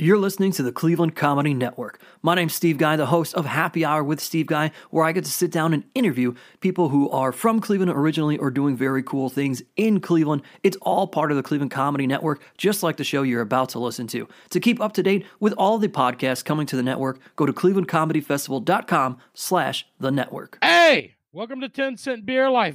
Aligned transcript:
You're 0.00 0.16
listening 0.16 0.52
to 0.52 0.62
the 0.62 0.72
Cleveland 0.72 1.14
Comedy 1.14 1.52
Network. 1.52 2.00
My 2.22 2.34
name's 2.34 2.54
Steve 2.54 2.78
Guy, 2.78 2.96
the 2.96 3.04
host 3.04 3.34
of 3.34 3.44
Happy 3.44 3.84
Hour 3.84 4.02
with 4.02 4.18
Steve 4.18 4.46
Guy, 4.46 4.70
where 4.88 5.04
I 5.04 5.12
get 5.12 5.26
to 5.26 5.30
sit 5.30 5.50
down 5.50 5.74
and 5.74 5.84
interview 5.94 6.32
people 6.60 6.88
who 6.88 7.10
are 7.10 7.32
from 7.32 7.60
Cleveland 7.60 7.92
originally 7.94 8.38
or 8.38 8.50
doing 8.50 8.78
very 8.78 9.02
cool 9.02 9.28
things 9.28 9.62
in 9.76 10.00
Cleveland. 10.00 10.40
It's 10.62 10.78
all 10.80 11.06
part 11.06 11.30
of 11.30 11.36
the 11.36 11.42
Cleveland 11.42 11.70
Comedy 11.70 12.06
Network, 12.06 12.40
just 12.56 12.82
like 12.82 12.96
the 12.96 13.04
show 13.04 13.20
you're 13.20 13.42
about 13.42 13.68
to 13.70 13.78
listen 13.78 14.06
to. 14.06 14.26
To 14.48 14.58
keep 14.58 14.80
up 14.80 14.94
to 14.94 15.02
date 15.02 15.26
with 15.38 15.52
all 15.58 15.76
the 15.76 15.86
podcasts 15.86 16.42
coming 16.42 16.64
to 16.68 16.76
the 16.76 16.82
network, 16.82 17.20
go 17.36 17.44
to 17.44 17.52
clevelandcomedyfestival.com 17.52 19.18
slash 19.34 19.86
the 19.98 20.10
network. 20.10 20.56
Hey, 20.62 21.16
welcome 21.30 21.60
to 21.60 21.68
10 21.68 21.98
Cent 21.98 22.24
Beer 22.24 22.48
Life. 22.48 22.74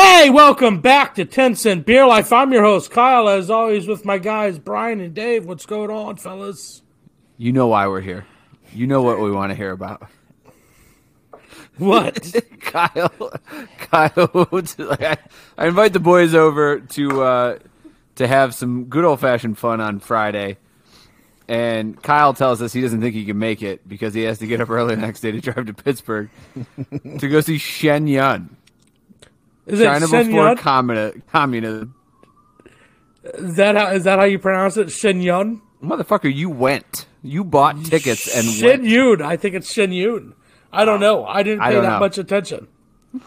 Hey, 0.00 0.30
welcome 0.30 0.80
back 0.80 1.16
to 1.16 1.24
10 1.24 1.56
Cent 1.56 1.84
Beer 1.84 2.06
Life. 2.06 2.32
I'm 2.32 2.52
your 2.52 2.62
host, 2.62 2.92
Kyle, 2.92 3.28
as 3.28 3.50
always, 3.50 3.88
with 3.88 4.04
my 4.04 4.18
guys, 4.18 4.56
Brian 4.56 5.00
and 5.00 5.12
Dave. 5.12 5.44
What's 5.44 5.66
going 5.66 5.90
on, 5.90 6.14
fellas? 6.14 6.82
You 7.36 7.52
know 7.52 7.66
why 7.66 7.88
we're 7.88 8.00
here. 8.00 8.24
You 8.72 8.86
know 8.86 9.02
what 9.02 9.18
we 9.18 9.32
want 9.32 9.50
to 9.50 9.56
hear 9.56 9.72
about. 9.72 10.08
What? 11.78 12.32
Kyle, 12.60 13.32
Kyle, 13.78 14.48
I, 14.52 15.16
I 15.58 15.66
invite 15.66 15.92
the 15.92 16.00
boys 16.00 16.32
over 16.32 16.78
to 16.78 17.22
uh, 17.22 17.58
to 18.14 18.28
have 18.28 18.54
some 18.54 18.84
good 18.84 19.04
old 19.04 19.18
fashioned 19.18 19.58
fun 19.58 19.80
on 19.80 19.98
Friday, 19.98 20.58
and 21.48 22.00
Kyle 22.00 22.34
tells 22.34 22.62
us 22.62 22.72
he 22.72 22.82
doesn't 22.82 23.00
think 23.00 23.16
he 23.16 23.24
can 23.24 23.40
make 23.40 23.62
it 23.62 23.88
because 23.88 24.14
he 24.14 24.22
has 24.22 24.38
to 24.38 24.46
get 24.46 24.60
up 24.60 24.70
early 24.70 24.94
the 24.94 25.00
next 25.00 25.22
day 25.22 25.32
to 25.32 25.40
drive 25.40 25.66
to 25.66 25.74
Pittsburgh 25.74 26.30
to 27.18 27.28
go 27.28 27.40
see 27.40 27.58
Shen 27.58 28.06
Yun. 28.06 28.57
Is 29.68 29.80
China 29.80 30.06
before 30.08 30.54
communi- 30.54 31.22
communism. 31.30 31.94
Is 33.34 33.56
that 33.56 33.76
how, 33.76 33.88
is 33.92 34.04
that 34.04 34.18
how 34.18 34.24
you 34.24 34.38
pronounce 34.38 34.76
it? 34.76 34.90
Shen 34.90 35.20
Yun? 35.20 35.60
Motherfucker, 35.82 36.34
you 36.34 36.48
went. 36.50 37.06
You 37.22 37.44
bought 37.44 37.84
tickets 37.84 38.34
and 38.34 38.46
Shen 38.46 38.80
went. 38.80 38.84
Yun. 38.84 39.22
I 39.22 39.36
think 39.36 39.54
it's 39.54 39.70
Shen 39.72 39.92
Yun. 39.92 40.34
I 40.72 40.84
don't 40.84 41.00
know. 41.00 41.24
I 41.26 41.42
didn't 41.42 41.60
I 41.60 41.72
pay 41.72 41.80
that 41.80 41.92
know. 41.92 41.98
much 42.00 42.18
attention. 42.18 42.68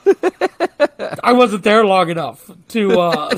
I 1.24 1.34
wasn't 1.34 1.64
there 1.64 1.86
long 1.86 2.10
enough 2.10 2.50
to. 2.70 3.00
Uh, 3.00 3.38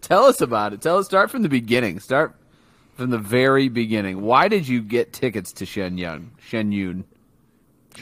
Tell 0.00 0.24
us 0.24 0.40
about 0.40 0.72
it. 0.72 0.80
Tell 0.80 0.98
us. 0.98 1.06
Start 1.06 1.30
from 1.30 1.42
the 1.42 1.48
beginning. 1.48 2.00
Start 2.00 2.34
from 2.96 3.10
the 3.10 3.18
very 3.18 3.68
beginning. 3.68 4.22
Why 4.22 4.48
did 4.48 4.66
you 4.66 4.80
get 4.82 5.12
tickets 5.12 5.52
to 5.54 5.66
Shen 5.66 5.98
Yun? 5.98 6.30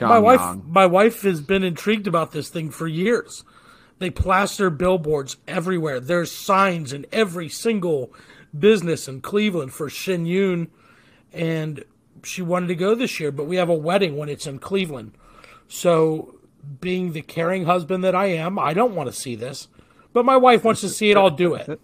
Yun. 0.01 0.09
my 0.09 0.19
wife, 0.19 0.59
my 0.67 0.87
wife 0.87 1.23
has 1.23 1.41
been 1.41 1.65
intrigued 1.65 2.07
about 2.07 2.33
this 2.33 2.49
thing 2.49 2.71
for 2.71 2.87
years. 2.87 3.45
They 3.99 4.11
plaster 4.11 4.69
billboards 4.69 5.37
everywhere. 5.49 6.01
There's 6.01 6.31
signs 6.31 6.93
in 6.93 7.07
every 7.13 7.49
single 7.49 8.13
business 8.57 9.09
in 9.09 9.21
Cleveland 9.21 9.73
for 9.73 9.89
Shen 9.89 10.27
Yun, 10.27 10.69
and 11.33 11.85
she 12.23 12.43
wanted 12.43 12.69
to 12.69 12.75
go 12.75 12.95
this 12.95 13.19
year. 13.19 13.33
But 13.33 13.47
we 13.47 13.57
have 13.57 13.69
a 13.69 13.75
wedding 13.75 14.17
when 14.17 14.29
it's 14.29 14.47
in 14.47 14.59
Cleveland, 14.59 15.13
so 15.69 16.39
being 16.81 17.13
the 17.13 17.23
caring 17.23 17.65
husband 17.65 18.05
that 18.05 18.15
I 18.15 18.27
am, 18.27 18.59
I 18.59 18.75
don't 18.75 18.95
want 18.95 19.09
to 19.09 19.19
see 19.19 19.35
this. 19.35 19.69
But 20.13 20.25
my 20.25 20.37
wife 20.37 20.65
wants 20.65 20.81
to 20.81 20.89
see 20.89 21.11
it. 21.11 21.17
I'll 21.17 21.31
do 21.31 21.55
it. 21.55 21.81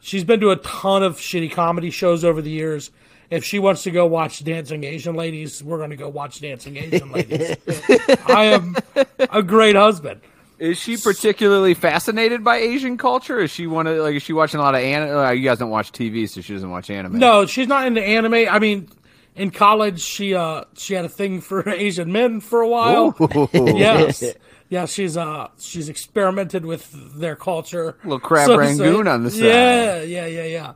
She's 0.00 0.24
been 0.24 0.40
to 0.40 0.50
a 0.50 0.56
ton 0.56 1.02
of 1.02 1.16
shitty 1.16 1.50
comedy 1.50 1.90
shows 1.90 2.24
over 2.24 2.42
the 2.42 2.50
years. 2.50 2.90
If 3.30 3.44
she 3.44 3.58
wants 3.58 3.82
to 3.84 3.90
go 3.90 4.06
watch 4.06 4.44
Dancing 4.44 4.84
Asian 4.84 5.14
Ladies, 5.16 5.62
we're 5.62 5.78
going 5.78 5.90
to 5.90 5.96
go 5.96 6.08
watch 6.08 6.40
Dancing 6.40 6.76
Asian 6.76 7.10
Ladies. 7.10 7.56
I 8.26 8.44
am 8.46 8.76
a 9.18 9.42
great 9.42 9.76
husband. 9.76 10.20
Is 10.58 10.78
she 10.78 10.96
particularly 10.96 11.74
fascinated 11.74 12.44
by 12.44 12.56
Asian 12.58 12.96
culture? 12.96 13.40
Is 13.40 13.50
she 13.50 13.66
one 13.66 13.86
of 13.86 13.98
like? 13.98 14.14
Is 14.14 14.22
she 14.22 14.32
watching 14.32 14.60
a 14.60 14.62
lot 14.62 14.74
of 14.74 14.80
anime? 14.82 15.16
Uh, 15.16 15.30
you 15.32 15.42
guys 15.42 15.58
don't 15.58 15.70
watch 15.70 15.90
TV, 15.90 16.28
so 16.28 16.40
she 16.40 16.52
doesn't 16.52 16.70
watch 16.70 16.90
anime. 16.90 17.18
No, 17.18 17.44
she's 17.44 17.66
not 17.66 17.86
into 17.86 18.00
anime. 18.00 18.34
I 18.48 18.58
mean, 18.60 18.88
in 19.34 19.50
college, 19.50 20.00
she 20.00 20.34
uh 20.34 20.64
she 20.76 20.94
had 20.94 21.04
a 21.04 21.08
thing 21.08 21.40
for 21.40 21.68
Asian 21.68 22.12
men 22.12 22.40
for 22.40 22.60
a 22.60 22.68
while. 22.68 23.16
yes, 23.52 24.22
yeah, 24.68 24.86
she's 24.86 25.16
uh 25.16 25.48
she's 25.58 25.88
experimented 25.88 26.64
with 26.64 26.88
their 27.18 27.34
culture. 27.34 27.96
A 28.04 28.04
Little 28.04 28.20
crab 28.20 28.46
so 28.46 28.56
rangoon 28.56 29.08
on 29.08 29.24
the 29.24 29.30
side. 29.32 29.42
Yeah, 29.42 30.02
yeah, 30.02 30.26
yeah, 30.26 30.44
yeah. 30.44 30.72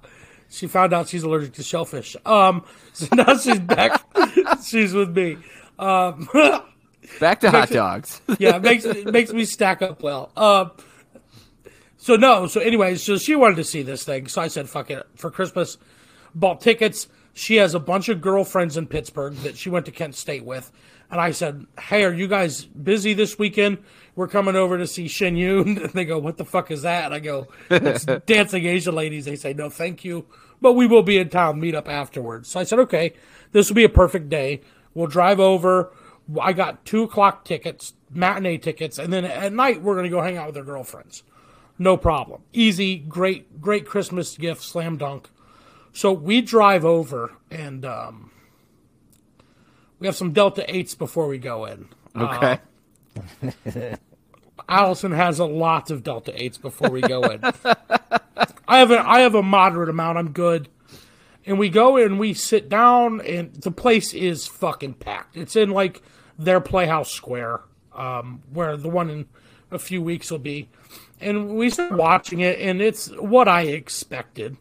She 0.50 0.66
found 0.66 0.92
out 0.92 1.09
she's 1.09 1.22
allergic 1.22 1.53
to 1.54 1.62
shellfish. 1.62 2.16
Um, 2.25 2.64
so 2.92 3.06
now 3.14 3.36
she's 3.36 3.59
back. 3.60 4.03
she's 4.64 4.94
with 4.94 5.14
me. 5.16 5.38
Um, 5.78 6.28
Back 7.20 7.41
to 7.41 7.50
hot 7.50 7.70
dogs. 7.70 8.20
yeah, 8.38 8.56
it 8.56 8.62
makes 8.62 8.84
it 8.84 9.10
makes 9.10 9.32
me 9.32 9.47
stack 9.47 9.81
up 9.81 10.03
well. 10.03 10.31
Um, 10.37 10.72
so 11.97 12.16
no, 12.16 12.47
so 12.47 12.60
anyway, 12.60 12.97
so 12.97 13.16
she 13.16 13.34
wanted 13.34 13.56
to 13.56 13.64
see 13.64 13.82
this 13.82 14.04
thing, 14.04 14.28
so 14.28 14.42
I 14.42 14.48
said, 14.48 14.69
"Fuck 14.69 14.91
it." 14.91 15.06
For 15.16 15.31
Christmas, 15.31 15.78
bought 16.34 16.60
tickets. 16.60 17.08
She 17.32 17.56
has 17.56 17.75
a 17.75 17.81
bunch 17.81 18.08
of 18.08 18.20
girlfriends 18.20 18.76
in 18.76 18.88
Pittsburgh 18.88 19.34
that 19.37 19.56
she 19.56 19.70
went 19.70 19.87
to 19.87 19.92
Kent 19.92 20.16
State 20.16 20.44
with, 20.44 20.70
and 21.10 21.20
I 21.20 21.30
said, 21.30 21.66
"Hey, 21.80 22.04
are 22.04 22.12
you 22.12 22.28
guys 22.28 22.64
busy 22.64 23.14
this 23.14 23.38
weekend? 23.38 23.78
We're 24.14 24.28
coming 24.28 24.56
over 24.56 24.78
to 24.78 24.86
see 24.86 25.08
Shen 25.08 25.36
Yun." 25.36 25.78
And 25.82 25.92
they 25.92 26.04
go, 26.04 26.19
"What 26.19 26.36
the 26.36 26.44
fuck 26.44 26.70
is 26.70 26.82
that?" 26.82 27.06
And 27.06 27.14
I 27.14 27.19
go, 27.20 27.48
"It's 27.70 28.04
Dancing 28.26 28.66
Asian 28.66 28.94
Ladies." 28.94 29.24
They 29.24 29.36
say, 29.36 29.52
"No, 29.52 29.70
thank 29.70 30.04
you, 30.04 30.26
but 30.60 30.74
we 30.74 30.86
will 30.86 31.02
be 31.02 31.19
in 31.19 31.28
town. 31.28 31.60
Meet 31.60 31.74
up 31.74 31.88
afterwards." 31.88 32.48
So 32.48 32.60
I 32.60 32.64
said, 32.64 32.78
"Okay, 32.80 33.14
this 33.52 33.69
will 33.69 33.76
be 33.76 33.84
a 33.84 33.88
perfect 33.88 34.28
day. 34.28 34.60
We'll 34.94 35.06
drive 35.06 35.41
over." 35.41 35.92
I 36.41 36.52
got 36.52 36.84
two 36.84 37.04
o'clock 37.04 37.44
tickets, 37.46 37.94
matinee 38.10 38.58
tickets, 38.58 38.98
and 38.98 39.10
then 39.10 39.25
at 39.25 39.52
night 39.52 39.82
we're 39.82 39.96
gonna 39.96 40.10
go 40.10 40.20
hang 40.20 40.36
out 40.36 40.48
with 40.48 40.58
our 40.58 40.62
girlfriends. 40.62 41.22
No 41.78 41.96
problem. 41.96 42.42
Easy, 42.52 42.98
great, 42.98 43.60
great 43.60 43.86
Christmas 43.86 44.36
gift, 44.36 44.62
slam 44.62 44.96
dunk. 44.96 45.30
So 45.92 46.12
we 46.12 46.42
drive 46.42 46.84
over 46.84 47.32
and 47.50 47.84
um, 47.84 48.30
we 49.98 50.06
have 50.06 50.16
some 50.16 50.32
Delta 50.32 50.64
8s 50.69 50.97
before 50.97 51.26
we 51.26 51.38
go 51.38 51.64
in. 51.64 51.88
Okay. 52.16 52.59
Allison 54.69 55.12
has 55.12 55.38
a 55.38 55.44
lot 55.44 55.91
of 55.91 56.03
Delta 56.03 56.32
8s 56.32 56.60
before 56.60 56.91
we 56.91 57.00
go 57.00 57.22
in. 57.22 57.41
I 58.69 58.78
have 58.78 58.91
a 58.91 59.00
I 59.00 59.20
have 59.20 59.34
a 59.34 59.42
moderate 59.42 59.88
amount. 59.88 60.19
I'm 60.19 60.31
good. 60.31 60.69
And 61.47 61.58
we 61.58 61.70
go 61.70 61.97
in, 61.97 62.19
we 62.19 62.34
sit 62.34 62.69
down, 62.69 63.22
and 63.22 63.54
the 63.54 63.70
place 63.70 64.12
is 64.12 64.47
fucking 64.47 64.94
packed. 64.94 65.37
It's 65.37 65.56
in 65.56 65.70
like 65.70 66.03
their 66.38 66.60
Playhouse 66.60 67.10
Square, 67.10 67.62
um, 67.94 68.42
where 68.53 68.76
the 68.76 68.91
one 68.91 69.08
in 69.08 69.26
a 69.70 69.78
few 69.78 70.03
weeks 70.03 70.31
will 70.31 70.38
be. 70.38 70.69
And 71.20 71.56
we 71.56 71.70
start 71.70 71.92
watching 71.92 72.41
it, 72.41 72.60
and 72.60 72.82
it's 72.82 73.08
what 73.16 73.48
I 73.48 73.62
expected. 73.62 74.58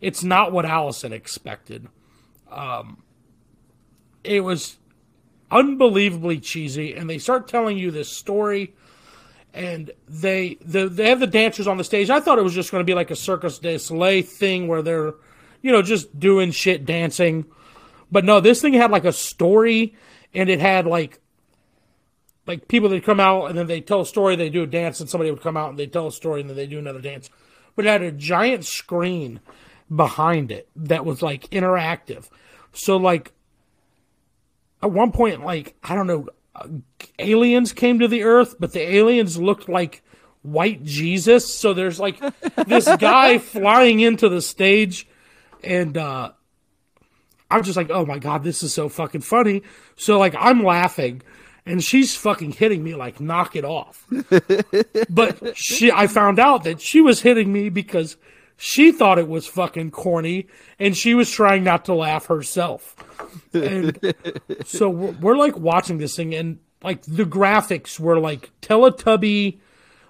It's 0.00 0.24
not 0.24 0.50
what 0.50 0.66
Allison 0.66 1.12
expected. 1.12 1.86
Um, 2.50 3.04
it 4.26 4.40
was 4.40 4.76
unbelievably 5.50 6.40
cheesy, 6.40 6.94
and 6.94 7.08
they 7.08 7.18
start 7.18 7.48
telling 7.48 7.78
you 7.78 7.90
this 7.90 8.10
story 8.10 8.74
and 9.56 9.90
they 10.06 10.58
the, 10.60 10.86
they 10.86 11.08
have 11.08 11.18
the 11.18 11.26
dancers 11.26 11.66
on 11.66 11.78
the 11.78 11.84
stage. 11.84 12.10
I 12.10 12.20
thought 12.20 12.38
it 12.38 12.42
was 12.42 12.54
just 12.54 12.70
going 12.70 12.82
to 12.82 12.84
be 12.84 12.94
like 12.94 13.10
a 13.10 13.16
Circus 13.16 13.58
du 13.58 13.78
Soleil 13.78 14.22
thing 14.22 14.68
where 14.68 14.82
they're, 14.82 15.14
you 15.62 15.72
know, 15.72 15.80
just 15.80 16.20
doing 16.20 16.50
shit 16.50 16.84
dancing. 16.84 17.46
But 18.12 18.24
no, 18.24 18.38
this 18.40 18.60
thing 18.60 18.74
had 18.74 18.90
like 18.90 19.06
a 19.06 19.12
story, 19.12 19.96
and 20.34 20.50
it 20.50 20.60
had 20.60 20.86
like, 20.86 21.20
like 22.46 22.68
people 22.68 22.90
that 22.90 23.02
come 23.02 23.18
out 23.18 23.46
and 23.46 23.58
then 23.58 23.66
they 23.66 23.80
tell 23.80 24.02
a 24.02 24.06
story, 24.06 24.36
they 24.36 24.50
do 24.50 24.62
a 24.62 24.66
dance, 24.66 25.00
and 25.00 25.08
somebody 25.08 25.30
would 25.30 25.42
come 25.42 25.56
out 25.56 25.70
and 25.70 25.78
they 25.78 25.86
tell 25.86 26.06
a 26.06 26.12
story, 26.12 26.42
and 26.42 26.50
then 26.50 26.56
they 26.56 26.66
do 26.66 26.78
another 26.78 27.00
dance. 27.00 27.30
But 27.74 27.86
it 27.86 27.88
had 27.88 28.02
a 28.02 28.12
giant 28.12 28.66
screen 28.66 29.40
behind 29.94 30.52
it 30.52 30.68
that 30.76 31.06
was 31.06 31.22
like 31.22 31.48
interactive. 31.48 32.28
So 32.74 32.98
like, 32.98 33.32
at 34.82 34.90
one 34.90 35.12
point, 35.12 35.44
like 35.44 35.76
I 35.82 35.94
don't 35.94 36.06
know, 36.06 36.28
aliens 37.18 37.72
came 37.72 37.98
to 38.00 38.08
the 38.08 38.24
earth, 38.24 38.56
but 38.58 38.72
the 38.72 38.80
aliens 38.80 39.38
looked 39.38 39.68
like 39.68 40.02
white 40.42 40.82
Jesus. 40.84 41.52
So 41.52 41.74
there's 41.74 41.98
like 42.00 42.18
this 42.66 42.88
guy 42.96 43.38
flying 43.38 44.00
into 44.00 44.28
the 44.28 44.40
stage, 44.40 45.08
and 45.62 45.96
uh, 45.96 46.32
I'm 47.50 47.62
just 47.62 47.76
like, 47.76 47.90
oh 47.90 48.06
my 48.06 48.18
god, 48.18 48.44
this 48.44 48.62
is 48.62 48.72
so 48.72 48.88
fucking 48.88 49.22
funny. 49.22 49.62
So 49.96 50.18
like 50.18 50.34
I'm 50.38 50.62
laughing, 50.62 51.22
and 51.64 51.82
she's 51.82 52.16
fucking 52.16 52.52
hitting 52.52 52.82
me 52.82 52.94
like 52.94 53.20
knock 53.20 53.56
it 53.56 53.64
off. 53.64 54.06
but 55.10 55.56
she, 55.56 55.90
I 55.90 56.06
found 56.06 56.38
out 56.38 56.64
that 56.64 56.80
she 56.80 57.00
was 57.00 57.22
hitting 57.22 57.52
me 57.52 57.68
because 57.68 58.16
she 58.56 58.92
thought 58.92 59.18
it 59.18 59.28
was 59.28 59.46
fucking 59.46 59.90
corny, 59.90 60.46
and 60.78 60.96
she 60.96 61.14
was 61.14 61.30
trying 61.30 61.64
not 61.64 61.84
to 61.86 61.94
laugh 61.94 62.26
herself. 62.26 62.96
And 63.52 63.98
so 64.64 64.88
we're, 64.88 65.12
we're 65.12 65.36
like 65.36 65.56
watching 65.56 65.98
this 65.98 66.16
thing, 66.16 66.34
and 66.34 66.58
like 66.82 67.02
the 67.02 67.24
graphics 67.24 68.00
were 68.00 68.18
like 68.18 68.50
Teletubby, 68.62 69.58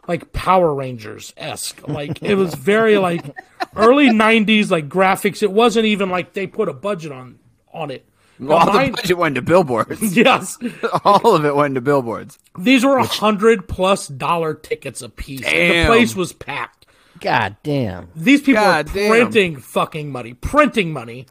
like 0.06 0.32
Power 0.32 0.74
Rangers 0.74 1.32
esque. 1.36 1.86
Like 1.88 2.22
it 2.22 2.36
was 2.36 2.54
very 2.54 2.98
like 2.98 3.24
early 3.74 4.08
'90s 4.08 4.70
like 4.70 4.88
graphics. 4.88 5.42
It 5.42 5.52
wasn't 5.52 5.86
even 5.86 6.10
like 6.10 6.32
they 6.32 6.46
put 6.46 6.68
a 6.68 6.72
budget 6.72 7.12
on 7.12 7.38
on 7.72 7.90
it. 7.90 8.08
Well, 8.38 8.58
all 8.58 8.66
Mine- 8.66 8.90
the 8.92 8.96
budget 8.96 9.18
went 9.18 9.34
to 9.36 9.42
billboards. 9.42 10.16
yes, 10.16 10.58
all 11.04 11.34
of 11.34 11.44
it 11.44 11.56
went 11.56 11.74
to 11.76 11.80
billboards. 11.80 12.38
these 12.58 12.84
were 12.84 12.98
a 12.98 13.06
hundred 13.06 13.66
plus 13.66 14.08
dollar 14.08 14.54
tickets 14.54 15.02
a 15.02 15.08
piece. 15.08 15.40
The 15.40 15.84
place 15.86 16.14
was 16.14 16.32
packed. 16.32 16.75
God 17.20 17.56
damn. 17.62 18.08
These 18.14 18.42
people 18.42 18.62
God 18.62 18.88
are 18.88 18.92
damn. 18.92 19.10
printing 19.10 19.56
fucking 19.56 20.10
money, 20.10 20.34
printing 20.34 20.92
money. 20.92 21.26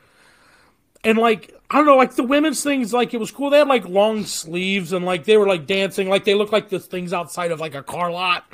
And 1.03 1.17
like 1.17 1.53
I 1.69 1.77
don't 1.77 1.85
know, 1.85 1.97
like 1.97 2.15
the 2.15 2.23
women's 2.23 2.63
things, 2.63 2.93
like 2.93 3.13
it 3.13 3.19
was 3.19 3.31
cool. 3.31 3.49
They 3.49 3.59
had 3.59 3.67
like 3.67 3.85
long 3.87 4.23
sleeves 4.25 4.91
and 4.93 5.05
like 5.05 5.25
they 5.25 5.37
were 5.37 5.47
like 5.47 5.67
dancing, 5.67 6.09
like 6.09 6.23
they 6.25 6.33
looked 6.33 6.51
like 6.53 6.69
the 6.69 6.79
things 6.79 7.13
outside 7.13 7.51
of 7.51 7.59
like 7.59 7.75
a 7.75 7.83
car 7.83 8.11
lot. 8.11 8.45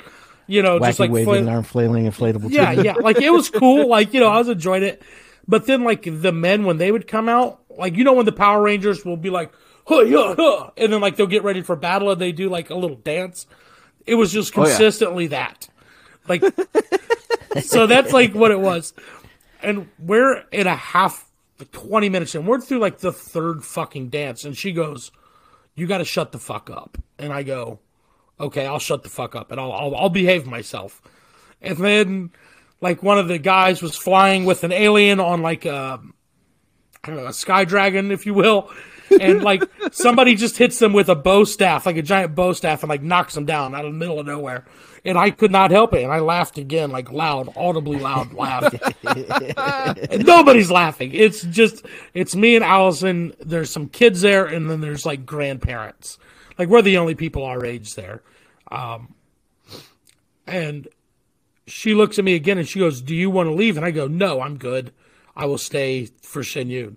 You 0.46 0.62
know, 0.62 0.78
just 0.78 0.98
like 1.00 1.10
waving, 1.10 1.44
fla- 1.44 1.50
arm 1.52 1.62
flailing, 1.64 2.04
inflatable. 2.10 2.50
yeah, 2.50 2.74
tube. 2.74 2.84
yeah. 2.84 2.94
Like 2.94 3.20
it 3.22 3.30
was 3.30 3.48
cool. 3.50 3.88
Like 3.88 4.12
you 4.12 4.20
know, 4.20 4.28
I 4.28 4.38
was 4.38 4.48
enjoying 4.48 4.82
it. 4.82 5.02
But 5.48 5.66
then 5.66 5.82
like 5.84 6.02
the 6.04 6.32
men 6.32 6.64
when 6.64 6.76
they 6.78 6.92
would 6.92 7.06
come 7.06 7.28
out, 7.28 7.60
like 7.70 7.96
you 7.96 8.04
know 8.04 8.12
when 8.12 8.26
the 8.26 8.32
Power 8.32 8.60
Rangers 8.62 9.04
will 9.04 9.16
be 9.16 9.30
like, 9.30 9.52
huh, 9.86 10.00
yeah, 10.00 10.34
huh, 10.36 10.70
and 10.76 10.92
then 10.92 11.00
like 11.00 11.16
they'll 11.16 11.26
get 11.26 11.44
ready 11.44 11.62
for 11.62 11.74
battle 11.76 12.10
and 12.10 12.20
they 12.20 12.32
do 12.32 12.48
like 12.50 12.70
a 12.70 12.74
little 12.74 12.96
dance. 12.96 13.46
It 14.04 14.16
was 14.16 14.32
just 14.32 14.56
Oh, 14.58 14.62
yeah. 14.62 14.68
consistently 14.68 15.28
that. 15.28 15.68
Like 16.40 17.62
so 17.62 17.86
that's 17.86 18.12
like 18.12 18.34
what 18.34 18.50
it 18.50 18.60
was. 18.60 18.94
And 19.62 19.88
we're 19.98 20.44
in 20.50 20.66
a 20.66 20.76
half 20.76 21.30
like 21.58 21.70
20 21.70 22.08
minutes 22.08 22.34
and 22.34 22.46
we're 22.46 22.60
through 22.60 22.78
like 22.78 22.98
the 22.98 23.12
third 23.12 23.64
fucking 23.64 24.08
dance 24.08 24.44
and 24.44 24.56
she 24.56 24.72
goes, 24.72 25.12
"You 25.74 25.86
got 25.86 25.98
to 25.98 26.04
shut 26.04 26.32
the 26.32 26.38
fuck 26.38 26.70
up." 26.70 26.98
And 27.18 27.32
I 27.32 27.42
go, 27.42 27.78
"Okay, 28.40 28.66
I'll 28.66 28.78
shut 28.78 29.02
the 29.02 29.08
fuck 29.08 29.36
up 29.36 29.52
and 29.52 29.60
I'll 29.60 29.72
I'll, 29.72 29.94
I'll 29.94 30.08
behave 30.08 30.46
myself." 30.46 31.00
And 31.60 31.78
then 31.78 32.30
like 32.80 33.02
one 33.02 33.18
of 33.18 33.28
the 33.28 33.38
guys 33.38 33.82
was 33.82 33.96
flying 33.96 34.44
with 34.44 34.64
an 34.64 34.72
alien 34.72 35.20
on 35.20 35.42
like 35.42 35.64
a 35.64 36.00
I 37.04 37.08
don't 37.08 37.16
know, 37.16 37.26
a 37.26 37.32
sky 37.32 37.64
dragon, 37.64 38.12
if 38.12 38.26
you 38.26 38.34
will. 38.34 38.70
And 39.20 39.42
like 39.42 39.62
somebody 39.92 40.34
just 40.34 40.56
hits 40.56 40.78
them 40.78 40.92
with 40.92 41.08
a 41.08 41.14
bow 41.14 41.44
staff, 41.44 41.86
like 41.86 41.96
a 41.96 42.02
giant 42.02 42.34
bow 42.34 42.52
staff, 42.52 42.82
and 42.82 42.90
like 42.90 43.02
knocks 43.02 43.34
them 43.34 43.44
down 43.44 43.74
out 43.74 43.84
of 43.84 43.92
the 43.92 43.98
middle 43.98 44.18
of 44.18 44.26
nowhere. 44.26 44.64
And 45.04 45.18
I 45.18 45.30
could 45.30 45.50
not 45.50 45.72
help 45.72 45.94
it. 45.94 46.04
And 46.04 46.12
I 46.12 46.20
laughed 46.20 46.58
again, 46.58 46.90
like 46.90 47.10
loud, 47.10 47.52
audibly 47.56 47.98
loud 47.98 48.32
laugh. 48.34 48.72
nobody's 50.12 50.70
laughing. 50.70 51.10
It's 51.12 51.42
just, 51.42 51.84
it's 52.14 52.36
me 52.36 52.54
and 52.54 52.64
Allison. 52.64 53.34
There's 53.40 53.70
some 53.70 53.88
kids 53.88 54.20
there, 54.20 54.46
and 54.46 54.70
then 54.70 54.80
there's 54.80 55.04
like 55.04 55.26
grandparents. 55.26 56.18
Like 56.58 56.68
we're 56.68 56.82
the 56.82 56.98
only 56.98 57.14
people 57.14 57.44
our 57.44 57.64
age 57.64 57.94
there. 57.94 58.22
Um, 58.70 59.14
and 60.46 60.88
she 61.66 61.94
looks 61.94 62.18
at 62.18 62.24
me 62.24 62.34
again 62.34 62.58
and 62.58 62.68
she 62.68 62.78
goes, 62.78 63.00
Do 63.00 63.14
you 63.14 63.30
want 63.30 63.48
to 63.48 63.54
leave? 63.54 63.76
And 63.76 63.86
I 63.86 63.90
go, 63.90 64.06
No, 64.06 64.40
I'm 64.40 64.58
good. 64.58 64.92
I 65.34 65.46
will 65.46 65.58
stay 65.58 66.08
for 66.22 66.42
Shen 66.42 66.68
Yun. 66.68 66.96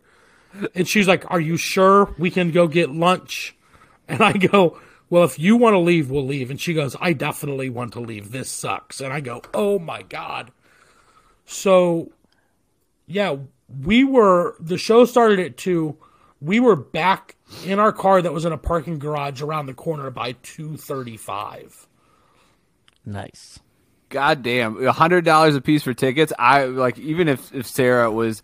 And 0.73 0.87
she's 0.87 1.07
like, 1.07 1.29
Are 1.29 1.39
you 1.39 1.57
sure 1.57 2.13
we 2.17 2.31
can 2.31 2.51
go 2.51 2.67
get 2.67 2.91
lunch? 2.91 3.55
And 4.07 4.21
I 4.21 4.33
go, 4.33 4.79
Well, 5.09 5.23
if 5.23 5.39
you 5.39 5.57
want 5.57 5.73
to 5.73 5.79
leave, 5.79 6.11
we'll 6.11 6.25
leave. 6.25 6.51
And 6.51 6.61
she 6.61 6.75
goes, 6.75 6.95
I 7.01 7.13
definitely 7.13 7.71
want 7.71 7.93
to 7.93 7.99
leave. 7.99 8.31
This 8.31 8.51
sucks. 8.51 9.01
And 9.01 9.11
I 9.11 9.19
go, 9.19 9.41
Oh 9.53 9.79
my 9.79 10.03
God. 10.03 10.51
So, 11.45 12.11
yeah, 13.07 13.37
we 13.83 14.03
were, 14.03 14.55
the 14.59 14.77
show 14.77 15.05
started 15.05 15.39
at 15.39 15.57
two. 15.57 15.97
We 16.41 16.59
were 16.59 16.75
back 16.75 17.35
in 17.65 17.79
our 17.79 17.91
car 17.91 18.21
that 18.21 18.33
was 18.33 18.45
in 18.45 18.51
a 18.51 18.57
parking 18.57 18.99
garage 18.99 19.41
around 19.41 19.65
the 19.65 19.73
corner 19.73 20.09
by 20.09 20.33
235. 20.43 21.87
Nice. 23.05 23.59
God 24.09 24.43
damn, 24.43 24.85
a 24.85 24.91
hundred 24.91 25.25
dollars 25.25 25.55
a 25.55 25.61
piece 25.61 25.83
for 25.83 25.93
tickets. 25.93 26.31
I 26.37 26.65
like 26.65 26.97
even 26.99 27.27
if 27.27 27.53
if 27.53 27.67
Sarah 27.67 28.11
was 28.11 28.43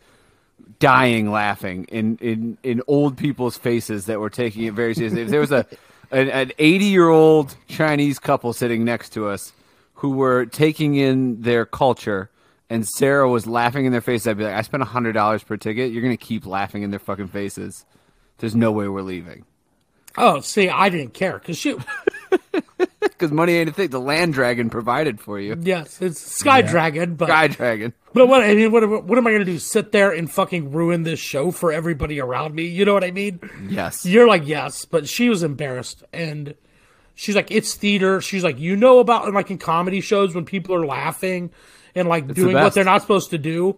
dying 0.80 1.32
laughing 1.32 1.86
in 1.86 2.18
in 2.18 2.58
in 2.64 2.82
old 2.88 3.18
people's 3.18 3.58
faces 3.58 4.06
that 4.06 4.20
were 4.20 4.30
taking 4.30 4.64
it 4.64 4.74
very 4.74 4.94
seriously. 4.94 5.22
If 5.22 5.30
there 5.30 5.40
was 5.40 5.52
a 5.52 5.66
an, 6.12 6.30
an 6.30 6.52
eighty 6.60 6.86
year 6.86 7.10
old 7.10 7.56
Chinese 7.68 8.20
couple 8.20 8.54
sitting 8.54 8.84
next 8.84 9.10
to 9.14 9.28
us 9.28 9.54
who 9.96 10.12
were 10.12 10.46
taking 10.46 10.96
in 10.96 11.42
their 11.42 11.66
culture. 11.66 12.30
And 12.70 12.88
Sarah 12.88 13.30
was 13.30 13.46
laughing 13.46 13.86
in 13.86 13.92
their 13.92 14.00
faces. 14.00 14.28
I'd 14.28 14.38
be 14.38 14.46
like, 14.46 14.56
I 14.56 14.62
spent 14.62 14.82
hundred 14.84 15.12
dollars 15.12 15.44
per 15.44 15.58
ticket. 15.58 15.92
You're 15.92 16.02
gonna 16.02 16.16
keep 16.16 16.46
laughing 16.46 16.84
in 16.84 16.90
their 16.90 17.00
fucking 17.00 17.28
faces. 17.28 17.86
There's 18.38 18.56
no 18.56 18.72
way 18.72 18.88
we're 18.88 19.02
leaving 19.02 19.46
Oh, 20.18 20.42
see, 20.42 20.70
I 20.70 20.90
didn't 20.90 21.14
care 21.14 21.40
because 21.40 21.58
she, 21.58 21.76
because 23.02 23.32
money 23.32 23.54
ain't 23.54 23.70
a 23.70 23.74
thing. 23.74 23.90
The 23.90 24.00
land 24.00 24.34
dragon 24.34 24.70
provided 24.70 25.20
for 25.20 25.40
you. 25.40 25.58
yes, 25.62 26.02
it's 26.02 26.20
Sky 26.20 26.62
Dragon, 26.62 27.16
but 27.16 27.28
Sky 27.28 27.48
dragon. 27.48 27.94
but 28.14 28.28
what 28.28 28.42
I 28.44 28.54
mean, 28.56 28.72
what 28.72 29.04
what 29.06 29.18
am 29.18 29.28
I 29.28 29.32
gonna 29.32 29.46
do? 29.46 29.60
Sit 29.60 29.92
there 29.92 30.12
and 30.12 30.30
fucking 30.32 30.72
ruin 30.72 31.04
this 31.04 31.20
show 31.20 31.52
for 31.52 31.72
everybody 31.72 32.20
around 32.20 32.56
me? 32.56 32.66
You 32.66 32.86
know 32.86 32.94
what 32.94 33.04
I 33.04 33.12
mean? 33.12 33.40
Yes. 33.70 34.06
You're 34.06 34.28
like 34.28 34.48
yes, 34.48 34.86
but 34.86 35.08
she 35.08 35.30
was 35.30 35.44
embarrassed 35.44 36.04
and 36.14 36.56
she's 37.16 37.36
like, 37.36 37.52
it's 37.52 37.76
theater. 37.76 38.22
She's 38.22 38.44
like, 38.44 38.60
you 38.60 38.76
know 38.76 39.00
about 39.00 39.32
like 39.34 39.52
in 39.52 39.58
comedy 39.58 40.02
shows 40.02 40.34
when 40.34 40.46
people 40.46 40.74
are 40.76 40.86
laughing 40.86 41.52
and 41.94 42.08
like 42.08 42.34
doing 42.34 42.54
what 42.56 42.74
they're 42.74 42.86
not 42.86 43.02
supposed 43.02 43.32
to 43.32 43.38
do. 43.38 43.78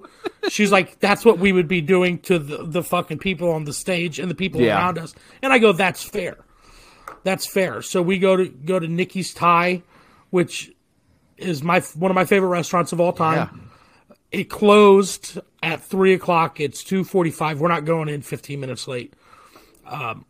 She's 0.49 0.71
like, 0.71 0.99
that's 0.99 1.25
what 1.25 1.39
we 1.39 1.51
would 1.51 1.67
be 1.67 1.81
doing 1.81 2.19
to 2.19 2.37
the, 2.37 2.63
the 2.63 2.83
fucking 2.83 3.17
people 3.17 3.49
on 3.51 3.63
the 3.63 3.73
stage 3.73 4.19
and 4.19 4.29
the 4.29 4.35
people 4.35 4.61
Yeah. 4.61 4.75
around 4.77 4.99
us. 4.99 5.15
And 5.41 5.51
I 5.51 5.57
go, 5.57 5.71
that's 5.73 6.03
fair. 6.03 6.37
That's 7.23 7.45
fair. 7.45 7.81
So 7.81 8.01
we 8.01 8.19
go 8.19 8.35
to 8.35 8.47
go 8.47 8.79
to 8.79 8.87
Nicky's 8.87 9.33
Thai, 9.33 9.83
which 10.29 10.71
is 11.37 11.63
my 11.63 11.79
one 11.95 12.11
of 12.11 12.15
my 12.15 12.25
favorite 12.25 12.49
restaurants 12.49 12.91
of 12.91 12.99
all 12.99 13.13
time. 13.13 13.69
It 14.31 14.45
closed 14.45 15.39
at 15.61 15.81
three 15.81 16.13
o'clock. 16.13 16.59
It's 16.59 16.83
two 16.83 17.03
forty 17.03 17.31
five. 17.31 17.59
We're 17.59 17.69
not 17.69 17.85
going 17.85 18.09
in 18.09 18.21
fifteen 18.21 18.59
minutes 18.59 18.87
late. 18.87 19.13
Um, 19.85 20.25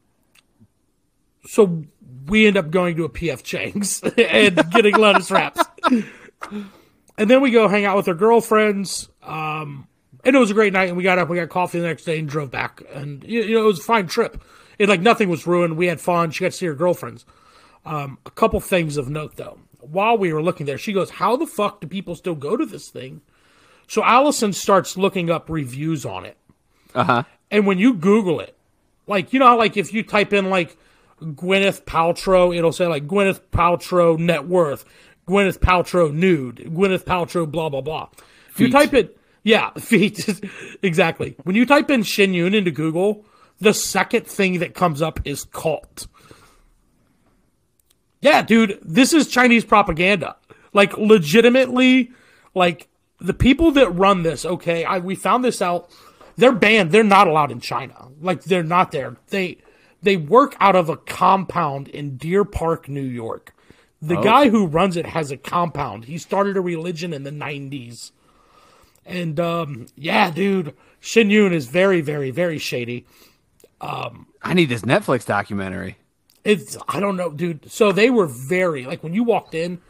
so 1.45 1.83
we 2.27 2.47
end 2.47 2.57
up 2.57 2.69
going 2.69 2.95
to 2.97 3.05
a 3.05 3.09
PF 3.09 3.43
Chang's 3.43 4.01
and 4.17 4.71
getting 4.71 4.95
lettuce 4.95 5.31
wraps. 5.31 5.61
And 7.17 7.29
then 7.29 7.41
we 7.41 7.51
go 7.51 7.67
hang 7.67 7.85
out 7.85 7.95
with 7.97 8.07
our 8.07 8.13
girlfriends. 8.13 9.09
Um, 9.21 9.87
and 10.23 10.35
it 10.35 10.39
was 10.39 10.51
a 10.51 10.53
great 10.53 10.73
night. 10.73 10.87
And 10.89 10.97
we 10.97 11.03
got 11.03 11.19
up, 11.19 11.29
we 11.29 11.37
got 11.37 11.49
coffee 11.49 11.79
the 11.79 11.87
next 11.87 12.05
day, 12.05 12.17
and 12.17 12.27
drove 12.27 12.49
back. 12.49 12.81
And 12.93 13.23
you 13.23 13.53
know, 13.53 13.63
it 13.63 13.65
was 13.65 13.79
a 13.79 13.83
fine 13.83 14.07
trip. 14.07 14.43
It 14.79 14.89
like 14.89 15.01
nothing 15.01 15.29
was 15.29 15.47
ruined. 15.47 15.77
We 15.77 15.87
had 15.87 16.01
fun. 16.01 16.31
She 16.31 16.43
got 16.43 16.51
to 16.51 16.57
see 16.57 16.65
her 16.65 16.73
girlfriends. 16.73 17.25
Um, 17.85 18.17
a 18.25 18.31
couple 18.31 18.59
things 18.59 18.97
of 18.97 19.09
note 19.09 19.35
though. 19.35 19.59
While 19.79 20.17
we 20.17 20.31
were 20.31 20.41
looking 20.41 20.65
there, 20.65 20.77
she 20.77 20.93
goes, 20.93 21.09
"How 21.09 21.35
the 21.35 21.45
fuck 21.45 21.81
do 21.81 21.87
people 21.87 22.15
still 22.15 22.35
go 22.35 22.55
to 22.55 22.65
this 22.65 22.89
thing?" 22.89 23.21
So 23.87 24.03
Allison 24.03 24.53
starts 24.53 24.97
looking 24.97 25.29
up 25.29 25.49
reviews 25.49 26.05
on 26.05 26.25
it. 26.25 26.37
Uh 26.95 27.03
huh. 27.03 27.23
And 27.51 27.67
when 27.67 27.77
you 27.77 27.93
Google 27.93 28.39
it, 28.39 28.55
like 29.07 29.33
you 29.33 29.39
know, 29.39 29.55
like 29.57 29.77
if 29.77 29.93
you 29.93 30.03
type 30.03 30.33
in 30.33 30.49
like 30.49 30.77
Gwyneth 31.21 31.83
Paltrow, 31.83 32.55
it'll 32.55 32.71
say 32.71 32.87
like 32.87 33.07
Gwyneth 33.07 33.41
Paltrow 33.51 34.17
net 34.17 34.47
worth, 34.47 34.85
Gwyneth 35.27 35.59
Paltrow 35.59 36.13
nude, 36.13 36.57
Gwyneth 36.73 37.03
Paltrow 37.03 37.49
blah 37.49 37.69
blah 37.69 37.81
blah. 37.81 38.09
If 38.49 38.59
you 38.59 38.71
type 38.71 38.93
it, 38.93 39.17
yeah, 39.43 39.71
feet 39.77 40.41
exactly. 40.81 41.35
When 41.43 41.55
you 41.55 41.65
type 41.65 41.89
in 41.89 42.03
Shen 42.03 42.33
Yun 42.33 42.53
into 42.53 42.71
Google, 42.71 43.25
the 43.59 43.73
second 43.73 44.27
thing 44.27 44.59
that 44.59 44.73
comes 44.73 45.01
up 45.01 45.19
is 45.25 45.45
cult. 45.45 46.07
Yeah, 48.21 48.41
dude, 48.41 48.79
this 48.81 49.13
is 49.13 49.27
Chinese 49.27 49.65
propaganda. 49.65 50.37
Like 50.71 50.97
legitimately, 50.97 52.11
like 52.55 52.87
the 53.19 53.33
people 53.33 53.71
that 53.71 53.89
run 53.89 54.23
this, 54.23 54.45
okay, 54.45 54.85
I 54.85 54.99
we 54.99 55.15
found 55.15 55.43
this 55.43 55.61
out. 55.61 55.89
They're 56.37 56.51
banned. 56.51 56.91
They're 56.91 57.03
not 57.03 57.27
allowed 57.27 57.51
in 57.51 57.59
China. 57.59 58.07
Like 58.21 58.43
they're 58.43 58.63
not 58.63 58.91
there. 58.91 59.17
They 59.27 59.57
they 60.01 60.17
work 60.17 60.55
out 60.59 60.75
of 60.75 60.89
a 60.89 60.97
compound 60.97 61.87
in 61.89 62.17
Deer 62.17 62.45
Park, 62.45 62.87
New 62.87 63.01
York. 63.01 63.53
The 64.01 64.19
guy 64.19 64.49
who 64.49 64.67
runs 64.67 64.97
it 64.97 65.05
has 65.05 65.31
a 65.31 65.37
compound. 65.37 66.05
He 66.05 66.17
started 66.17 66.57
a 66.57 66.61
religion 66.61 67.13
in 67.13 67.23
the 67.23 67.31
90s. 67.31 68.11
And 69.05 69.39
um 69.39 69.87
yeah, 69.95 70.31
dude, 70.31 70.73
Shen 70.99 71.29
Yun 71.29 71.53
is 71.53 71.67
very 71.67 72.01
very 72.01 72.31
very 72.31 72.57
shady. 72.57 73.05
I 73.83 74.53
need 74.53 74.69
this 74.69 74.81
Netflix 74.81 75.25
documentary. 75.25 75.97
It's 76.43 76.77
I 76.87 76.99
don't 76.99 77.15
know, 77.15 77.31
dude. 77.31 77.71
So 77.71 77.91
they 77.91 78.09
were 78.09 78.27
very 78.27 78.85
like 78.85 79.03
when 79.03 79.13
you 79.13 79.23
walked 79.23 79.55
in, 79.55 79.81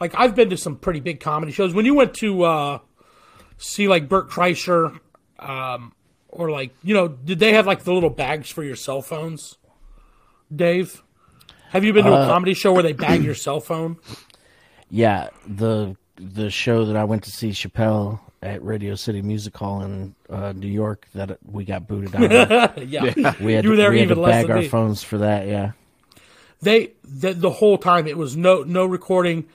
like 0.00 0.14
I've 0.16 0.34
been 0.34 0.50
to 0.50 0.56
some 0.56 0.76
pretty 0.76 1.00
big 1.00 1.20
comedy 1.20 1.52
shows. 1.52 1.74
When 1.74 1.84
you 1.84 1.94
went 1.94 2.14
to 2.14 2.42
uh 2.42 2.78
see 3.58 3.88
like 3.88 4.08
Bert 4.08 4.28
Kreischer, 4.28 4.98
um, 5.38 5.92
or 6.28 6.50
like 6.50 6.74
you 6.82 6.94
know, 6.94 7.08
did 7.08 7.38
they 7.38 7.52
have 7.52 7.66
like 7.66 7.84
the 7.84 7.92
little 7.92 8.10
bags 8.10 8.50
for 8.50 8.64
your 8.64 8.76
cell 8.76 9.02
phones? 9.02 9.56
Dave, 10.54 11.02
have 11.70 11.84
you 11.84 11.92
been 11.92 12.04
to 12.04 12.12
a 12.12 12.26
comedy 12.26 12.54
show 12.54 12.72
where 12.72 12.82
they 12.82 12.92
bag 12.92 13.22
your 13.24 13.34
cell 13.34 13.60
phone? 13.60 13.98
Yeah, 14.94 15.30
the 15.46 15.96
the 16.16 16.50
show 16.50 16.84
that 16.84 16.96
I 16.96 17.04
went 17.04 17.22
to 17.22 17.30
see 17.30 17.48
Chappelle 17.52 18.20
at 18.42 18.62
Radio 18.64 18.94
City 18.94 19.22
Music 19.22 19.56
Hall 19.56 19.82
in 19.82 20.14
uh, 20.28 20.52
New 20.52 20.68
York 20.68 21.06
that 21.14 21.38
we 21.44 21.64
got 21.64 21.86
booted 21.86 22.14
out. 22.16 22.76
of. 22.78 22.84
yeah. 22.88 23.34
We 23.40 23.52
had 23.52 23.64
You 23.64 23.70
were 23.70 23.76
to, 23.76 23.82
there 23.82 23.90
we 23.90 24.00
had 24.00 24.08
to 24.08 24.16
bag 24.16 24.50
our 24.50 24.58
me. 24.58 24.68
phones 24.68 25.02
for 25.02 25.18
that. 25.18 25.46
Yeah, 25.46 25.72
they 26.60 26.92
the, 27.04 27.32
the 27.32 27.50
whole 27.50 27.78
time 27.78 28.06
it 28.06 28.16
was 28.18 28.36
no 28.36 28.62
no 28.62 28.84
recording 28.84 29.46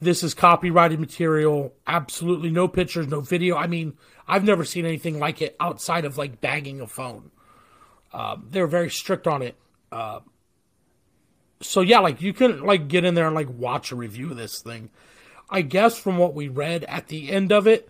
this 0.00 0.22
is 0.22 0.34
copyrighted 0.34 0.98
material. 0.98 1.74
Absolutely 1.86 2.50
no 2.50 2.68
pictures, 2.68 3.06
no 3.06 3.20
video. 3.20 3.56
I 3.56 3.66
mean, 3.66 3.98
I've 4.26 4.44
never 4.44 4.64
seen 4.64 4.86
anything 4.86 5.18
like 5.18 5.42
it 5.42 5.56
outside 5.60 6.04
of 6.04 6.16
like 6.16 6.40
bagging 6.40 6.80
a 6.80 6.86
phone. 6.86 7.30
Um, 8.12 8.46
they're 8.50 8.66
very 8.66 8.90
strict 8.90 9.26
on 9.26 9.42
it. 9.42 9.56
Uh, 9.92 10.20
so 11.60 11.82
yeah, 11.82 11.98
like 11.98 12.22
you 12.22 12.32
couldn't 12.32 12.64
like 12.64 12.88
get 12.88 13.04
in 13.04 13.14
there 13.14 13.26
and 13.26 13.34
like 13.34 13.50
watch 13.50 13.92
a 13.92 13.96
review 13.96 14.30
of 14.30 14.36
this 14.36 14.62
thing. 14.62 14.90
I 15.50 15.62
guess 15.62 15.98
from 15.98 16.16
what 16.16 16.34
we 16.34 16.48
read 16.48 16.84
at 16.84 17.08
the 17.08 17.30
end 17.30 17.52
of 17.52 17.66
it, 17.66 17.88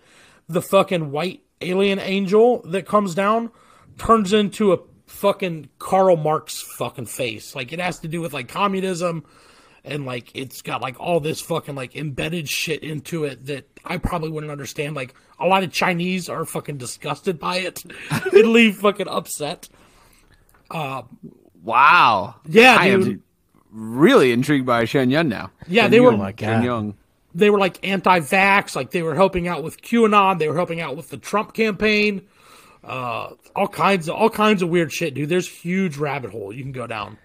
the 0.50 0.62
fucking 0.62 1.10
white 1.10 1.42
alien 1.60 1.98
angel 1.98 2.62
that 2.66 2.86
comes 2.86 3.14
down 3.14 3.50
turns 3.98 4.32
into 4.32 4.72
a 4.72 4.78
fucking 5.06 5.68
Karl 5.78 6.16
Marx 6.16 6.60
fucking 6.60 7.06
face. 7.06 7.54
Like 7.54 7.72
it 7.72 7.80
has 7.80 7.98
to 8.00 8.08
do 8.08 8.20
with 8.20 8.32
like 8.32 8.48
communism 8.48 9.24
and 9.84 10.04
like 10.06 10.30
it's 10.34 10.62
got 10.62 10.82
like 10.82 10.98
all 11.00 11.20
this 11.20 11.40
fucking 11.40 11.74
like 11.74 11.96
embedded 11.96 12.48
shit 12.48 12.82
into 12.82 13.24
it 13.24 13.46
that 13.46 13.66
I 13.84 13.96
probably 13.98 14.30
wouldn't 14.30 14.52
understand. 14.52 14.94
Like 14.96 15.14
a 15.38 15.46
lot 15.46 15.62
of 15.62 15.72
Chinese 15.72 16.28
are 16.28 16.44
fucking 16.44 16.78
disgusted 16.78 17.38
by 17.38 17.58
it 17.58 17.82
and 18.10 18.48
leave 18.52 18.76
fucking 18.76 19.08
upset. 19.08 19.68
Wow. 21.62 22.34
Yeah, 22.48 22.76
I 22.78 22.90
dude. 22.90 23.08
am 23.08 23.22
really 23.70 24.32
intrigued 24.32 24.66
by 24.66 24.84
Shen 24.84 25.10
Yun 25.10 25.28
now. 25.28 25.50
Yeah, 25.68 25.82
Shen 25.82 25.90
they 25.90 26.00
were- 26.00 26.10
Yun. 26.12 26.20
Oh 26.20 26.22
my 26.22 26.34
Shen 26.38 26.64
God. 26.64 26.94
They 27.34 27.50
were 27.50 27.58
like 27.58 27.78
anti-vax, 27.86 28.74
like 28.74 28.90
they 28.90 29.02
were 29.02 29.14
helping 29.14 29.46
out 29.46 29.62
with 29.62 29.80
QAnon, 29.82 30.38
they 30.38 30.48
were 30.48 30.56
helping 30.56 30.80
out 30.80 30.96
with 30.96 31.10
the 31.10 31.16
Trump 31.16 31.54
campaign, 31.54 32.26
uh, 32.82 33.34
all 33.54 33.68
kinds 33.68 34.08
of 34.08 34.16
all 34.16 34.30
kinds 34.30 34.62
of 34.62 34.68
weird 34.68 34.92
shit, 34.92 35.14
dude. 35.14 35.28
There's 35.28 35.48
huge 35.48 35.96
rabbit 35.96 36.30
hole 36.32 36.52
you 36.52 36.62
can 36.62 36.72
go 36.72 36.86
down. 36.86 37.18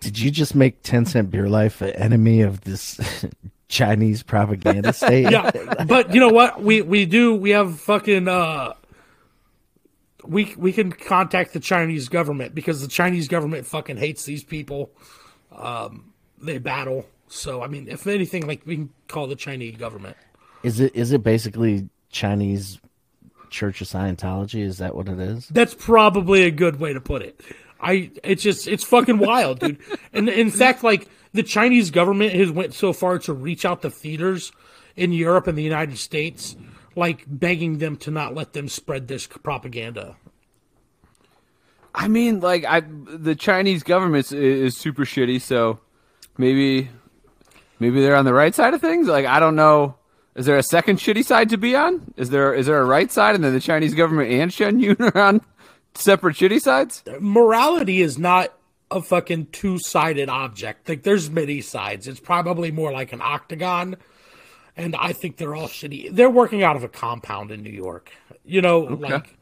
Did 0.00 0.18
you 0.18 0.30
just 0.30 0.54
make 0.54 0.82
Ten 0.82 1.06
Cent 1.06 1.30
Beer 1.30 1.48
Life 1.48 1.80
an 1.82 1.90
enemy 1.90 2.40
of 2.42 2.62
this 2.62 3.00
Chinese 3.68 4.22
propaganda 4.22 4.92
state? 4.92 5.30
Yeah, 5.30 5.50
but 5.86 6.12
you 6.14 6.20
know 6.20 6.30
what? 6.30 6.62
We 6.62 6.82
we 6.82 7.06
do 7.06 7.34
we 7.34 7.50
have 7.50 7.80
fucking 7.80 8.28
uh, 8.28 8.74
we 10.24 10.54
we 10.56 10.72
can 10.72 10.92
contact 10.92 11.52
the 11.52 11.60
Chinese 11.60 12.08
government 12.08 12.54
because 12.54 12.82
the 12.82 12.88
Chinese 12.88 13.28
government 13.28 13.66
fucking 13.66 13.96
hates 13.96 14.24
these 14.24 14.44
people. 14.44 14.90
Um, 15.54 16.12
they 16.40 16.58
battle. 16.58 17.06
So 17.30 17.62
I 17.62 17.68
mean, 17.68 17.88
if 17.88 18.06
anything, 18.06 18.46
like 18.46 18.62
we 18.66 18.76
can 18.76 18.90
call 19.08 19.28
the 19.28 19.36
Chinese 19.36 19.76
government. 19.76 20.16
Is 20.64 20.80
it 20.80 20.94
is 20.94 21.12
it 21.12 21.22
basically 21.22 21.88
Chinese 22.10 22.80
Church 23.50 23.80
of 23.80 23.86
Scientology? 23.86 24.62
Is 24.62 24.78
that 24.78 24.96
what 24.96 25.08
it 25.08 25.20
is? 25.20 25.46
That's 25.48 25.74
probably 25.74 26.42
a 26.42 26.50
good 26.50 26.80
way 26.80 26.92
to 26.92 27.00
put 27.00 27.22
it. 27.22 27.40
I 27.80 28.10
it's 28.24 28.42
just 28.42 28.66
it's 28.66 28.82
fucking 28.82 29.18
wild, 29.18 29.60
dude. 29.60 29.78
And 30.12 30.28
in 30.28 30.50
fact, 30.50 30.82
like 30.82 31.08
the 31.32 31.44
Chinese 31.44 31.92
government 31.92 32.32
has 32.32 32.50
went 32.50 32.74
so 32.74 32.92
far 32.92 33.20
to 33.20 33.32
reach 33.32 33.64
out 33.64 33.82
to 33.82 33.90
theaters 33.90 34.50
in 34.96 35.12
Europe 35.12 35.46
and 35.46 35.56
the 35.56 35.62
United 35.62 35.98
States, 35.98 36.56
like 36.96 37.24
begging 37.28 37.78
them 37.78 37.96
to 37.98 38.10
not 38.10 38.34
let 38.34 38.54
them 38.54 38.68
spread 38.68 39.06
this 39.06 39.28
propaganda. 39.28 40.16
I 41.94 42.08
mean, 42.08 42.40
like, 42.40 42.64
I 42.64 42.80
the 42.80 43.36
Chinese 43.36 43.84
government 43.84 44.26
is, 44.26 44.32
is 44.32 44.76
super 44.76 45.04
shitty, 45.04 45.40
so 45.40 45.78
maybe 46.36 46.90
maybe 47.80 48.00
they're 48.00 48.14
on 48.16 48.24
the 48.24 48.34
right 48.34 48.54
side 48.54 48.74
of 48.74 48.80
things. 48.80 49.08
Like, 49.08 49.26
I 49.26 49.40
don't 49.40 49.56
know. 49.56 49.96
Is 50.36 50.46
there 50.46 50.56
a 50.56 50.62
second 50.62 50.98
shitty 50.98 51.24
side 51.24 51.48
to 51.50 51.56
be 51.56 51.74
on? 51.74 52.14
Is 52.16 52.30
there 52.30 52.54
is 52.54 52.66
there 52.66 52.80
a 52.80 52.84
right 52.84 53.10
side, 53.10 53.34
and 53.34 53.42
then 53.42 53.52
the 53.52 53.60
Chinese 53.60 53.94
government 53.94 54.30
and 54.30 54.52
Shen 54.52 54.78
Yun 54.78 54.96
are 55.00 55.18
on 55.18 55.40
separate 55.94 56.36
shitty 56.36 56.60
sides? 56.60 57.02
Morality 57.18 58.00
is 58.00 58.16
not 58.16 58.52
a 58.92 59.02
fucking 59.02 59.46
two-sided 59.52 60.28
object. 60.28 60.88
Like 60.88 61.02
there's 61.02 61.30
many 61.30 61.60
sides. 61.60 62.06
It's 62.06 62.20
probably 62.20 62.70
more 62.70 62.92
like 62.92 63.12
an 63.12 63.20
octagon. 63.20 63.96
And 64.76 64.94
I 64.96 65.12
think 65.12 65.36
they're 65.36 65.54
all 65.54 65.68
shitty. 65.68 66.14
They're 66.14 66.30
working 66.30 66.62
out 66.62 66.76
of 66.76 66.84
a 66.84 66.88
compound 66.88 67.50
in 67.50 67.62
New 67.62 67.70
York. 67.70 68.10
You 68.44 68.62
know, 68.62 68.80
like 68.80 69.36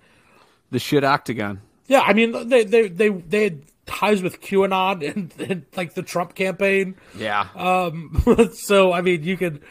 The 0.70 0.78
shit 0.78 1.04
octagon. 1.04 1.60
Yeah, 1.86 2.00
I 2.00 2.12
mean 2.12 2.48
they 2.48 2.64
they 2.64 2.88
they 2.88 3.08
they 3.10 3.56
ties 3.88 4.22
with 4.22 4.40
QAnon 4.40 5.08
and, 5.08 5.32
and 5.50 5.66
like 5.76 5.94
the 5.94 6.02
Trump 6.02 6.34
campaign. 6.34 6.94
Yeah. 7.16 7.48
so 8.52 8.92
I 8.92 9.00
mean 9.00 9.24
you 9.24 9.36
could, 9.36 9.62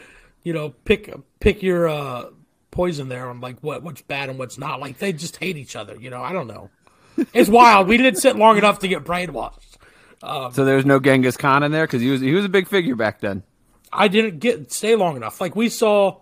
you 0.42 0.52
know, 0.52 0.70
pick 0.84 1.12
pick 1.40 1.62
your 1.62 1.88
uh 1.88 2.26
poison 2.70 3.08
there 3.08 3.28
on 3.30 3.40
like 3.40 3.58
what 3.60 3.82
what's 3.82 4.02
bad 4.02 4.28
and 4.28 4.38
what's 4.38 4.58
not. 4.58 4.80
Like 4.80 4.98
they 4.98 5.12
just 5.12 5.36
hate 5.36 5.56
each 5.56 5.76
other, 5.76 5.96
you 5.96 6.10
know. 6.10 6.22
I 6.22 6.32
don't 6.32 6.48
know. 6.48 6.70
It's 7.32 7.48
wild. 7.48 7.88
We 7.88 7.96
didn't 7.96 8.18
sit 8.18 8.36
long 8.36 8.58
enough 8.58 8.80
to 8.80 8.88
get 8.88 9.04
brainwashed. 9.04 9.78
so 10.22 10.64
there's 10.64 10.86
no 10.86 11.00
Genghis 11.00 11.36
Khan 11.36 11.62
in 11.62 11.72
there 11.72 11.86
because 11.86 12.02
he 12.02 12.10
was 12.10 12.20
he 12.20 12.32
was 12.34 12.44
a 12.44 12.50
big 12.50 12.68
figure 12.68 12.94
back 12.96 13.20
then. 13.20 13.42
I 13.92 14.08
didn't 14.08 14.38
get 14.40 14.72
stay 14.72 14.94
long 14.94 15.16
enough. 15.16 15.40
Like 15.40 15.56
we 15.56 15.68
saw 15.68 16.20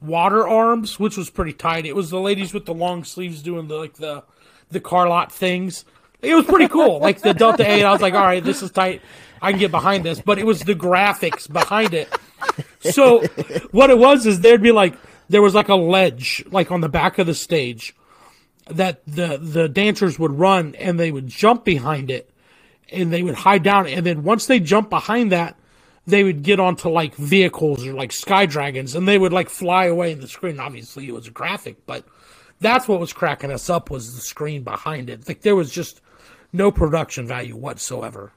Water 0.00 0.46
Arms, 0.46 0.98
which 0.98 1.16
was 1.16 1.28
pretty 1.28 1.52
tight. 1.52 1.84
It 1.84 1.94
was 1.94 2.10
the 2.10 2.20
ladies 2.20 2.54
with 2.54 2.64
the 2.64 2.74
long 2.74 3.04
sleeves 3.04 3.42
doing 3.42 3.68
the 3.68 3.76
like 3.76 3.94
the 3.94 4.24
the 4.70 4.80
car 4.80 5.08
lot 5.08 5.32
things. 5.32 5.84
It 6.22 6.34
was 6.34 6.44
pretty 6.44 6.68
cool. 6.68 6.98
like 6.98 7.20
the 7.20 7.34
Delta 7.34 7.68
Eight, 7.70 7.84
I 7.84 7.92
was 7.92 8.02
like, 8.02 8.14
all 8.14 8.20
right, 8.20 8.42
this 8.42 8.62
is 8.62 8.70
tight. 8.70 9.02
I 9.42 9.52
can 9.52 9.60
get 9.60 9.70
behind 9.70 10.04
this. 10.04 10.20
But 10.20 10.38
it 10.38 10.46
was 10.46 10.60
the 10.60 10.74
graphics 10.74 11.50
behind 11.50 11.94
it. 11.94 12.08
So 12.80 13.22
what 13.70 13.90
it 13.90 13.98
was 13.98 14.26
is 14.26 14.40
there'd 14.40 14.62
be 14.62 14.72
like 14.72 14.96
there 15.28 15.42
was 15.42 15.54
like 15.54 15.68
a 15.68 15.74
ledge 15.74 16.44
like 16.50 16.70
on 16.70 16.80
the 16.80 16.88
back 16.88 17.18
of 17.18 17.26
the 17.26 17.34
stage 17.34 17.94
that 18.66 19.02
the 19.06 19.38
the 19.38 19.68
dancers 19.68 20.18
would 20.18 20.32
run 20.32 20.74
and 20.76 20.98
they 20.98 21.10
would 21.10 21.28
jump 21.28 21.64
behind 21.64 22.10
it 22.10 22.30
and 22.90 23.12
they 23.12 23.22
would 23.22 23.34
hide 23.34 23.62
down 23.62 23.86
and 23.86 24.04
then 24.04 24.22
once 24.22 24.46
they 24.46 24.60
jump 24.60 24.90
behind 24.90 25.32
that 25.32 25.56
they 26.06 26.24
would 26.24 26.42
get 26.42 26.58
onto 26.58 26.88
like 26.88 27.14
vehicles 27.14 27.86
or 27.86 27.92
like 27.92 28.12
sky 28.12 28.46
dragons 28.46 28.94
and 28.94 29.06
they 29.06 29.18
would 29.18 29.32
like 29.32 29.48
fly 29.48 29.86
away 29.86 30.12
in 30.12 30.20
the 30.20 30.28
screen 30.28 30.58
obviously 30.58 31.06
it 31.06 31.14
was 31.14 31.28
a 31.28 31.30
graphic 31.30 31.84
but 31.86 32.04
that's 32.60 32.88
what 32.88 33.00
was 33.00 33.12
cracking 33.12 33.50
us 33.50 33.70
up 33.70 33.90
was 33.90 34.14
the 34.14 34.20
screen 34.20 34.62
behind 34.62 35.08
it 35.08 35.26
like 35.28 35.42
there 35.42 35.56
was 35.56 35.70
just 35.70 36.00
no 36.52 36.70
production 36.70 37.26
value 37.26 37.56
whatsoever 37.56 38.32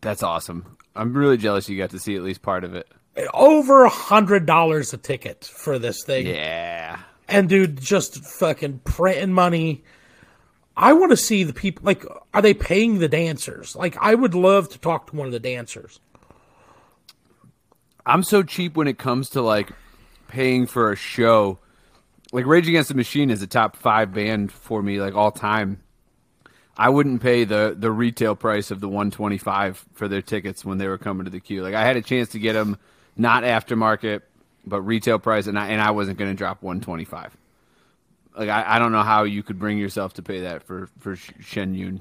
That's 0.00 0.22
awesome. 0.22 0.76
I'm 0.96 1.12
really 1.12 1.36
jealous 1.36 1.68
you 1.68 1.76
got 1.78 1.90
to 1.90 1.98
see 1.98 2.14
at 2.16 2.22
least 2.22 2.42
part 2.42 2.62
of 2.64 2.74
it. 2.74 2.86
over 3.32 3.84
a 3.84 3.88
hundred 3.88 4.46
dollars 4.46 4.92
a 4.92 4.96
ticket 4.96 5.44
for 5.44 5.78
this 5.78 6.04
thing 6.04 6.26
Yeah. 6.26 6.98
and 7.28 7.48
dude 7.48 7.80
just 7.80 8.24
fucking 8.24 8.80
printing 8.84 9.32
money 9.32 9.82
i 10.76 10.92
want 10.92 11.10
to 11.10 11.16
see 11.16 11.44
the 11.44 11.52
people 11.52 11.82
like 11.84 12.04
are 12.32 12.42
they 12.42 12.52
paying 12.54 12.98
the 12.98 13.08
dancers 13.08 13.76
like 13.76 13.96
i 14.00 14.14
would 14.14 14.34
love 14.34 14.68
to 14.70 14.78
talk 14.78 15.08
to 15.10 15.16
one 15.16 15.26
of 15.26 15.32
the 15.32 15.40
dancers 15.40 16.00
I'm 18.06 18.22
so 18.22 18.42
cheap 18.42 18.76
when 18.76 18.86
it 18.86 18.98
comes 18.98 19.30
to 19.30 19.40
like 19.40 19.70
paying 20.28 20.66
for 20.66 20.92
a 20.92 20.96
show. 20.96 21.58
Like 22.32 22.44
Rage 22.44 22.68
Against 22.68 22.90
the 22.90 22.94
Machine 22.94 23.30
is 23.30 23.40
a 23.40 23.46
top 23.46 23.76
five 23.76 24.12
band 24.12 24.52
for 24.52 24.82
me, 24.82 25.00
like 25.00 25.14
all 25.14 25.30
time. 25.30 25.80
I 26.76 26.88
wouldn't 26.88 27.22
pay 27.22 27.44
the 27.44 27.74
the 27.78 27.90
retail 27.90 28.34
price 28.34 28.70
of 28.70 28.80
the 28.80 28.88
125 28.88 29.84
for 29.94 30.08
their 30.08 30.22
tickets 30.22 30.64
when 30.64 30.78
they 30.78 30.88
were 30.88 30.98
coming 30.98 31.24
to 31.24 31.30
the 31.30 31.40
Q. 31.40 31.62
Like 31.62 31.74
I 31.74 31.84
had 31.84 31.96
a 31.96 32.02
chance 32.02 32.30
to 32.30 32.38
get 32.38 32.54
them, 32.54 32.78
not 33.16 33.44
aftermarket, 33.44 34.22
but 34.66 34.80
retail 34.82 35.18
price, 35.18 35.46
and 35.46 35.58
I 35.58 35.68
and 35.68 35.80
I 35.80 35.90
wasn't 35.92 36.18
going 36.18 36.30
to 36.30 36.36
drop 36.36 36.62
125. 36.62 37.36
Like 38.36 38.48
I, 38.48 38.76
I 38.76 38.78
don't 38.78 38.92
know 38.92 39.02
how 39.02 39.24
you 39.24 39.42
could 39.42 39.58
bring 39.58 39.78
yourself 39.78 40.14
to 40.14 40.22
pay 40.22 40.40
that 40.40 40.62
for 40.64 40.88
for 40.98 41.16
Shen 41.16 41.74
Yun. 41.74 42.00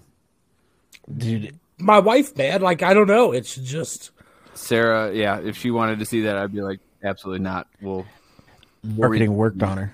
Dude, 1.16 1.60
my 1.80 2.00
wife 2.00 2.38
man 2.38 2.62
like 2.62 2.82
i 2.82 2.94
don't 2.94 3.08
know 3.08 3.34
it's 3.34 3.56
just 3.56 4.12
Sarah, 4.56 5.12
yeah, 5.14 5.40
if 5.40 5.58
she 5.58 5.72
wanted 5.72 6.00
to 6.00 6.06
see 6.06 6.22
that, 6.22 6.38
I'd 6.38 6.54
be 6.54 6.62
like, 6.62 6.80
absolutely 7.04 7.44
not. 7.44 7.68
We'll, 7.82 8.06
marketing 8.84 9.36
worked 9.36 9.62
on 9.64 9.78
her. 9.78 9.94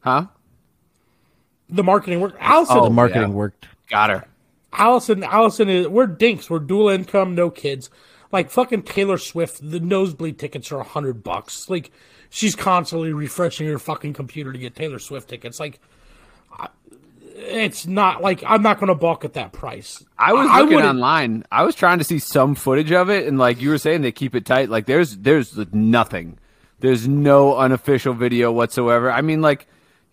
huh? 0.00 0.26
The 1.68 1.82
marketing 1.84 2.20
worked. 2.20 2.36
allison 2.40 2.76
Oh, 2.78 2.84
The 2.84 2.90
marketing 2.90 3.22
yeah. 3.30 3.34
worked. 3.34 3.66
Got 3.88 4.10
her. 4.10 4.24
allison 4.72 5.22
allison 5.24 5.68
is 5.68 5.86
we're 5.88 6.06
dinks 6.06 6.50
we're 6.50 6.58
dual 6.58 6.88
income 6.88 7.34
no 7.34 7.48
kids 7.50 7.88
like 8.32 8.50
fucking 8.50 8.82
taylor 8.82 9.16
swift 9.16 9.58
the 9.70 9.80
nosebleed 9.80 10.38
tickets 10.38 10.70
are 10.72 10.80
a 10.80 10.84
hundred 10.84 11.22
bucks 11.22 11.70
like 11.70 11.90
she's 12.28 12.54
constantly 12.56 13.12
refreshing 13.12 13.66
her 13.68 13.78
fucking 13.78 14.12
computer 14.12 14.52
to 14.52 14.58
get 14.58 14.74
taylor 14.74 14.98
swift 14.98 15.28
tickets 15.30 15.58
like 15.60 15.78
it's 17.38 17.86
not 17.86 18.22
like 18.22 18.42
i'm 18.46 18.62
not 18.62 18.80
gonna 18.80 18.94
balk 18.94 19.24
at 19.24 19.34
that 19.34 19.52
price 19.52 20.04
I 20.18 20.32
was 20.32 20.46
looking 20.48 20.76
wouldn't- 20.76 20.84
online. 20.96 21.44
I 21.52 21.62
was 21.62 21.74
trying 21.74 21.98
to 21.98 22.04
see 22.04 22.18
some 22.18 22.54
footage 22.54 22.90
of 22.90 23.10
it, 23.10 23.26
and 23.26 23.38
like 23.38 23.60
you 23.60 23.68
were 23.68 23.76
saying, 23.78 24.00
they 24.00 24.10
keep 24.12 24.34
it 24.34 24.46
tight. 24.46 24.70
Like 24.70 24.86
there's 24.86 25.14
there's 25.18 25.54
nothing. 25.74 26.38
There's 26.80 27.06
no 27.06 27.54
unofficial 27.58 28.14
video 28.14 28.50
whatsoever. 28.50 29.10
I 29.12 29.20
mean, 29.20 29.42
like 29.42 29.66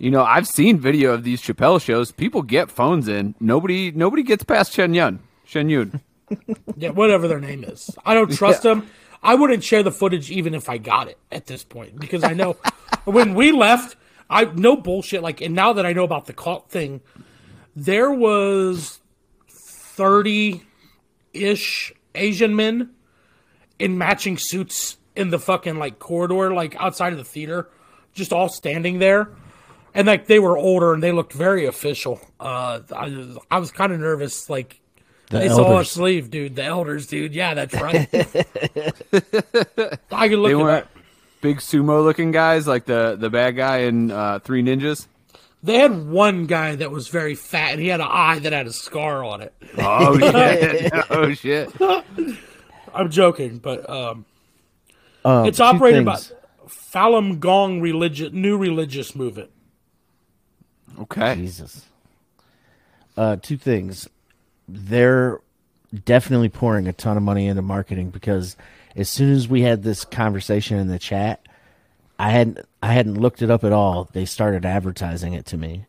you 0.03 0.11
know, 0.11 0.25
I've 0.25 0.49
seen 0.49 0.79
video 0.79 1.13
of 1.13 1.23
these 1.23 1.41
Chappelle 1.41 1.81
shows. 1.81 2.11
People 2.11 2.41
get 2.41 2.69
phones 2.69 3.07
in. 3.07 3.35
Nobody 3.39 3.89
nobody 3.89 4.21
gets 4.21 4.43
past 4.43 4.73
Shen 4.73 4.93
Yun. 4.93 5.19
Shen 5.45 5.69
Yun. 5.69 6.01
Yeah, 6.75 6.89
whatever 6.89 7.27
their 7.27 7.39
name 7.39 7.63
is. 7.63 7.91
I 8.03 8.15
don't 8.15 8.33
trust 8.33 8.63
them. 8.63 8.89
I 9.21 9.35
wouldn't 9.35 9.63
share 9.63 9.83
the 9.83 9.91
footage 9.91 10.31
even 10.31 10.55
if 10.55 10.67
I 10.67 10.79
got 10.79 11.07
it 11.07 11.19
at 11.31 11.45
this 11.45 11.63
point 11.63 11.99
because 11.99 12.23
I 12.23 12.33
know 12.33 12.53
when 13.05 13.35
we 13.35 13.51
left, 13.51 13.95
I 14.31 14.45
no 14.45 14.75
bullshit. 14.75 15.21
Like, 15.21 15.41
and 15.41 15.53
now 15.53 15.73
that 15.73 15.85
I 15.85 15.93
know 15.93 16.03
about 16.03 16.25
the 16.25 16.33
cult 16.33 16.69
thing, 16.69 17.01
there 17.75 18.11
was 18.11 18.99
thirty 19.47 20.63
ish 21.33 21.93
Asian 22.15 22.55
men 22.55 22.89
in 23.77 23.97
matching 23.97 24.37
suits 24.37 24.97
in 25.15 25.29
the 25.29 25.39
fucking 25.39 25.77
like 25.77 25.99
corridor, 25.99 26.51
like 26.53 26.75
outside 26.77 27.13
of 27.13 27.19
the 27.19 27.25
theater, 27.25 27.69
just 28.13 28.33
all 28.33 28.49
standing 28.49 28.97
there. 28.99 29.29
And 29.95 30.07
like 30.07 30.27
they 30.27 30.39
were 30.39 30.57
older 30.57 30.93
and 30.93 31.03
they 31.03 31.11
looked 31.11 31.33
very 31.33 31.65
official. 31.65 32.19
Uh, 32.39 32.79
I, 32.95 33.35
I 33.51 33.59
was 33.59 33.71
kind 33.71 33.93
of 33.93 33.99
nervous, 33.99 34.49
like 34.49 34.79
The 35.29 35.39
they 35.39 35.49
saw 35.49 35.65
elders. 35.65 35.87
us 35.91 35.97
leave, 35.97 36.31
dude. 36.31 36.55
The 36.55 36.63
elders, 36.63 37.07
dude. 37.07 37.33
Yeah, 37.35 37.53
that's 37.53 37.73
right. 37.75 38.07
I 40.11 40.27
could 40.29 40.39
look 40.39 40.49
They 40.49 40.53
at 40.53 40.57
weren't 40.57 40.85
that. 40.85 40.87
big 41.41 41.57
sumo 41.57 42.03
looking 42.03 42.31
guys 42.31 42.67
like 42.67 42.85
the 42.85 43.15
the 43.19 43.29
bad 43.29 43.55
guy 43.55 43.79
in 43.79 44.11
uh, 44.11 44.39
Three 44.39 44.63
Ninjas. 44.63 45.07
They 45.61 45.77
had 45.79 46.07
one 46.07 46.45
guy 46.45 46.75
that 46.75 46.91
was 46.91 47.07
very 47.07 47.35
fat 47.35 47.71
and 47.73 47.79
he 47.81 47.87
had 47.87 48.01
an 48.01 48.07
eye 48.09 48.39
that 48.39 48.51
had 48.51 48.67
a 48.67 48.73
scar 48.73 49.23
on 49.23 49.41
it. 49.41 49.53
Oh 49.77 50.17
shit! 50.19 50.91
oh 51.09 51.33
shit! 51.33 51.69
I'm 52.93 53.09
joking, 53.09 53.59
but 53.59 53.89
um, 53.89 54.25
Um, 55.23 55.45
it's 55.45 55.57
two 55.59 55.63
operated 55.63 56.03
by. 56.05 56.17
Falun 56.67 57.39
Gong 57.39 57.79
religion, 57.81 58.39
new 58.41 58.57
religious 58.57 59.15
movement. 59.15 59.51
Okay. 61.01 61.35
Jesus. 61.35 61.85
Uh, 63.15 63.37
two 63.37 63.57
things. 63.57 64.09
They're 64.67 65.39
definitely 66.05 66.49
pouring 66.49 66.87
a 66.87 66.93
ton 66.93 67.17
of 67.17 67.23
money 67.23 67.47
into 67.47 67.61
marketing 67.61 68.09
because 68.09 68.55
as 68.95 69.09
soon 69.09 69.31
as 69.31 69.47
we 69.47 69.61
had 69.61 69.83
this 69.83 70.05
conversation 70.05 70.77
in 70.77 70.87
the 70.87 70.99
chat, 70.99 71.45
I 72.17 72.31
hadn't 72.31 72.59
I 72.81 72.93
hadn't 72.93 73.19
looked 73.19 73.41
it 73.41 73.51
up 73.51 73.63
at 73.63 73.71
all. 73.71 74.09
They 74.11 74.25
started 74.25 74.65
advertising 74.65 75.33
it 75.33 75.45
to 75.47 75.57
me. 75.57 75.85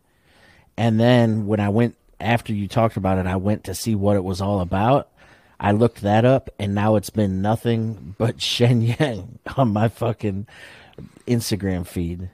And 0.77 0.99
then 0.99 1.47
when 1.47 1.61
I 1.61 1.69
went 1.69 1.97
after 2.21 2.53
you 2.53 2.67
talked 2.67 2.97
about 2.97 3.19
it, 3.19 3.27
I 3.27 3.37
went 3.37 3.65
to 3.65 3.75
see 3.75 3.95
what 3.95 4.17
it 4.17 4.25
was 4.25 4.41
all 4.41 4.61
about. 4.61 5.09
I 5.61 5.73
looked 5.73 6.01
that 6.03 6.25
up 6.25 6.51
and 6.59 6.75
now 6.75 6.97
it's 6.97 7.11
been 7.11 7.41
nothing 7.43 8.15
but 8.19 8.41
Shen 8.43 8.83
Yun 8.83 9.39
on 9.57 9.73
my 9.73 9.89
fucking 9.89 10.47
Instagram 11.27 11.87
feed 11.87 12.31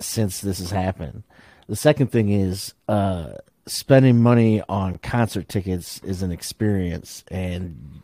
since 0.00 0.40
this 0.40 0.58
has 0.58 0.70
happened. 0.70 1.22
The 1.68 1.76
second 1.76 2.08
thing 2.08 2.28
is 2.30 2.74
uh, 2.88 3.34
spending 3.66 4.20
money 4.22 4.62
on 4.68 4.98
concert 4.98 5.48
tickets 5.48 6.00
is 6.04 6.22
an 6.22 6.32
experience, 6.32 7.24
and 7.30 8.02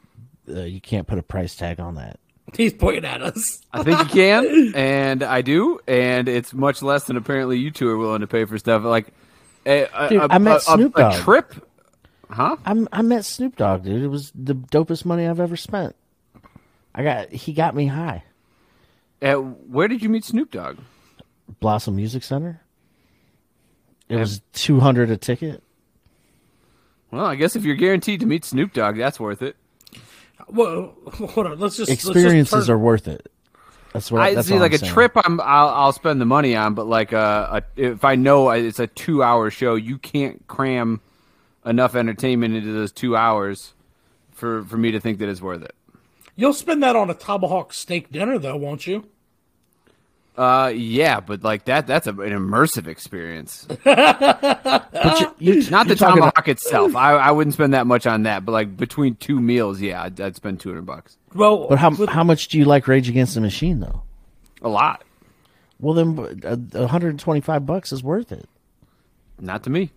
uh, 0.48 0.60
you 0.62 0.80
can't 0.80 1.06
put 1.06 1.18
a 1.18 1.22
price 1.22 1.54
tag 1.56 1.80
on 1.80 1.96
that. 1.96 2.18
He's 2.54 2.72
pointing 2.72 3.04
at 3.04 3.20
us. 3.20 3.60
I 3.72 3.82
think 3.82 3.98
you 3.98 4.06
can, 4.06 4.72
and 4.76 5.22
I 5.22 5.42
do, 5.42 5.80
and 5.86 6.28
it's 6.28 6.54
much 6.54 6.82
less 6.82 7.04
than 7.04 7.16
apparently 7.16 7.58
you 7.58 7.70
two 7.70 7.88
are 7.88 7.98
willing 7.98 8.20
to 8.22 8.26
pay 8.26 8.44
for 8.46 8.56
stuff 8.58 8.84
like 8.84 9.08
a, 9.66 9.86
a, 9.92 10.08
Dude, 10.08 10.22
a, 10.22 10.28
I 10.32 10.38
met 10.38 10.52
a- 10.54 10.56
a- 10.56 10.60
Snoop 10.60 10.96
a 10.96 11.00
Dogg. 11.00 11.14
trip. 11.22 11.54
Huh? 12.30 12.56
I'm, 12.64 12.88
I 12.92 13.02
met 13.02 13.24
Snoop 13.24 13.56
Dogg, 13.56 13.84
dude. 13.84 14.02
It 14.02 14.08
was 14.08 14.30
the 14.34 14.54
dopest 14.54 15.04
money 15.06 15.26
I've 15.26 15.40
ever 15.40 15.56
spent. 15.56 15.96
I 16.94 17.02
got 17.02 17.32
he 17.32 17.52
got 17.52 17.74
me 17.74 17.86
high. 17.86 18.22
At, 19.22 19.36
where 19.36 19.88
did 19.88 20.02
you 20.02 20.08
meet 20.08 20.24
Snoop 20.24 20.50
Dogg? 20.50 20.78
Blossom 21.60 21.96
Music 21.96 22.22
Center. 22.22 22.60
It 24.08 24.16
was 24.16 24.40
two 24.52 24.80
hundred 24.80 25.10
a 25.10 25.16
ticket. 25.16 25.62
Well, 27.10 27.24
I 27.24 27.34
guess 27.36 27.56
if 27.56 27.64
you're 27.64 27.76
guaranteed 27.76 28.20
to 28.20 28.26
meet 28.26 28.44
Snoop 28.44 28.72
Dogg, 28.72 28.96
that's 28.96 29.18
worth 29.18 29.42
it. 29.42 29.56
Well, 30.48 30.94
hold 31.12 31.46
on. 31.46 31.58
Let's 31.58 31.76
just 31.76 31.90
Experiences 31.90 32.36
let's 32.36 32.50
just 32.50 32.66
turn, 32.68 32.76
are 32.76 32.78
worth 32.78 33.08
it. 33.08 33.30
That's 33.92 34.10
what 34.12 34.22
I 34.22 34.34
that's 34.34 34.48
see. 34.48 34.54
all 34.54 34.60
Like 34.60 34.72
I'm 34.72 34.76
a 34.76 34.78
saying. 34.78 34.92
trip, 34.92 35.12
I'm 35.16 35.40
I'll, 35.40 35.68
I'll 35.68 35.92
spend 35.92 36.20
the 36.20 36.26
money 36.26 36.54
on, 36.54 36.74
but 36.74 36.86
like 36.86 37.12
a, 37.12 37.62
a 37.76 37.80
if 37.80 38.04
I 38.04 38.14
know 38.14 38.50
it's 38.50 38.78
a 38.78 38.86
two 38.86 39.22
hour 39.22 39.50
show, 39.50 39.74
you 39.74 39.98
can't 39.98 40.46
cram 40.46 41.00
enough 41.66 41.94
entertainment 41.94 42.54
into 42.54 42.72
those 42.72 42.92
two 42.92 43.16
hours 43.16 43.74
for 44.32 44.62
for 44.64 44.76
me 44.76 44.90
to 44.92 45.00
think 45.00 45.18
that 45.18 45.28
it's 45.28 45.42
worth 45.42 45.62
it. 45.62 45.74
You'll 46.36 46.52
spend 46.54 46.82
that 46.82 46.94
on 46.96 47.10
a 47.10 47.14
tomahawk 47.14 47.72
steak 47.72 48.12
dinner, 48.12 48.38
though, 48.38 48.56
won't 48.56 48.86
you? 48.86 49.06
Uh, 50.38 50.68
yeah, 50.68 51.18
but 51.18 51.42
like 51.42 51.64
that 51.64 51.88
that's 51.88 52.06
an 52.06 52.16
immersive 52.16 52.86
experience. 52.86 53.66
But 53.84 55.20
you, 55.20 55.54
you, 55.54 55.70
Not 55.70 55.84
the 55.86 55.90
you're 55.90 55.96
talking- 55.96 56.16
tomahawk 56.22 56.48
itself. 56.48 56.94
I 56.96 57.12
I 57.14 57.30
wouldn't 57.32 57.54
spend 57.54 57.74
that 57.74 57.86
much 57.86 58.06
on 58.06 58.22
that, 58.22 58.44
but 58.44 58.52
like 58.52 58.76
between 58.76 59.16
two 59.16 59.40
meals, 59.40 59.80
yeah, 59.80 60.02
I'd, 60.04 60.20
I'd 60.20 60.36
spend 60.36 60.60
two 60.60 60.68
hundred 60.68 60.86
bucks. 60.86 61.16
Well, 61.34 61.66
But 61.68 61.78
how 61.78 61.90
with- 61.90 62.08
how 62.08 62.22
much 62.24 62.48
do 62.48 62.58
you 62.58 62.64
like 62.64 62.86
Rage 62.88 63.08
Against 63.08 63.34
the 63.34 63.40
Machine 63.40 63.80
though? 63.80 64.02
A 64.62 64.68
lot. 64.68 65.02
Well, 65.80 65.94
then 65.94 66.18
uh, 66.44 66.56
125 66.80 67.64
bucks 67.66 67.92
is 67.92 68.02
worth 68.02 68.32
it. 68.32 68.48
Not 69.40 69.62
to 69.64 69.70
me. 69.70 69.90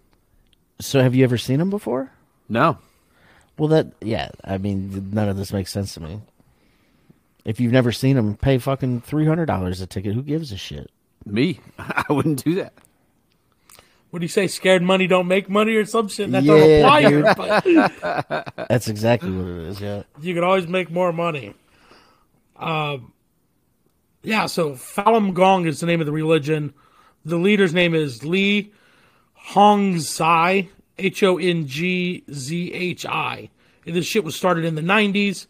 So, 0.79 1.01
have 1.01 1.15
you 1.15 1.23
ever 1.23 1.37
seen 1.39 1.57
them 1.57 1.71
before? 1.71 2.11
No. 2.49 2.77
Well, 3.57 3.67
that 3.69 3.87
yeah. 4.01 4.29
I 4.43 4.57
mean, 4.57 5.09
none 5.13 5.29
of 5.29 5.37
this 5.37 5.51
makes 5.53 5.71
sense 5.71 5.93
to 5.95 5.99
me. 5.99 6.21
If 7.45 7.59
you've 7.59 7.71
never 7.71 7.91
seen 7.91 8.15
them, 8.15 8.35
pay 8.37 8.57
fucking 8.57 9.01
three 9.01 9.25
hundred 9.25 9.45
dollars 9.47 9.81
a 9.81 9.87
ticket. 9.87 10.13
Who 10.13 10.21
gives 10.21 10.51
a 10.51 10.57
shit? 10.57 10.91
Me. 11.25 11.59
I 11.79 12.05
wouldn't 12.09 12.43
do 12.43 12.55
that. 12.55 12.73
what 14.09 14.19
do 14.19 14.23
you 14.25 14.29
say? 14.29 14.47
Scared 14.47 14.81
money 14.83 15.07
don't 15.07 15.27
make 15.27 15.49
money 15.49 15.75
or 15.75 15.85
some 15.85 16.07
shit? 16.07 16.31
That 16.31 16.43
Yeah, 16.43 17.01
don't 17.01 17.25
apply 17.27 17.53
but 18.35 18.53
That's 18.69 18.87
exactly 18.87 19.31
what 19.31 19.47
it 19.47 19.67
is. 19.69 19.81
Yeah. 19.81 20.03
you 20.19 20.33
can 20.33 20.43
always 20.43 20.67
make 20.67 20.89
more 20.91 21.11
money. 21.13 21.53
Um, 22.57 23.13
yeah. 24.23 24.45
So 24.45 24.71
Falun 24.71 25.33
Gong 25.33 25.65
is 25.65 25.79
the 25.79 25.87
name 25.87 25.99
of 25.99 26.05
the 26.05 26.11
religion. 26.11 26.73
The 27.25 27.37
leader's 27.37 27.73
name 27.73 27.93
is 27.95 28.23
Li 28.23 28.71
Hongzhi, 29.49 30.69
H 30.97 31.23
O 31.23 31.37
N 31.37 31.67
G 31.67 32.23
Z 32.31 32.73
H 32.73 33.05
I. 33.05 33.49
This 33.85 34.05
shit 34.05 34.23
was 34.23 34.35
started 34.35 34.65
in 34.65 34.75
the 34.75 34.81
'90s. 34.81 35.47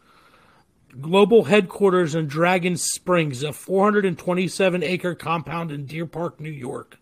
Global 1.00 1.46
headquarters 1.46 2.16
in 2.16 2.28
Dragon 2.28 2.76
Springs, 2.76 3.44
a 3.44 3.54
427 3.54 4.84
acre 4.84 5.16
compound 5.16 5.72
in 5.72 5.86
Deer 5.86 6.06
Park, 6.06 6.40
New 6.40 6.50
York, 6.50 6.98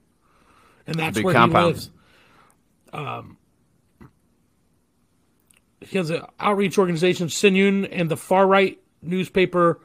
and 0.86 0.96
that's 0.96 1.16
big 1.16 1.26
where 1.26 1.40
he 1.40 1.48
lives. 1.48 1.90
Um, 2.94 3.38
he 5.82 5.98
has 5.98 6.10
an 6.10 6.24
outreach 6.40 6.78
organization, 6.78 7.28
Shen 7.30 7.56
Yun, 7.56 7.86
and 7.86 8.10
the 8.10 8.18
far 8.18 8.46
right 8.46 8.80
newspaper, 9.02 9.80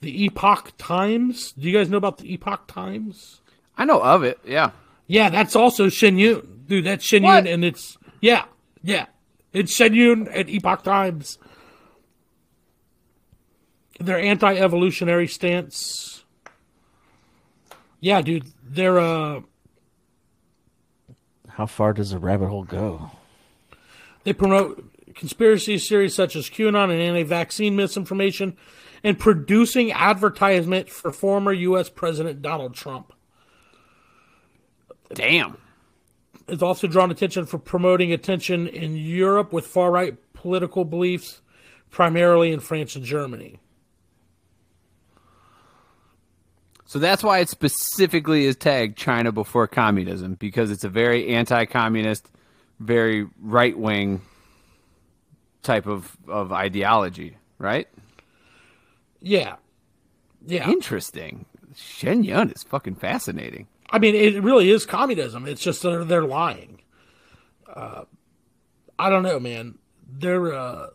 the 0.00 0.24
Epoch 0.24 0.72
Times. 0.78 1.52
Do 1.52 1.68
you 1.68 1.76
guys 1.76 1.88
know 1.88 1.96
about 1.96 2.18
the 2.18 2.32
Epoch 2.32 2.66
Times? 2.68 3.40
I 3.76 3.84
know 3.84 4.00
of 4.00 4.22
it. 4.24 4.38
Yeah. 4.44 4.70
Yeah, 5.06 5.30
that's 5.30 5.56
also 5.56 5.88
Shen 5.88 6.18
Yun. 6.18 6.64
Dude, 6.66 6.84
that's 6.84 7.04
Shen 7.04 7.24
Yun, 7.24 7.46
and 7.46 7.64
it's, 7.64 7.96
yeah, 8.20 8.44
yeah. 8.82 9.06
It's 9.52 9.72
Shen 9.72 9.94
Yun 9.94 10.28
at 10.28 10.48
Epoch 10.48 10.82
Times. 10.82 11.38
Their 13.98 14.18
anti 14.18 14.54
evolutionary 14.56 15.26
stance. 15.26 16.24
Yeah, 18.00 18.22
dude, 18.22 18.46
they're, 18.62 18.98
uh, 18.98 19.40
How 21.48 21.66
far 21.66 21.92
does 21.92 22.12
a 22.12 22.18
rabbit 22.18 22.48
hole 22.48 22.62
go? 22.62 23.10
They 24.22 24.32
promote 24.32 24.88
conspiracy 25.14 25.78
theories 25.78 26.14
such 26.14 26.36
as 26.36 26.48
QAnon 26.48 26.90
and 26.90 27.02
anti-vaccine 27.02 27.74
misinformation, 27.74 28.56
and 29.02 29.18
producing 29.18 29.92
advertisement 29.92 30.88
for 30.88 31.12
former 31.12 31.52
U.S. 31.52 31.88
President 31.88 32.40
Donald 32.40 32.74
Trump. 32.74 33.12
Damn. 35.12 35.58
It's 36.46 36.62
also 36.62 36.86
drawn 36.86 37.10
attention 37.10 37.46
for 37.46 37.58
promoting 37.58 38.12
attention 38.12 38.66
in 38.68 38.96
Europe 38.96 39.52
with 39.52 39.66
far-right 39.66 40.16
political 40.32 40.84
beliefs, 40.84 41.42
primarily 41.90 42.52
in 42.52 42.60
France 42.60 42.96
and 42.96 43.04
Germany. 43.04 43.60
So 46.88 46.98
that's 46.98 47.22
why 47.22 47.40
it 47.40 47.50
specifically 47.50 48.46
is 48.46 48.56
tagged 48.56 48.96
China 48.96 49.30
before 49.30 49.66
communism 49.66 50.36
because 50.36 50.70
it's 50.70 50.84
a 50.84 50.88
very 50.88 51.28
anti-communist, 51.28 52.30
very 52.80 53.26
right-wing 53.42 54.22
type 55.62 55.86
of 55.86 56.16
of 56.26 56.50
ideology, 56.50 57.36
right? 57.58 57.88
Yeah, 59.20 59.56
yeah. 60.46 60.66
Interesting. 60.66 61.44
Shen 61.76 62.24
Yun 62.24 62.52
is 62.52 62.62
fucking 62.62 62.94
fascinating. 62.94 63.68
I 63.90 63.98
mean, 63.98 64.14
it 64.14 64.42
really 64.42 64.70
is 64.70 64.86
communism. 64.86 65.46
It's 65.46 65.60
just 65.60 65.82
they're, 65.82 66.04
they're 66.04 66.24
lying. 66.24 66.80
Uh, 67.70 68.04
I 68.98 69.10
don't 69.10 69.22
know, 69.22 69.38
man. 69.38 69.76
They're 70.10 70.54
uh, 70.54 70.86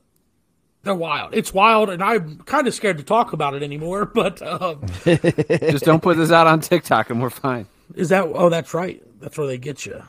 they're 0.84 0.93
wild. 0.96 1.34
It's 1.34 1.54
wild, 1.54 1.89
and 1.89 2.04
I'm 2.04 2.39
kind 2.39 2.67
of 2.67 2.74
scared 2.74 2.98
to 2.98 3.04
talk 3.04 3.34
about 3.34 3.54
it 3.56 3.63
anymore. 3.63 4.06
But 4.13 4.41
um, 4.41 4.82
Just 5.04 5.86
don't 5.86 6.02
put 6.04 6.17
this 6.17 6.32
out 6.32 6.46
on 6.48 6.60
TikTok 6.60 7.10
and 7.10 7.22
we're 7.22 7.30
fine. 7.30 7.67
is 7.96 8.10
that? 8.10 8.26
Oh, 8.34 8.50
that's 8.50 8.74
right. 8.74 9.02
That's 9.19 9.38
where 9.38 9.48
they 9.48 9.58
get 9.58 9.86
you. 9.86 10.04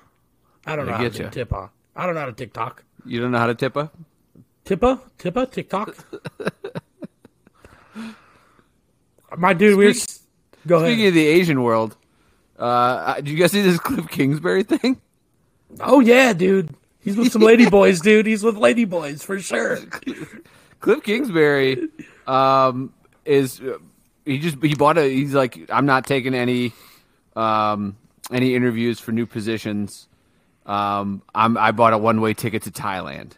I 0.66 0.76
don't 0.76 0.86
They 0.86 0.92
know 0.92 0.98
how 0.98 1.08
to 1.08 1.30
tip 1.30 1.52
on. 1.52 1.70
I 1.96 2.06
don't 2.06 2.14
know 2.14 2.20
how 2.22 2.26
to 2.26 2.32
TikTok. 2.32 2.82
You 3.04 3.20
don't 3.20 3.30
know 3.32 3.38
how 3.38 3.46
to 3.46 3.54
tip 3.54 3.76
a? 3.76 3.90
Tippa, 4.64 5.00
Tippa, 5.18 5.50
TikTok. 5.50 5.94
My 9.36 9.52
dude, 9.52 9.76
we're 9.76 9.92
go 10.66 10.76
ahead. 10.76 10.88
Speaking 10.88 11.08
of 11.08 11.14
the 11.14 11.26
Asian 11.26 11.62
world, 11.62 11.96
uh, 12.58 13.14
did 13.16 13.28
you 13.28 13.36
guys 13.36 13.52
see 13.52 13.62
this 13.62 13.78
Kliff 13.78 14.08
Kingsbury 14.10 14.62
thing? 14.62 15.00
oh 15.80 16.00
yeah, 16.00 16.32
dude. 16.32 16.74
He's 17.00 17.16
with 17.16 17.32
some 17.32 17.42
lady 17.42 17.68
boys, 17.68 18.00
dude. 18.00 18.26
He's 18.26 18.42
with 18.42 18.56
lady 18.56 18.86
boys 18.86 19.22
for 19.22 19.38
sure. 19.38 19.78
Kliff 20.84 21.02
Kingsbury 21.02 21.88
um, 22.26 22.92
is 23.24 23.58
he 24.26 24.38
just 24.38 24.62
he 24.62 24.74
bought 24.74 24.98
a 24.98 25.02
he's 25.08 25.32
like 25.32 25.70
I'm 25.70 25.86
not 25.86 26.06
taking 26.06 26.34
any 26.34 26.74
um, 27.34 27.96
any 28.30 28.54
interviews 28.54 29.00
for 29.00 29.10
new 29.10 29.24
positions. 29.24 30.08
Um, 30.66 31.22
I'm 31.34 31.56
I 31.56 31.72
bought 31.72 31.94
a 31.94 31.98
one 31.98 32.20
way 32.20 32.34
ticket 32.34 32.64
to 32.64 32.70
Thailand. 32.70 33.32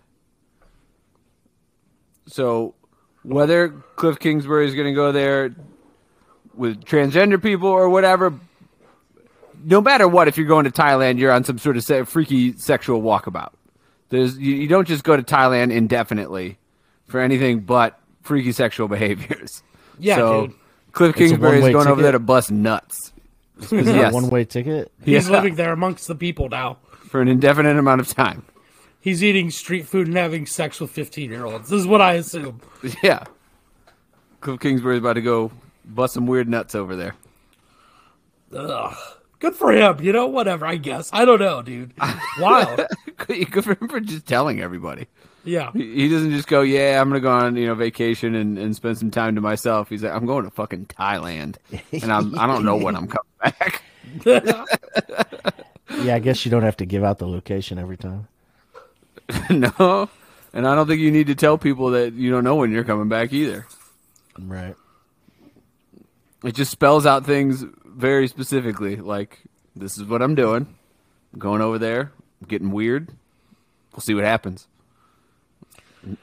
So 2.26 2.74
whether 3.22 3.68
Kliff 3.94 4.18
Kingsbury 4.18 4.66
is 4.66 4.74
going 4.74 4.88
to 4.88 4.94
go 4.94 5.12
there 5.12 5.54
with 6.52 6.82
transgender 6.84 7.40
people 7.40 7.68
or 7.68 7.88
whatever, 7.88 8.34
no 9.62 9.80
matter 9.80 10.08
what, 10.08 10.26
if 10.26 10.36
you're 10.36 10.48
going 10.48 10.64
to 10.64 10.72
Thailand, 10.72 11.18
you're 11.18 11.30
on 11.30 11.44
some 11.44 11.58
sort 11.58 11.76
of 11.76 11.84
se- 11.84 12.06
freaky 12.06 12.56
sexual 12.56 13.02
walkabout. 13.02 13.52
There's 14.08 14.36
you, 14.36 14.56
you 14.56 14.66
don't 14.66 14.88
just 14.88 15.04
go 15.04 15.16
to 15.16 15.22
Thailand 15.22 15.72
indefinitely 15.72 16.58
for 17.06 17.20
anything 17.20 17.60
but 17.60 17.98
freaky 18.22 18.52
sexual 18.52 18.88
behaviors. 18.96 19.62
Yeah, 19.98 20.16
so 20.16 20.46
dude. 20.48 20.56
Kliff 20.92 21.14
Kingsbury 21.14 21.56
is 21.58 21.62
one-way 21.62 21.72
going 21.72 21.88
over 21.88 22.02
there 22.02 22.12
to 22.12 22.18
bust 22.18 22.50
nuts. 22.50 23.12
Is 23.60 23.70
that 23.70 23.84
Yes. 23.86 24.12
a 24.12 24.14
one 24.14 24.28
way 24.28 24.44
ticket? 24.44 24.90
He's 25.04 25.26
Yeah. 25.28 25.32
living 25.36 25.54
there 25.56 25.72
amongst 25.72 26.08
the 26.08 26.14
people 26.14 26.48
now. 26.48 26.78
for 27.08 27.20
an 27.20 27.28
indefinite 27.28 27.76
amount 27.78 28.00
of 28.00 28.08
time. 28.08 28.42
He's 29.00 29.22
eating 29.22 29.50
street 29.50 29.86
food 29.86 30.08
and 30.08 30.16
having 30.16 30.44
sex 30.46 30.80
with 30.80 30.90
15 30.90 31.30
year 31.30 31.44
olds. 31.46 31.68
This 31.70 31.80
is 31.80 31.86
what 31.86 32.00
I 32.02 32.14
assume. 32.14 32.60
Yeah. 33.02 33.24
Kliff 34.42 34.60
Kingsbury's 34.60 34.98
about 34.98 35.14
to 35.14 35.22
go 35.22 35.50
bust 35.84 36.14
some 36.14 36.26
weird 36.26 36.48
nuts 36.48 36.74
over 36.74 36.96
there. 36.96 37.14
Ugh. 38.54 38.94
Good 39.38 39.54
for 39.54 39.70
him. 39.72 40.00
You 40.02 40.12
know, 40.12 40.26
whatever, 40.26 40.66
I 40.66 40.76
guess. 40.76 41.10
I 41.12 41.24
don't 41.24 41.40
know, 41.40 41.60
dude. 41.62 41.92
Wild. 42.40 42.80
Good 43.26 43.64
for 43.64 43.74
him 43.74 43.88
for 43.88 44.00
just 44.00 44.26
telling 44.26 44.60
everybody. 44.60 45.06
Yeah. 45.46 45.70
He 45.72 45.94
he 45.94 46.08
doesn't 46.08 46.32
just 46.32 46.48
go, 46.48 46.62
yeah, 46.62 47.00
I'm 47.00 47.08
gonna 47.08 47.20
go 47.20 47.30
on 47.30 47.56
you 47.56 47.66
know 47.66 47.74
vacation 47.74 48.34
and, 48.34 48.58
and 48.58 48.74
spend 48.76 48.98
some 48.98 49.10
time 49.10 49.36
to 49.36 49.40
myself. 49.40 49.88
He's 49.88 50.02
like, 50.02 50.12
I'm 50.12 50.26
going 50.26 50.44
to 50.44 50.50
fucking 50.50 50.86
Thailand, 50.86 51.56
and 51.92 52.12
I'm 52.12 52.38
I 52.38 52.46
don't 52.46 52.64
know 52.64 52.76
when 52.76 52.96
I'm 52.96 53.06
coming 53.06 53.32
back. 53.42 53.82
Yeah, 56.02 56.16
I 56.16 56.18
guess 56.18 56.44
you 56.44 56.50
don't 56.50 56.62
have 56.62 56.76
to 56.78 56.86
give 56.86 57.04
out 57.04 57.18
the 57.18 57.28
location 57.28 57.78
every 57.78 57.96
time. 57.96 58.28
no, 59.50 60.08
and 60.52 60.66
I 60.66 60.74
don't 60.74 60.86
think 60.86 61.00
you 61.00 61.10
need 61.10 61.28
to 61.28 61.34
tell 61.34 61.58
people 61.58 61.90
that 61.90 62.12
you 62.12 62.30
don't 62.30 62.44
know 62.44 62.56
when 62.56 62.72
you're 62.72 62.84
coming 62.84 63.08
back 63.08 63.32
either. 63.32 63.66
Right. 64.38 64.74
It 66.44 66.54
just 66.54 66.70
spells 66.70 67.06
out 67.06 67.24
things 67.24 67.64
very 67.84 68.28
specifically. 68.28 68.96
Like 68.96 69.40
this 69.74 69.96
is 69.96 70.04
what 70.04 70.22
I'm 70.22 70.34
doing. 70.34 70.66
I'm 71.32 71.38
going 71.38 71.62
over 71.62 71.78
there, 71.78 72.12
getting 72.46 72.72
weird. 72.72 73.08
We'll 73.92 74.00
see 74.00 74.14
what 74.14 74.24
happens. 74.24 74.66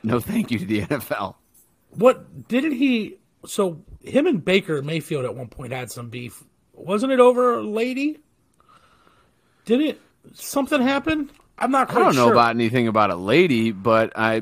No, 0.04 0.20
thank 0.20 0.52
you 0.52 0.60
to 0.60 0.66
the 0.66 0.82
NFL. 0.82 1.36
What 1.92 2.48
didn't 2.48 2.74
he? 2.74 3.18
So 3.46 3.82
him 4.02 4.28
and 4.28 4.44
Baker 4.44 4.82
Mayfield 4.82 5.26
at 5.26 5.36
one 5.36 5.48
point 5.48 5.74
had 5.74 5.92
some 5.92 6.10
beef. 6.10 6.44
Wasn't 6.74 7.12
it 7.12 7.20
over 7.20 7.56
a 7.56 7.62
lady? 7.62 8.20
Did 9.66 9.82
it? 9.82 10.02
Something 10.34 10.82
happen? 10.82 11.30
I'm 11.58 11.72
not 11.72 11.92
I 11.92 12.00
don't 12.00 12.16
know 12.16 12.32
about 12.32 12.50
anything 12.50 12.88
about 12.88 13.12
a 13.12 13.16
lady, 13.16 13.72
but 13.72 14.18
I, 14.18 14.42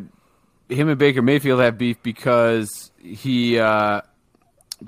him 0.69 0.89
and 0.89 0.97
Baker 0.97 1.21
Mayfield 1.21 1.59
have 1.59 1.77
beef 1.77 2.01
because 2.01 2.91
he, 2.97 3.59
uh, 3.59 4.01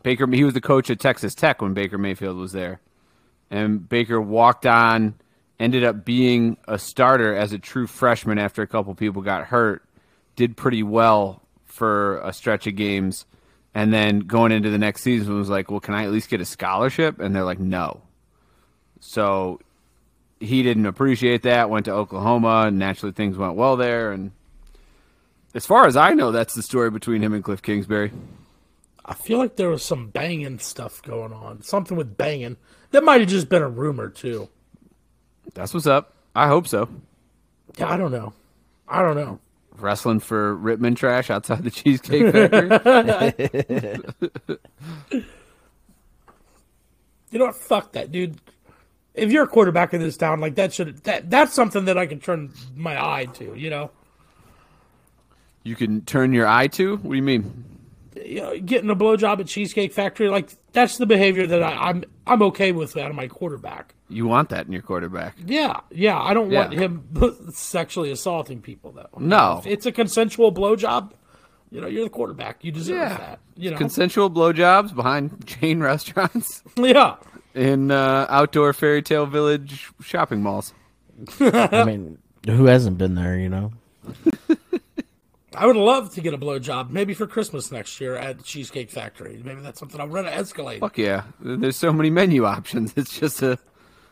Baker, 0.01 0.25
he 0.31 0.43
was 0.43 0.53
the 0.53 0.61
coach 0.61 0.89
at 0.89 0.99
Texas 0.99 1.35
Tech 1.35 1.61
when 1.61 1.73
Baker 1.73 1.97
Mayfield 1.97 2.37
was 2.37 2.53
there, 2.53 2.79
and 3.51 3.87
Baker 3.87 4.21
walked 4.21 4.65
on, 4.65 5.15
ended 5.59 5.83
up 5.83 6.05
being 6.05 6.57
a 6.67 6.79
starter 6.79 7.35
as 7.35 7.51
a 7.51 7.59
true 7.59 7.87
freshman 7.87 8.39
after 8.39 8.61
a 8.61 8.67
couple 8.67 8.95
people 8.95 9.21
got 9.21 9.45
hurt, 9.45 9.83
did 10.35 10.57
pretty 10.57 10.83
well 10.83 11.41
for 11.65 12.19
a 12.19 12.33
stretch 12.33 12.67
of 12.67 12.75
games, 12.75 13.25
and 13.73 13.93
then 13.93 14.19
going 14.19 14.51
into 14.51 14.69
the 14.69 14.77
next 14.77 15.01
season 15.01 15.37
was 15.37 15.49
like, 15.49 15.71
well, 15.71 15.79
can 15.79 15.93
I 15.93 16.03
at 16.03 16.11
least 16.11 16.29
get 16.29 16.41
a 16.41 16.45
scholarship? 16.45 17.19
And 17.19 17.35
they're 17.35 17.43
like, 17.43 17.59
no. 17.59 18.01
So 18.99 19.59
he 20.39 20.63
didn't 20.63 20.85
appreciate 20.85 21.43
that. 21.43 21.69
Went 21.69 21.85
to 21.85 21.91
Oklahoma, 21.91 22.65
and 22.67 22.77
naturally 22.77 23.13
things 23.13 23.37
went 23.37 23.55
well 23.55 23.75
there. 23.75 24.11
And 24.11 24.31
as 25.53 25.65
far 25.65 25.87
as 25.87 25.97
I 25.97 26.13
know, 26.13 26.31
that's 26.31 26.53
the 26.53 26.61
story 26.61 26.91
between 26.91 27.23
him 27.23 27.33
and 27.33 27.43
Kliff 27.43 27.61
Kingsbury. 27.61 28.11
I 29.05 29.13
feel 29.13 29.37
like 29.37 29.57
there 29.57 29.69
was 29.69 29.83
some 29.83 30.09
banging 30.09 30.59
stuff 30.59 31.01
going 31.01 31.33
on. 31.33 31.61
Something 31.63 31.97
with 31.97 32.15
banging. 32.15 32.57
That 32.91 33.03
might 33.03 33.21
have 33.21 33.29
just 33.29 33.49
been 33.49 33.61
a 33.61 33.69
rumor 33.69 34.09
too. 34.09 34.47
That's 35.53 35.73
what's 35.73 35.87
up. 35.87 36.13
I 36.35 36.47
hope 36.47 36.67
so. 36.67 36.87
Yeah, 37.77 37.91
I 37.91 37.97
don't 37.97 38.11
know. 38.11 38.33
I 38.87 39.01
don't 39.01 39.15
know. 39.15 39.39
Wrestling 39.77 40.19
for 40.19 40.55
Rittman 40.55 40.95
trash 40.95 41.29
outside 41.29 41.63
the 41.63 41.71
Cheesecake 41.71 42.31
Factory. 42.31 43.99
You 47.31 47.39
know 47.39 47.45
what? 47.45 47.55
Fuck 47.55 47.93
that, 47.93 48.11
dude. 48.11 48.37
If 49.15 49.31
you're 49.31 49.45
a 49.45 49.47
quarterback 49.47 49.91
in 49.95 50.01
this 50.01 50.17
town, 50.17 50.39
like 50.39 50.53
that 50.53 50.71
should 50.71 50.97
that 51.05 51.31
that's 51.31 51.51
something 51.51 51.85
that 51.85 51.97
I 51.97 52.05
can 52.05 52.19
turn 52.19 52.51
my 52.75 53.03
eye 53.03 53.25
to. 53.33 53.55
You 53.55 53.71
know, 53.71 53.89
you 55.63 55.75
can 55.75 56.01
turn 56.01 56.31
your 56.31 56.45
eye 56.45 56.67
to. 56.67 56.97
What 56.97 57.09
do 57.09 57.15
you 57.15 57.23
mean? 57.23 57.73
you 58.15 58.41
know 58.41 58.59
getting 58.59 58.89
a 58.89 58.95
blowjob 58.95 59.39
at 59.39 59.47
Cheesecake 59.47 59.93
Factory, 59.93 60.29
like 60.29 60.49
that's 60.71 60.97
the 60.97 61.05
behavior 61.05 61.47
that 61.47 61.63
I, 61.63 61.89
I'm 61.89 62.03
I'm 62.25 62.41
okay 62.43 62.71
with 62.71 62.93
that 62.93 63.09
of 63.09 63.15
my 63.15 63.27
quarterback. 63.27 63.93
You 64.09 64.25
want 64.27 64.49
that 64.49 64.65
in 64.65 64.71
your 64.73 64.81
quarterback? 64.81 65.35
Yeah, 65.45 65.81
yeah. 65.91 66.19
I 66.21 66.33
don't 66.33 66.49
want 66.51 66.73
him 66.73 67.07
sexually 67.53 68.11
assaulting 68.11 68.61
people 68.61 68.91
though. 68.91 69.09
No. 69.19 69.57
if 69.59 69.67
it's 69.67 69.85
a 69.85 69.91
consensual 69.91 70.53
blowjob. 70.53 71.11
You 71.71 71.81
know, 71.81 71.87
you're 71.87 72.03
the 72.03 72.09
quarterback. 72.11 72.63
You 72.63 72.71
deserve 72.71 72.97
Yeah. 72.99 73.17
that. 73.17 73.39
You 73.55 73.71
know, 73.71 73.77
Consensual 73.77 74.29
blowjobs 74.29 74.93
behind 74.95 75.45
chain 75.47 75.79
restaurants 75.79 76.61
yeah. 76.77 77.15
in 77.55 77.89
uh, 77.89 78.27
outdoor 78.29 78.73
fairy 78.73 79.01
tale 79.01 79.25
village 79.25 79.89
shopping 80.01 80.43
malls. 80.43 80.73
I 81.39 81.83
mean, 81.83 82.19
who 82.45 82.65
hasn't 82.65 82.99
been 82.99 83.15
there, 83.15 83.37
you 83.39 83.49
know? 83.49 83.71
I 85.55 85.65
would 85.65 85.75
love 85.75 86.13
to 86.13 86.21
get 86.21 86.33
a 86.33 86.37
blowjob, 86.37 86.89
maybe 86.89 87.13
for 87.13 87.27
Christmas 87.27 87.71
next 87.71 87.99
year 88.01 88.15
at 88.15 88.37
the 88.37 88.43
Cheesecake 88.43 88.89
Factory. 88.89 89.41
Maybe 89.43 89.61
that's 89.61 89.79
something 89.79 89.99
I'll 90.01 90.07
run 90.07 90.25
to 90.25 90.33
Escalade. 90.33 90.79
Fuck 90.79 90.97
yeah! 90.97 91.23
There's 91.39 91.75
so 91.75 91.91
many 91.93 92.09
menu 92.09 92.45
options. 92.57 92.93
It's 92.95 93.17
just 93.19 93.41
a 93.41 93.59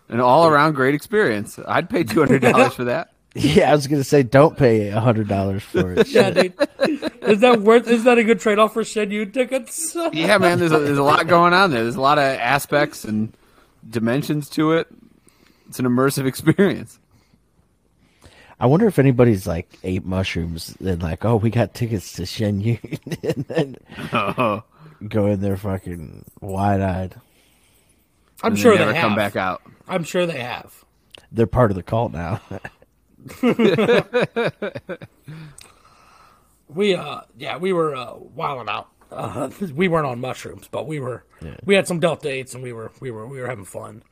an 0.10 0.20
all 0.20 0.48
around 0.48 0.74
great 0.74 0.94
experience. 0.96 1.60
I'd 1.68 1.90
pay 1.90 2.04
two 2.04 2.20
hundred 2.20 2.42
dollars 2.42 2.74
for 2.76 2.84
that. 2.86 3.14
Yeah, 3.34 3.72
I 3.72 3.76
was 3.76 3.88
gonna 3.88 4.04
say 4.04 4.24
don't 4.24 4.58
pay 4.58 4.90
a 4.90 5.00
hundred 5.00 5.28
dollars 5.28 5.64
for 5.64 5.94
it. 5.94 6.08
Yeah, 6.12 6.32
dude. 6.32 6.54
Is 7.22 7.40
that 7.40 7.62
worth? 7.62 7.88
Is 7.88 8.04
that 8.04 8.18
a 8.18 8.24
good 8.24 8.40
trade 8.40 8.60
off 8.60 8.74
for 8.74 8.84
Shen 8.84 9.10
Yun 9.12 9.32
tickets? 9.32 9.96
Yeah, 10.12 10.38
man. 10.38 10.60
There's 10.60 10.72
a, 10.72 10.80
there's 10.80 10.98
a 10.98 11.04
lot 11.04 11.28
going 11.28 11.54
on 11.54 11.72
there. 11.72 11.84
There's 11.84 11.96
a 11.96 12.02
lot 12.02 12.18
of 12.18 12.24
aspects 12.24 13.06
and 13.06 13.32
dimensions 13.90 14.50
to 14.52 14.74
it. 14.74 14.88
It's 15.70 15.80
an 15.80 15.86
immersive 15.86 16.26
experience. 16.26 17.00
I 18.62 18.68
wonder 18.68 18.86
if 18.88 19.00
anybody's 19.00 19.48
like 19.48 19.68
ate 19.84 20.06
mushrooms 20.06 20.76
and 20.80 21.02
like, 21.02 21.26
oh, 21.26 21.36
we 21.38 21.50
got 21.50 21.74
tickets 21.74 22.14
to 22.14 22.28
Shen 22.28 22.62
Yun, 22.62 22.78
and 23.24 23.46
then 23.48 23.76
go 25.08 25.26
in 25.26 25.42
there 25.42 25.58
fucking 25.58 26.26
wide 26.42 26.80
eyed. 26.80 27.16
I'm 28.44 28.56
sure 28.56 28.74
they 28.74 28.78
they 28.78 28.86
never 28.86 28.94
have. 28.94 29.02
come 29.02 29.16
back 29.16 29.36
out. 29.36 29.64
I'm 29.88 30.04
sure 30.04 30.28
they 30.28 30.40
have. 30.40 30.86
They're 31.32 31.48
part 31.48 31.72
of 31.72 31.76
the 31.76 31.84
cult 31.84 32.12
now. 32.14 32.40
We 36.74 36.96
uh, 36.96 37.22
yeah, 37.38 37.58
we 37.58 37.74
were 37.74 37.94
uh, 37.96 38.16
wilding 38.16 38.70
out. 38.70 38.88
Uh, 39.12 39.50
we 39.76 39.90
weren't 39.90 40.06
on 40.08 40.22
mushrooms, 40.22 40.70
but 40.72 40.88
we 40.88 41.02
were. 41.02 41.26
We 41.66 41.76
had 41.76 41.86
some 41.86 42.00
Delta 42.00 42.30
eights, 42.30 42.54
and 42.54 42.64
we 42.64 42.72
were 42.72 42.92
we 43.02 43.12
were 43.12 43.28
we 43.28 43.42
were 43.42 43.48
having 43.48 43.66
fun. 43.66 44.04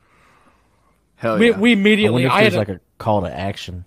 Hell 1.16 1.38
We 1.38 1.50
yeah. 1.50 1.58
we 1.58 1.70
I 1.70 1.72
immediately. 1.72 2.24
wonder 2.24 2.26
if 2.26 2.32
I, 2.32 2.42
had 2.42 2.52
there's 2.52 2.54
a, 2.56 2.58
like 2.58 2.68
a 2.68 2.80
call 2.98 3.22
to 3.22 3.34
action. 3.34 3.86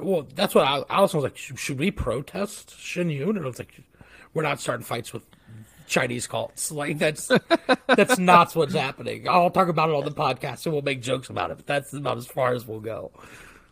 Well, 0.00 0.26
that's 0.34 0.54
what 0.54 0.64
I, 0.64 0.82
Allison 0.88 1.18
was 1.18 1.24
like. 1.24 1.36
Should, 1.36 1.78
we 1.78 1.90
protest 1.90 2.78
Shen 2.78 3.10
Yun? 3.10 3.36
And 3.36 3.44
I 3.44 3.48
was 3.48 3.58
like, 3.58 3.80
we're 4.34 4.42
not 4.42 4.60
starting 4.60 4.84
fights 4.84 5.12
with 5.12 5.24
Chinese 5.86 6.26
cults. 6.26 6.72
Like 6.72 6.98
that's 6.98 7.30
that's 7.86 8.18
not 8.18 8.54
what's 8.54 8.74
happening. 8.74 9.28
I'll 9.28 9.50
talk 9.50 9.68
about 9.68 9.90
it 9.90 9.94
on 9.94 10.04
the 10.04 10.10
podcast 10.10 10.64
and 10.64 10.72
we'll 10.72 10.82
make 10.82 11.02
jokes 11.02 11.28
about 11.28 11.50
it. 11.50 11.58
But 11.58 11.66
that's 11.66 11.92
about 11.92 12.16
as 12.16 12.26
far 12.26 12.54
as 12.54 12.66
we'll 12.66 12.80
go. 12.80 13.10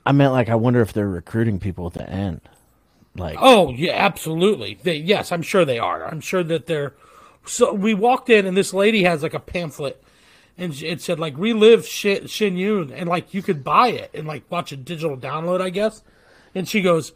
I 0.04 0.12
meant 0.12 0.32
like 0.32 0.48
I 0.48 0.54
wonder 0.54 0.80
if 0.80 0.92
they're 0.92 1.08
recruiting 1.08 1.58
people 1.58 1.86
at 1.86 1.94
the 1.94 2.08
end. 2.08 2.40
Like, 3.16 3.38
Oh 3.40 3.70
yeah, 3.72 3.92
absolutely. 3.92 4.78
They, 4.82 4.96
yes, 4.96 5.32
I'm 5.32 5.42
sure 5.42 5.64
they 5.64 5.78
are. 5.78 6.06
I'm 6.06 6.20
sure 6.20 6.42
that 6.44 6.66
they're. 6.66 6.94
So 7.46 7.72
we 7.72 7.94
walked 7.94 8.28
in, 8.28 8.46
and 8.46 8.56
this 8.56 8.74
lady 8.74 9.02
has 9.04 9.22
like 9.22 9.34
a 9.34 9.40
pamphlet, 9.40 10.02
and 10.60 10.80
it 10.82 11.00
said 11.00 11.18
like 11.18 11.36
relive 11.38 11.86
Shen, 11.86 12.26
Shen 12.26 12.56
Yun, 12.56 12.92
and 12.92 13.08
like 13.08 13.32
you 13.32 13.40
could 13.42 13.64
buy 13.64 13.88
it 13.88 14.10
and 14.12 14.28
like 14.28 14.44
watch 14.50 14.70
a 14.72 14.76
digital 14.76 15.16
download, 15.16 15.62
I 15.62 15.70
guess. 15.70 16.02
And 16.54 16.68
she 16.68 16.82
goes, 16.82 17.12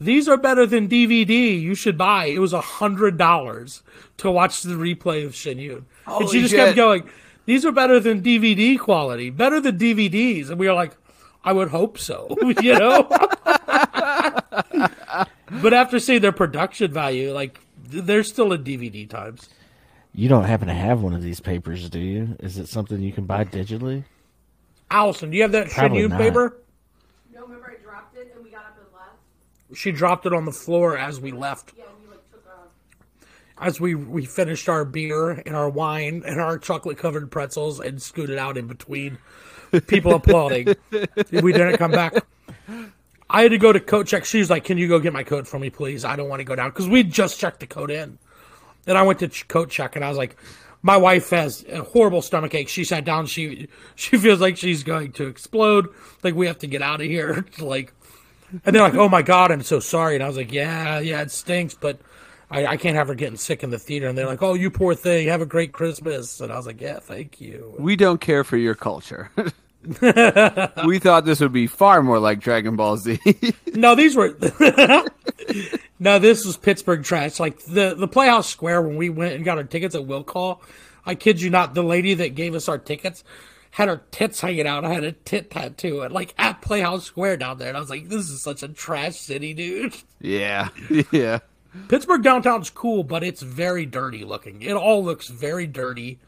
"These 0.00 0.28
are 0.28 0.36
better 0.36 0.66
than 0.66 0.88
DVD. 0.88 1.60
You 1.60 1.76
should 1.76 1.96
buy." 1.96 2.26
It 2.26 2.40
was 2.40 2.52
a 2.52 2.60
hundred 2.60 3.16
dollars 3.16 3.84
to 4.16 4.30
watch 4.30 4.62
the 4.62 4.74
replay 4.74 5.24
of 5.24 5.36
Shen 5.36 5.58
Yun, 5.58 5.86
and 6.06 6.28
she 6.28 6.40
just 6.40 6.50
shit. 6.50 6.58
kept 6.58 6.76
going. 6.76 7.08
These 7.46 7.64
are 7.64 7.72
better 7.72 8.00
than 8.00 8.22
DVD 8.22 8.78
quality, 8.78 9.30
better 9.30 9.60
than 9.60 9.78
DVDs, 9.78 10.50
and 10.50 10.58
we 10.58 10.66
were 10.66 10.74
like, 10.74 10.96
"I 11.44 11.52
would 11.52 11.68
hope 11.68 11.96
so," 11.96 12.36
you 12.60 12.76
know. 12.76 13.04
but 15.62 15.72
after 15.72 16.00
seeing 16.00 16.22
their 16.22 16.32
production 16.32 16.92
value, 16.92 17.32
like 17.32 17.60
they're 17.88 18.24
still 18.24 18.52
in 18.52 18.64
DVD 18.64 19.08
times. 19.08 19.48
You 20.12 20.28
don't 20.28 20.44
happen 20.44 20.68
to 20.68 20.74
have 20.74 21.02
one 21.02 21.14
of 21.14 21.22
these 21.22 21.40
papers, 21.40 21.88
do 21.88 21.98
you? 22.00 22.36
Is 22.40 22.58
it 22.58 22.68
something 22.68 23.00
you 23.00 23.12
can 23.12 23.26
buy 23.26 23.44
digitally? 23.44 24.04
Allison, 24.90 25.30
do 25.30 25.36
you 25.36 25.42
have 25.42 25.52
that 25.52 25.70
Probably 25.70 26.00
Tribune 26.00 26.10
not. 26.10 26.20
paper? 26.20 26.56
No, 27.32 27.42
remember 27.42 27.76
I 27.78 27.82
dropped 27.82 28.16
it 28.16 28.32
and 28.34 28.44
we 28.44 28.50
got 28.50 28.64
up 28.64 28.76
and 28.76 28.86
left? 28.92 29.78
She 29.78 29.92
dropped 29.92 30.26
it 30.26 30.32
on 30.32 30.44
the 30.44 30.52
floor 30.52 30.98
as 30.98 31.20
we 31.20 31.30
left. 31.30 31.72
Yeah, 31.78 31.84
we 32.02 32.10
like 32.10 32.28
took 32.32 32.44
off. 32.48 32.66
As 33.58 33.80
we 33.80 33.94
we 33.94 34.24
finished 34.24 34.68
our 34.68 34.84
beer 34.84 35.30
and 35.30 35.54
our 35.54 35.70
wine 35.70 36.24
and 36.26 36.40
our 36.40 36.58
chocolate 36.58 36.98
covered 36.98 37.30
pretzels 37.30 37.78
and 37.78 38.02
scooted 38.02 38.36
out 38.36 38.56
in 38.56 38.66
between, 38.66 39.18
people 39.86 40.12
applauding. 40.14 40.74
we 41.30 41.52
didn't 41.52 41.76
come 41.76 41.92
back. 41.92 42.14
I 43.30 43.42
had 43.42 43.52
to 43.52 43.58
go 43.58 43.72
to 43.72 43.78
coat 43.78 44.08
check. 44.08 44.24
She's 44.24 44.50
like, 44.50 44.64
"Can 44.64 44.76
you 44.76 44.88
go 44.88 44.98
get 44.98 45.12
my 45.12 45.22
coat 45.22 45.46
for 45.46 45.60
me, 45.60 45.70
please? 45.70 46.04
I 46.04 46.16
don't 46.16 46.28
want 46.28 46.40
to 46.40 46.44
go 46.44 46.56
down 46.56 46.70
because 46.70 46.88
we 46.88 47.04
just 47.04 47.38
checked 47.38 47.60
the 47.60 47.68
coat 47.68 47.92
in." 47.92 48.18
Then 48.84 48.96
I 48.96 49.02
went 49.02 49.18
to 49.20 49.28
coat 49.46 49.70
check 49.70 49.96
and 49.96 50.04
I 50.04 50.08
was 50.08 50.18
like, 50.18 50.36
"My 50.82 50.96
wife 50.96 51.30
has 51.30 51.64
a 51.68 51.82
horrible 51.82 52.22
stomach 52.22 52.54
ache." 52.54 52.68
She 52.68 52.84
sat 52.84 53.04
down. 53.04 53.26
She 53.26 53.68
she 53.94 54.18
feels 54.18 54.40
like 54.40 54.56
she's 54.56 54.82
going 54.82 55.12
to 55.12 55.26
explode. 55.26 55.88
Like 56.22 56.34
we 56.34 56.46
have 56.46 56.58
to 56.58 56.66
get 56.66 56.82
out 56.82 57.00
of 57.00 57.06
here. 57.06 57.44
like, 57.58 57.92
and 58.64 58.74
they're 58.74 58.82
like, 58.82 58.94
"Oh 58.94 59.08
my 59.08 59.22
god, 59.22 59.50
I'm 59.50 59.62
so 59.62 59.80
sorry." 59.80 60.14
And 60.14 60.24
I 60.24 60.28
was 60.28 60.36
like, 60.36 60.52
"Yeah, 60.52 60.98
yeah, 61.00 61.22
it 61.22 61.30
stinks, 61.30 61.74
but." 61.74 62.00
I, 62.52 62.66
I 62.66 62.76
can't 62.78 62.96
have 62.96 63.06
her 63.06 63.14
getting 63.14 63.36
sick 63.36 63.62
in 63.62 63.70
the 63.70 63.78
theater, 63.78 64.08
and 64.08 64.18
they're 64.18 64.26
like, 64.26 64.42
"Oh, 64.42 64.54
you 64.54 64.72
poor 64.72 64.96
thing, 64.96 65.28
have 65.28 65.40
a 65.40 65.46
great 65.46 65.70
Christmas." 65.70 66.40
And 66.40 66.52
I 66.52 66.56
was 66.56 66.66
like, 66.66 66.80
"Yeah, 66.80 66.98
thank 66.98 67.40
you." 67.40 67.76
We 67.78 67.94
don't 67.94 68.20
care 68.20 68.42
for 68.42 68.56
your 68.56 68.74
culture. 68.74 69.30
we 70.84 70.98
thought 70.98 71.24
this 71.24 71.40
would 71.40 71.52
be 71.52 71.66
far 71.66 72.02
more 72.02 72.18
like 72.18 72.40
Dragon 72.40 72.76
Ball 72.76 72.96
Z. 72.96 73.18
No, 73.74 73.94
these 73.94 74.16
were. 74.16 74.36
no, 75.98 76.18
this 76.18 76.44
was 76.44 76.56
Pittsburgh 76.56 77.02
trash. 77.04 77.40
Like 77.40 77.62
the 77.64 77.94
the 77.94 78.08
Playhouse 78.08 78.48
Square 78.48 78.82
when 78.82 78.96
we 78.96 79.08
went 79.08 79.34
and 79.34 79.44
got 79.44 79.58
our 79.58 79.64
tickets 79.64 79.94
at 79.94 80.06
Will 80.06 80.24
Call. 80.24 80.60
I 81.06 81.14
kid 81.14 81.40
you 81.40 81.50
not, 81.50 81.74
the 81.74 81.82
lady 81.82 82.14
that 82.14 82.34
gave 82.34 82.54
us 82.54 82.68
our 82.68 82.78
tickets 82.78 83.24
had 83.70 83.88
her 83.88 84.02
tits 84.10 84.40
hanging 84.40 84.66
out. 84.66 84.84
I 84.84 84.92
had 84.92 85.04
a 85.04 85.12
tit 85.12 85.50
tattoo 85.50 86.02
at 86.02 86.12
like 86.12 86.34
at 86.36 86.60
Playhouse 86.60 87.04
Square 87.04 87.38
down 87.38 87.58
there, 87.58 87.68
and 87.68 87.76
I 87.76 87.80
was 87.80 87.90
like, 87.90 88.08
"This 88.08 88.28
is 88.28 88.42
such 88.42 88.62
a 88.62 88.68
trash 88.68 89.16
city, 89.16 89.54
dude." 89.54 89.94
yeah, 90.20 90.68
yeah. 91.12 91.38
Pittsburgh 91.88 92.22
downtown's 92.22 92.68
cool, 92.68 93.04
but 93.04 93.22
it's 93.22 93.42
very 93.42 93.86
dirty 93.86 94.24
looking. 94.24 94.62
It 94.62 94.72
all 94.72 95.04
looks 95.04 95.28
very 95.28 95.68
dirty. 95.68 96.18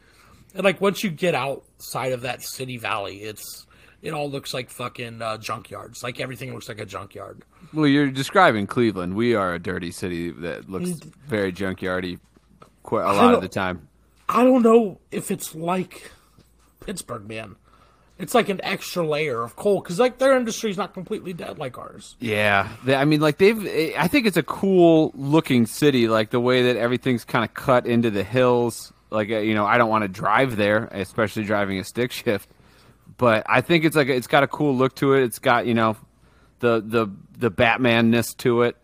And 0.53 0.63
like 0.63 0.79
once 0.81 1.03
you 1.03 1.09
get 1.09 1.33
outside 1.35 2.11
of 2.13 2.21
that 2.21 2.43
city 2.43 2.77
valley, 2.77 3.17
it's 3.23 3.65
it 4.01 4.13
all 4.13 4.29
looks 4.29 4.53
like 4.53 4.69
fucking 4.69 5.21
uh, 5.21 5.37
junkyards. 5.37 6.03
Like 6.03 6.19
everything 6.19 6.53
looks 6.53 6.67
like 6.69 6.79
a 6.79 6.85
junkyard. 6.85 7.43
Well, 7.73 7.87
you're 7.87 8.11
describing 8.11 8.67
Cleveland. 8.67 9.15
We 9.15 9.33
are 9.35 9.53
a 9.53 9.59
dirty 9.59 9.91
city 9.91 10.29
that 10.31 10.69
looks 10.69 10.89
very 11.27 11.51
junkyardy 11.51 12.19
quite 12.83 13.03
a 13.03 13.13
lot 13.13 13.33
of 13.33 13.41
the 13.41 13.47
time. 13.47 13.87
I 14.29 14.43
don't 14.43 14.61
know 14.61 14.99
if 15.11 15.31
it's 15.31 15.55
like 15.55 16.11
Pittsburgh, 16.81 17.27
man. 17.27 17.55
It's 18.19 18.35
like 18.35 18.47
an 18.49 18.61
extra 18.63 19.05
layer 19.05 19.41
of 19.41 19.55
coal 19.55 19.81
because 19.81 19.99
like 19.99 20.19
their 20.19 20.37
industry's 20.37 20.77
not 20.77 20.93
completely 20.93 21.33
dead 21.33 21.57
like 21.57 21.77
ours. 21.79 22.15
Yeah, 22.19 22.69
They- 22.85 22.95
I 22.95 23.05
mean, 23.05 23.21
like 23.21 23.37
they've. 23.39 23.57
I 23.97 24.07
think 24.07 24.27
it's 24.27 24.37
a 24.37 24.43
cool 24.43 25.11
looking 25.15 25.65
city, 25.65 26.07
like 26.07 26.29
the 26.29 26.39
way 26.39 26.61
that 26.63 26.77
everything's 26.77 27.25
kind 27.25 27.43
of 27.43 27.53
cut 27.55 27.87
into 27.87 28.11
the 28.11 28.23
hills. 28.23 28.92
Like 29.13 29.29
uh, 29.29 29.37
you 29.37 29.53
know, 29.53 29.65
I 29.65 29.77
don't 29.77 29.89
want 29.89 30.01
to 30.01 30.07
drive 30.07 30.55
there, 30.55 30.89
especially 30.91 31.43
driving 31.43 31.77
a 31.77 31.83
stick 31.83 32.11
shift. 32.11 32.49
But 33.15 33.45
I 33.47 33.61
think 33.61 33.85
it's 33.85 33.95
like 33.95 34.07
it's 34.07 34.25
got 34.25 34.41
a 34.41 34.47
cool 34.47 34.75
look 34.75 34.95
to 34.95 35.13
it. 35.13 35.23
It's 35.23 35.37
got 35.37 35.67
you 35.67 35.75
know, 35.75 35.95
the 36.59 36.81
the 36.83 37.07
the 37.37 37.51
Batman-ness 37.51 38.33
to 38.35 38.63
it, 38.63 38.75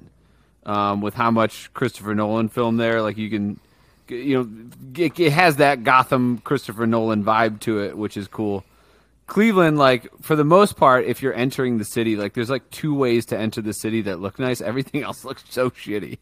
um, 0.68 1.02
with 1.02 1.16
how 1.16 1.32
much 1.32 1.74
Christopher 1.74 2.14
Nolan 2.14 2.48
filmed 2.48 2.80
there. 2.80 3.02
Like 3.02 3.18
you 3.18 3.30
can, 3.32 3.60
you 4.08 4.38
know, 4.38 5.04
it, 5.04 5.20
it 5.20 5.32
has 5.32 5.56
that 5.56 5.84
Gotham 5.84 6.38
Christopher 6.38 6.86
Nolan 6.86 7.24
vibe 7.24 7.60
to 7.62 7.80
it, 7.80 7.98
which 7.98 8.16
is 8.16 8.28
cool. 8.28 8.64
Cleveland, 9.26 9.80
like 9.80 10.08
for 10.22 10.36
the 10.36 10.44
most 10.44 10.78
part, 10.78 11.06
if 11.06 11.24
you're 11.24 11.34
entering 11.34 11.80
the 11.80 11.86
city, 11.86 12.16
like 12.16 12.34
there's 12.34 12.52
like 12.52 12.70
two 12.70 12.94
ways 12.94 13.26
to 13.28 13.38
enter 13.38 13.62
the 13.64 13.74
city 13.74 14.04
that 14.04 14.20
look 14.20 14.38
nice. 14.38 14.62
Everything 14.62 15.02
else 15.04 15.26
looks 15.26 15.44
so 15.50 15.72
shitty. 15.72 16.20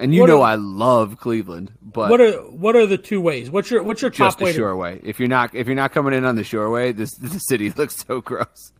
And 0.00 0.14
you 0.14 0.22
What 0.22 0.28
know 0.30 0.40
are- 0.42 0.52
I 0.52 0.54
love 0.56 1.18
Cleveland, 1.18 1.72
but 1.82 2.10
What 2.10 2.20
are 2.20 2.32
what 2.50 2.74
are 2.74 2.86
the 2.86 2.98
two 2.98 3.20
ways? 3.20 3.50
What's 3.50 3.70
your 3.70 3.82
what's 3.82 4.00
your 4.02 4.10
just 4.10 4.36
top 4.36 4.38
the 4.38 4.46
way? 4.46 4.52
To, 4.54 4.58
shoreway. 4.60 5.00
If 5.04 5.18
you're 5.20 5.28
not 5.28 5.54
if 5.54 5.66
you're 5.66 5.76
not 5.76 5.92
coming 5.92 6.14
in 6.14 6.24
on 6.24 6.36
the 6.36 6.42
shoreway, 6.42 6.96
this 6.96 7.14
the 7.18 7.38
city 7.38 7.70
looks 7.70 7.96
so 8.06 8.20
gross. 8.20 8.72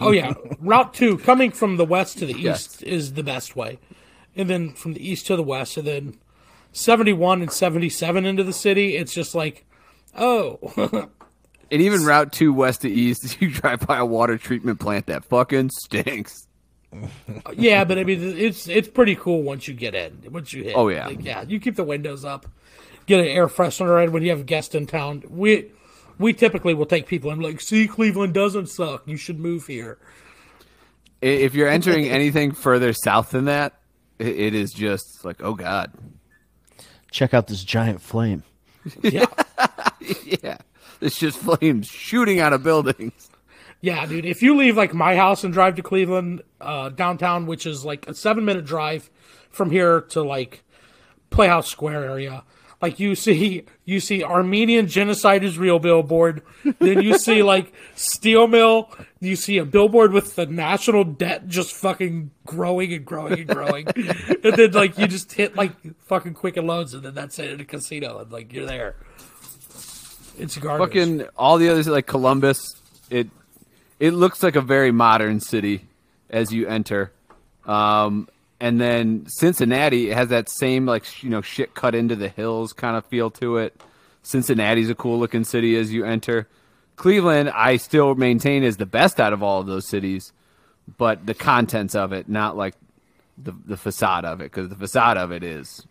oh 0.00 0.10
yeah, 0.12 0.32
Route 0.58 0.94
two 0.94 1.18
coming 1.18 1.50
from 1.52 1.76
the 1.76 1.84
west 1.84 2.18
to 2.18 2.26
the 2.26 2.32
east 2.32 2.42
Yes. 2.42 2.82
is 2.82 3.12
the 3.12 3.22
best 3.22 3.54
way, 3.54 3.78
and 4.34 4.50
then 4.50 4.72
from 4.72 4.94
the 4.94 5.06
east 5.08 5.26
to 5.28 5.36
the 5.36 5.42
west, 5.44 5.76
and 5.76 5.86
then 5.86 6.16
seventy 6.72 7.12
one 7.12 7.40
and 7.42 7.52
seventy 7.52 7.88
seven 7.88 8.24
into 8.26 8.42
the 8.42 8.52
city. 8.52 8.96
It's 8.96 9.14
just 9.14 9.34
like, 9.34 9.64
oh, 10.16 10.58
And 11.70 11.82
even 11.82 12.04
Route 12.04 12.32
Two 12.32 12.52
west 12.52 12.82
to 12.82 12.90
east, 12.90 13.36
you 13.40 13.50
drive 13.50 13.80
by 13.80 13.98
a 13.98 14.06
water 14.06 14.38
treatment 14.38 14.80
plant 14.80 15.06
that 15.06 15.24
fucking 15.24 15.70
stinks. 15.70 16.45
Yeah, 17.54 17.84
but 17.84 17.98
I 17.98 18.04
mean 18.04 18.20
it's 18.38 18.68
it's 18.68 18.88
pretty 18.88 19.14
cool 19.16 19.42
once 19.42 19.66
you 19.68 19.74
get 19.74 19.94
in. 19.94 20.22
Once 20.30 20.52
you 20.52 20.64
hit, 20.64 20.74
Oh, 20.76 20.88
yeah. 20.88 21.06
like, 21.06 21.24
yeah. 21.24 21.42
You 21.42 21.58
keep 21.60 21.76
the 21.76 21.84
windows 21.84 22.24
up, 22.24 22.46
get 23.06 23.20
an 23.20 23.26
air 23.26 23.48
freshener 23.48 24.02
in 24.04 24.12
when 24.12 24.22
you 24.22 24.30
have 24.30 24.46
guests 24.46 24.74
in 24.74 24.86
town. 24.86 25.22
We 25.28 25.70
we 26.18 26.32
typically 26.32 26.74
will 26.74 26.86
take 26.86 27.06
people 27.06 27.30
and 27.30 27.42
like, 27.42 27.60
see, 27.60 27.86
Cleveland 27.86 28.34
doesn't 28.34 28.68
suck. 28.68 29.02
You 29.06 29.16
should 29.16 29.38
move 29.38 29.66
here. 29.66 29.98
If 31.20 31.54
you're 31.54 31.68
entering 31.68 32.04
anything 32.08 32.52
further 32.52 32.92
south 32.92 33.30
than 33.30 33.46
that, 33.46 33.74
it 34.18 34.54
is 34.54 34.72
just 34.72 35.24
like, 35.24 35.42
oh 35.42 35.54
god, 35.54 35.92
Check 37.10 37.32
out 37.32 37.46
this 37.46 37.62
giant 37.64 38.02
flame. 38.02 38.42
Yeah, 39.02 39.26
yeah, 40.42 40.58
it's 41.00 41.18
just 41.18 41.38
flames 41.38 41.86
shooting 41.86 42.40
out 42.40 42.52
of 42.52 42.62
buildings. 42.62 43.30
Yeah, 43.80 44.04
dude. 44.06 44.24
If 44.24 44.42
you 44.42 44.56
leave 44.56 44.76
like 44.76 44.94
my 44.94 45.16
house 45.16 45.44
and 45.44 45.52
drive 45.52 45.76
to 45.76 45.82
Cleveland 45.82 46.42
uh, 46.60 46.88
downtown, 46.90 47.46
which 47.46 47.66
is 47.66 47.84
like 47.84 48.08
a 48.08 48.14
seven 48.14 48.44
minute 48.44 48.64
drive 48.64 49.10
from 49.50 49.70
here 49.70 50.00
to 50.02 50.22
like 50.22 50.62
Playhouse 51.30 51.68
Square 51.68 52.04
area. 52.04 52.44
Like 52.82 53.00
you 53.00 53.14
see, 53.14 53.64
you 53.84 54.00
see 54.00 54.22
Armenian 54.22 54.86
genocide 54.86 55.42
is 55.42 55.58
real 55.58 55.78
billboard. 55.78 56.42
then 56.78 57.00
you 57.00 57.16
see 57.18 57.42
like 57.44 57.72
steel 57.94 58.46
mill. 58.46 58.90
You 59.20 59.34
see 59.34 59.56
a 59.58 59.64
billboard 59.64 60.12
with 60.12 60.36
the 60.36 60.46
national 60.46 61.04
debt 61.04 61.48
just 61.48 61.72
fucking 61.72 62.30
growing 62.44 62.92
and 62.92 63.04
growing 63.04 63.40
and 63.40 63.48
growing. 63.48 63.86
and 63.96 64.54
then 64.56 64.72
like 64.72 64.98
you 64.98 65.06
just 65.06 65.32
hit 65.32 65.56
like 65.56 65.72
fucking 66.04 66.34
Quicken 66.34 66.66
Loans, 66.66 66.92
and 66.92 67.02
then 67.02 67.14
that's 67.14 67.38
it 67.38 67.50
in 67.50 67.60
a 67.60 67.64
casino, 67.64 68.18
and 68.18 68.30
like 68.30 68.52
you're 68.52 68.66
there. 68.66 68.96
It's 70.38 70.56
garbage. 70.58 70.88
Fucking 70.88 71.28
all 71.36 71.56
the 71.56 71.70
others 71.70 71.88
like 71.88 72.06
Columbus, 72.06 72.76
it 73.08 73.28
it 73.98 74.12
looks 74.12 74.42
like 74.42 74.56
a 74.56 74.60
very 74.60 74.90
modern 74.90 75.40
city 75.40 75.86
as 76.30 76.52
you 76.52 76.66
enter. 76.66 77.12
Um, 77.64 78.28
and 78.60 78.80
then 78.80 79.26
Cincinnati 79.28 80.10
has 80.10 80.28
that 80.28 80.48
same 80.48 80.86
like 80.86 81.22
you 81.22 81.30
know 81.30 81.42
shit 81.42 81.74
cut 81.74 81.94
into 81.94 82.16
the 82.16 82.28
hills 82.28 82.72
kind 82.72 82.96
of 82.96 83.04
feel 83.06 83.30
to 83.32 83.58
it. 83.58 83.80
Cincinnati's 84.22 84.90
a 84.90 84.94
cool 84.94 85.18
looking 85.18 85.44
city 85.44 85.76
as 85.76 85.92
you 85.92 86.04
enter. 86.04 86.48
Cleveland, 86.96 87.50
I 87.50 87.76
still 87.76 88.14
maintain 88.14 88.64
is 88.64 88.78
the 88.78 88.86
best 88.86 89.20
out 89.20 89.32
of 89.32 89.42
all 89.42 89.60
of 89.60 89.66
those 89.66 89.86
cities, 89.86 90.32
but 90.96 91.26
the 91.26 91.34
contents 91.34 91.94
of 91.94 92.12
it, 92.12 92.28
not 92.28 92.56
like 92.56 92.74
the 93.36 93.52
the 93.52 93.76
facade 93.76 94.24
of 94.24 94.40
it, 94.40 94.44
because 94.44 94.68
the 94.68 94.76
facade 94.76 95.16
of 95.16 95.30
it 95.30 95.42
is 95.42 95.86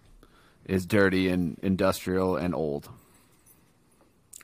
is 0.65 0.85
dirty 0.85 1.29
and 1.29 1.59
industrial 1.61 2.35
and 2.35 2.55
old. 2.55 2.89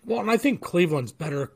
Well, 0.05 0.19
and 0.19 0.31
I 0.31 0.37
think 0.37 0.61
Cleveland's 0.61 1.11
better 1.11 1.51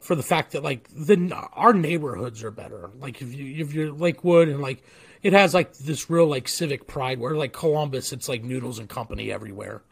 for 0.00 0.14
the 0.14 0.22
fact 0.22 0.52
that 0.52 0.62
like 0.62 0.88
the 0.88 1.34
our 1.52 1.72
neighborhoods 1.72 2.44
are 2.44 2.50
better. 2.50 2.90
Like 2.98 3.20
if 3.22 3.34
you 3.34 3.62
if 3.62 3.72
you're 3.72 3.92
Lakewood 3.92 4.48
and 4.48 4.60
like 4.60 4.82
it 5.22 5.32
has 5.32 5.54
like 5.54 5.76
this 5.78 6.08
real 6.08 6.26
like 6.26 6.48
civic 6.48 6.86
pride 6.86 7.18
where 7.18 7.34
like 7.34 7.52
Columbus, 7.52 8.12
it's 8.12 8.28
like 8.28 8.44
noodles 8.44 8.78
and 8.78 8.88
company 8.88 9.32
everywhere. 9.32 9.82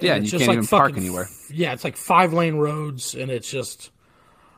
Yeah, 0.00 0.14
and 0.14 0.24
it's 0.24 0.32
you 0.32 0.38
just, 0.38 0.48
can't 0.48 0.58
like, 0.58 0.64
even 0.64 0.78
park 0.78 0.96
anywhere. 0.96 1.28
Yeah, 1.52 1.72
it's 1.72 1.84
like 1.84 1.96
five 1.96 2.32
lane 2.32 2.56
roads, 2.56 3.14
and 3.14 3.30
it's 3.30 3.50
just 3.50 3.90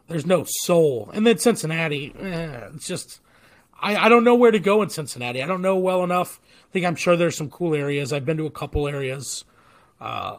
there's 0.08 0.26
no 0.26 0.44
soul. 0.46 1.10
And 1.14 1.26
then 1.26 1.38
Cincinnati, 1.38 2.14
eh, 2.18 2.68
it's 2.74 2.86
just 2.86 3.20
I, 3.80 3.96
I 3.96 4.08
don't 4.08 4.24
know 4.24 4.34
where 4.34 4.50
to 4.50 4.58
go 4.58 4.82
in 4.82 4.90
Cincinnati. 4.90 5.42
I 5.42 5.46
don't 5.46 5.62
know 5.62 5.76
well 5.76 6.04
enough. 6.04 6.40
I 6.42 6.72
think 6.72 6.86
I'm 6.86 6.96
sure 6.96 7.16
there's 7.16 7.36
some 7.36 7.50
cool 7.50 7.74
areas. 7.74 8.12
I've 8.12 8.26
been 8.26 8.36
to 8.36 8.46
a 8.46 8.50
couple 8.50 8.86
areas, 8.86 9.44
uh, 10.00 10.38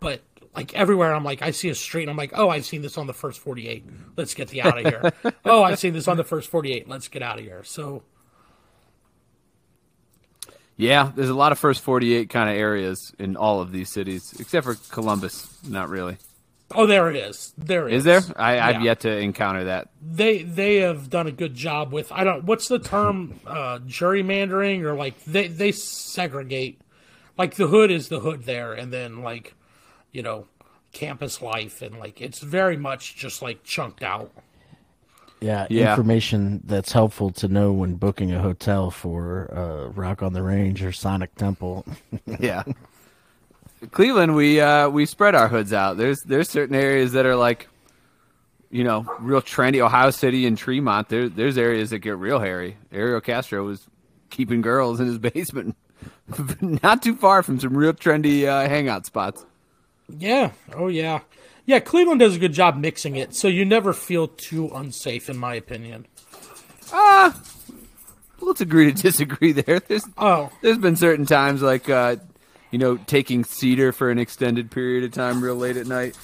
but 0.00 0.20
like 0.54 0.74
everywhere, 0.74 1.14
I'm 1.14 1.24
like 1.24 1.42
I 1.42 1.52
see 1.52 1.68
a 1.68 1.74
street, 1.74 2.02
and 2.02 2.10
I'm 2.10 2.16
like, 2.16 2.32
oh, 2.34 2.48
I've 2.48 2.64
seen 2.64 2.82
this 2.82 2.98
on 2.98 3.06
the 3.06 3.14
first 3.14 3.40
48. 3.40 3.84
Let's 4.16 4.34
get 4.34 4.48
the 4.48 4.62
out 4.62 4.78
of 4.78 4.86
here. 4.86 5.32
oh, 5.44 5.62
I've 5.62 5.78
seen 5.78 5.92
this 5.92 6.08
on 6.08 6.16
the 6.16 6.24
first 6.24 6.48
48. 6.50 6.88
Let's 6.88 7.08
get 7.08 7.22
out 7.22 7.38
of 7.38 7.44
here. 7.44 7.62
So 7.64 8.02
Yeah, 10.76 11.12
there's 11.14 11.28
a 11.28 11.34
lot 11.34 11.52
of 11.52 11.58
first 11.58 11.82
48 11.82 12.30
kind 12.30 12.48
of 12.50 12.56
areas 12.56 13.12
in 13.18 13.36
all 13.36 13.60
of 13.60 13.70
these 13.70 13.90
cities, 13.90 14.34
except 14.40 14.64
for 14.66 14.76
Columbus. 14.90 15.46
Not 15.68 15.88
really. 15.88 16.16
Oh, 16.72 16.86
there 16.86 17.10
it 17.10 17.16
is. 17.16 17.52
There 17.58 17.88
it 17.88 17.94
Is 17.94 18.04
there? 18.04 18.22
I, 18.36 18.54
Yeah. 18.54 18.66
I've 18.66 18.82
yet 18.82 19.00
to 19.00 19.16
encounter 19.16 19.64
that. 19.64 19.88
They 20.00 20.42
they 20.42 20.76
have 20.76 21.10
done 21.10 21.26
a 21.26 21.32
good 21.32 21.54
job 21.54 21.92
with. 21.92 22.12
I 22.12 22.24
don't. 22.24 22.44
What's 22.44 22.68
the 22.68 22.78
term? 22.78 23.40
Uh, 23.46 23.78
gerrymandering 23.80 24.82
or 24.82 24.94
like 24.94 25.22
they 25.24 25.48
they 25.48 25.72
segregate. 25.72 26.80
Like 27.36 27.54
the 27.54 27.66
hood 27.66 27.90
is 27.90 28.08
the 28.08 28.20
hood 28.20 28.44
there, 28.44 28.72
and 28.72 28.92
then 28.92 29.22
like, 29.22 29.54
you 30.12 30.22
know, 30.22 30.46
campus 30.92 31.40
life 31.40 31.82
and 31.82 31.98
like 31.98 32.20
it's 32.20 32.40
very 32.40 32.76
much 32.76 33.16
just 33.16 33.42
like 33.42 33.62
chunked 33.64 34.02
out. 34.02 34.30
Yeah, 35.40 35.66
Yeah. 35.70 35.90
information 35.90 36.60
that's 36.64 36.92
helpful 36.92 37.30
to 37.32 37.48
know 37.48 37.72
when 37.72 37.94
booking 37.94 38.30
a 38.32 38.42
hotel 38.42 38.90
for 38.90 39.50
uh, 39.56 39.88
Rock 39.92 40.22
on 40.22 40.34
the 40.34 40.42
Range 40.42 40.82
or 40.84 40.92
Sonic 40.92 41.34
Temple. 41.36 41.86
Yeah. 42.38 42.62
Cleveland, 43.92 44.34
we 44.34 44.60
uh, 44.60 44.90
we 44.90 45.06
spread 45.06 45.34
our 45.34 45.48
hoods 45.48 45.72
out. 45.72 45.96
There's 45.96 46.20
there's 46.22 46.50
certain 46.50 46.74
areas 46.74 47.12
that 47.12 47.24
are 47.24 47.36
like, 47.36 47.66
you 48.70 48.84
know, 48.84 49.06
real 49.20 49.40
trendy. 49.40 49.80
Ohio 49.80 50.10
City 50.10 50.46
and 50.46 50.58
Tremont. 50.58 51.08
There 51.08 51.30
there's 51.30 51.56
areas 51.56 51.88
that 51.90 52.00
get 52.00 52.18
real 52.18 52.38
hairy. 52.38 52.76
Ariel 52.92 53.22
Castro 53.22 53.64
was 53.64 53.86
keeping 54.28 54.60
girls 54.60 55.00
in 55.00 55.06
his 55.06 55.18
basement, 55.32 55.76
not 56.60 57.02
too 57.02 57.14
far 57.16 57.42
from 57.42 57.58
some 57.58 57.74
real 57.74 57.94
trendy 57.94 58.44
uh, 58.46 58.68
hangout 58.68 59.06
spots. 59.06 59.46
Yeah. 60.18 60.52
Oh 60.74 60.88
yeah. 60.88 61.20
Yeah. 61.66 61.80
Cleveland 61.80 62.20
does 62.20 62.36
a 62.36 62.38
good 62.38 62.52
job 62.52 62.76
mixing 62.76 63.16
it, 63.16 63.34
so 63.34 63.48
you 63.48 63.64
never 63.64 63.92
feel 63.92 64.28
too 64.28 64.70
unsafe, 64.74 65.28
in 65.30 65.36
my 65.36 65.54
opinion. 65.54 66.06
Ah, 66.92 67.40
Let's 68.40 68.60
agree 68.60 68.92
to 68.92 69.02
disagree 69.02 69.52
there. 69.52 69.80
There's 69.80 70.04
Oh, 70.16 70.50
there's 70.62 70.78
been 70.78 70.96
certain 70.96 71.26
times 71.26 71.62
like 71.62 71.88
uh, 71.90 72.16
you 72.70 72.78
know 72.78 72.96
taking 72.96 73.44
cedar 73.44 73.92
for 73.92 74.10
an 74.10 74.18
extended 74.18 74.70
period 74.70 75.04
of 75.04 75.12
time 75.12 75.42
real 75.42 75.56
late 75.56 75.76
at 75.76 75.86
night 75.86 76.16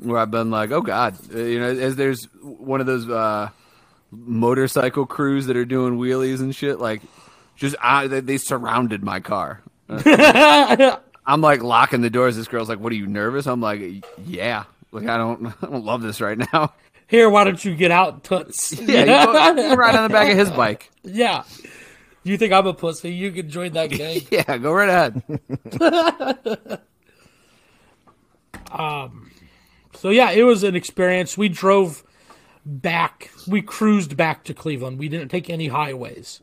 where 0.00 0.18
i've 0.18 0.30
been 0.30 0.50
like 0.50 0.72
oh 0.72 0.80
god 0.80 1.16
Uh, 1.32 1.38
you 1.38 1.58
know 1.60 1.68
as 1.70 1.94
there's 1.96 2.24
one 2.42 2.80
of 2.80 2.86
those 2.86 3.08
uh, 3.08 3.48
motorcycle 4.10 5.06
crews 5.06 5.46
that 5.46 5.56
are 5.56 5.64
doing 5.64 5.98
wheelies 5.98 6.40
and 6.40 6.54
shit 6.54 6.80
like 6.80 7.00
just 7.56 7.76
I, 7.80 8.06
they, 8.08 8.20
they 8.20 8.36
surrounded 8.38 9.02
my 9.04 9.20
car 9.20 9.62
Uh, 9.88 10.96
i'm 11.26 11.40
like 11.40 11.62
locking 11.62 12.00
the 12.00 12.10
doors 12.10 12.36
this 12.36 12.48
girl's 12.48 12.68
like 12.68 12.78
what 12.78 12.92
are 12.92 12.96
you 12.96 13.06
nervous 13.06 13.46
i'm 13.46 13.60
like 13.60 14.04
yeah 14.24 14.64
like 14.92 15.06
i 15.06 15.16
don't 15.16 15.46
i 15.62 15.66
don't 15.66 15.84
love 15.84 16.02
this 16.02 16.20
right 16.20 16.38
now 16.52 16.72
here, 17.06 17.28
why 17.28 17.44
don't 17.44 17.62
you 17.62 17.76
get 17.76 17.90
out, 17.90 18.24
toots? 18.24 18.72
yeah 18.80 19.00
you 19.00 19.56
go, 19.56 19.76
ride 19.76 19.94
on 19.94 20.04
the 20.04 20.12
back 20.12 20.32
of 20.32 20.38
his 20.38 20.50
bike 20.50 20.90
Yeah. 21.04 21.44
You 22.22 22.38
think 22.38 22.54
I'm 22.54 22.66
a 22.66 22.72
pussy? 22.72 23.12
You 23.12 23.30
can 23.30 23.50
join 23.50 23.72
that 23.72 23.90
gang. 23.90 24.22
yeah 24.30 24.56
go 24.56 24.72
right 24.72 24.88
ahead 24.88 26.80
um, 28.72 29.30
so 29.94 30.10
yeah, 30.10 30.30
it 30.30 30.42
was 30.42 30.62
an 30.64 30.74
experience. 30.74 31.38
We 31.38 31.48
drove 31.48 32.02
back. 32.66 33.30
We 33.46 33.62
cruised 33.62 34.16
back 34.16 34.44
to 34.44 34.54
Cleveland. 34.54 34.98
We 34.98 35.08
didn't 35.08 35.28
take 35.28 35.48
any 35.48 35.68
highways. 35.68 36.40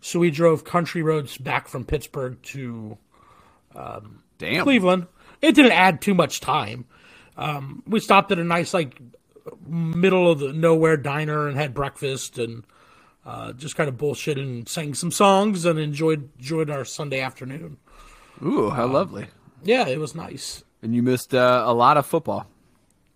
So 0.00 0.18
we 0.18 0.30
drove 0.30 0.64
country 0.64 1.02
roads 1.02 1.38
back 1.38 1.66
from 1.68 1.84
Pittsburgh 1.84 2.40
to 2.42 2.98
damn 4.38 4.62
Cleveland. 4.64 5.06
It 5.42 5.54
didn't 5.54 5.72
add 5.72 6.00
too 6.00 6.14
much 6.14 6.40
time. 6.40 6.86
Um, 7.36 7.82
we 7.86 8.00
stopped 8.00 8.30
at 8.32 8.38
a 8.38 8.44
nice 8.44 8.72
like 8.72 9.00
middle 9.66 10.30
of 10.30 10.38
the 10.38 10.52
nowhere 10.52 10.96
diner 10.96 11.48
and 11.48 11.56
had 11.56 11.74
breakfast 11.74 12.38
and 12.38 12.64
uh, 13.26 13.52
just 13.52 13.76
kind 13.76 13.88
of 13.88 13.98
bullshit 13.98 14.38
and 14.38 14.68
sang 14.68 14.94
some 14.94 15.10
songs 15.10 15.64
and 15.64 15.78
enjoyed 15.78 16.30
enjoyed 16.38 16.70
our 16.70 16.84
Sunday 16.84 17.20
afternoon. 17.20 17.76
ooh 18.44 18.70
how 18.70 18.86
lovely 18.86 19.26
Yeah, 19.62 19.86
it 19.88 19.98
was 19.98 20.14
nice. 20.14 20.62
and 20.82 20.94
you 20.94 21.02
missed 21.02 21.34
uh, 21.34 21.62
a 21.66 21.74
lot 21.74 21.96
of 21.96 22.06
football 22.06 22.46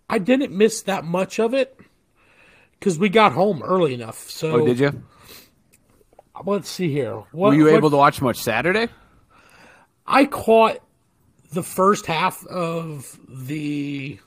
I 0.09 0.17
didn't 0.19 0.51
miss 0.51 0.81
that 0.83 1.03
much 1.05 1.39
of 1.39 1.53
it 1.53 1.79
because 2.79 2.97
we 2.99 3.09
got 3.09 3.31
home 3.33 3.61
early 3.63 3.93
enough. 3.93 4.29
So 4.29 4.51
oh 4.61 4.65
did 4.65 4.79
you 4.79 5.03
let's 6.45 6.69
see 6.69 6.91
here. 6.91 7.13
What, 7.31 7.49
Were 7.49 7.53
you 7.55 7.65
what- 7.65 7.73
able 7.75 7.89
to 7.91 7.97
watch 7.97 8.21
much 8.21 8.37
Saturday? 8.37 8.87
I 10.09 10.25
caught 10.25 10.79
the 11.53 11.61
first 11.61 12.07
half 12.07 12.45
of 12.47 13.19
the 13.29 14.17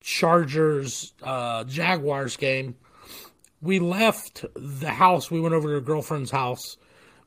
Chargers 0.00 1.14
uh, 1.22 1.62
Jaguars 1.64 2.36
game. 2.36 2.74
We 3.62 3.78
left 3.78 4.44
the 4.54 4.90
house. 4.90 5.30
We 5.30 5.40
went 5.40 5.54
over 5.54 5.68
to 5.68 5.76
a 5.76 5.80
girlfriend's 5.80 6.32
house. 6.32 6.76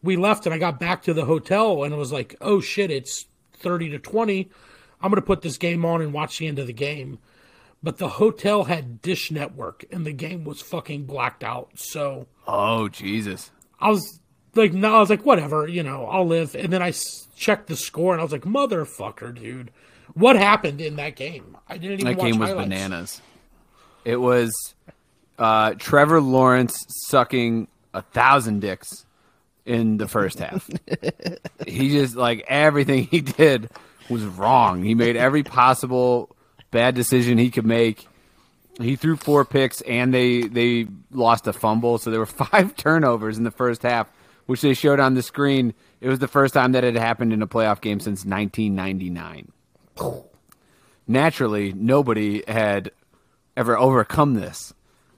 We 0.03 0.17
left, 0.17 0.45
and 0.45 0.53
I 0.53 0.57
got 0.57 0.79
back 0.79 1.03
to 1.03 1.13
the 1.13 1.25
hotel, 1.25 1.83
and 1.83 1.93
it 1.93 1.97
was 1.97 2.11
like, 2.11 2.35
"Oh 2.41 2.59
shit! 2.59 2.91
It's 2.91 3.25
thirty 3.53 3.89
to 3.89 3.99
twenty. 3.99 4.51
I'm 5.01 5.09
gonna 5.09 5.21
put 5.21 5.41
this 5.41 5.57
game 5.57 5.85
on 5.85 6.01
and 6.01 6.13
watch 6.13 6.37
the 6.37 6.47
end 6.47 6.59
of 6.59 6.67
the 6.67 6.73
game." 6.73 7.19
But 7.81 7.99
the 7.99 8.09
hotel 8.09 8.65
had 8.65 9.01
Dish 9.01 9.31
Network, 9.31 9.85
and 9.91 10.05
the 10.05 10.11
game 10.11 10.43
was 10.43 10.61
fucking 10.61 11.05
blacked 11.05 11.43
out. 11.43 11.71
So 11.75 12.27
Oh 12.45 12.89
Jesus! 12.89 13.49
I 13.79 13.89
was 13.89 14.19
like, 14.57 14.73
no, 14.73 14.95
I 14.95 14.99
was 14.99 15.09
like, 15.09 15.25
whatever, 15.25 15.67
you 15.67 15.83
know, 15.83 16.05
I'll 16.07 16.25
live. 16.27 16.55
And 16.55 16.71
then 16.73 16.81
I 16.81 16.89
s- 16.89 17.27
checked 17.35 17.67
the 17.67 17.75
score, 17.75 18.13
and 18.13 18.19
I 18.19 18.23
was 18.23 18.31
like, 18.31 18.41
motherfucker, 18.43 19.33
dude, 19.33 19.71
what 20.13 20.35
happened 20.35 20.81
in 20.81 20.95
that 20.97 21.15
game? 21.15 21.55
I 21.67 21.77
didn't 21.77 22.01
even 22.01 22.05
That 22.05 22.17
watch 22.17 22.31
game 22.31 22.39
was 22.39 22.49
highlights. 22.49 22.69
bananas. 22.69 23.21
It 24.05 24.17
was 24.17 24.75
uh, 25.37 25.73
Trevor 25.77 26.21
Lawrence 26.21 26.85
sucking 27.07 27.67
a 27.93 28.01
thousand 28.01 28.61
dicks 28.61 29.05
in 29.65 29.97
the 29.97 30.07
first 30.07 30.39
half. 30.39 30.69
he 31.67 31.89
just 31.89 32.15
like 32.15 32.45
everything 32.47 33.03
he 33.05 33.21
did 33.21 33.69
was 34.09 34.23
wrong. 34.23 34.81
He 34.83 34.95
made 34.95 35.17
every 35.17 35.43
possible 35.43 36.35
bad 36.71 36.95
decision 36.95 37.37
he 37.37 37.51
could 37.51 37.65
make. 37.65 38.07
He 38.79 38.95
threw 38.95 39.17
four 39.17 39.43
picks 39.43 39.81
and 39.81 40.13
they 40.13 40.43
they 40.43 40.87
lost 41.11 41.47
a 41.47 41.53
fumble, 41.53 41.97
so 41.97 42.09
there 42.11 42.19
were 42.21 42.25
five 42.25 42.75
turnovers 42.77 43.37
in 43.37 43.43
the 43.43 43.51
first 43.51 43.81
half, 43.83 44.07
which 44.47 44.61
they 44.61 44.73
showed 44.73 44.99
on 44.99 45.13
the 45.13 45.21
screen. 45.21 45.73
It 46.01 46.09
was 46.09 46.19
the 46.19 46.27
first 46.27 46.53
time 46.53 46.73
that 46.73 46.83
it 46.83 46.95
had 46.95 47.03
happened 47.03 47.31
in 47.31 47.41
a 47.41 47.47
playoff 47.47 47.79
game 47.79 47.99
since 47.99 48.25
1999 48.25 49.51
naturally 51.07 51.73
nobody 51.73 52.43
had 52.47 52.91
ever 53.55 53.77
overcome 53.77 54.33
this. 54.33 54.73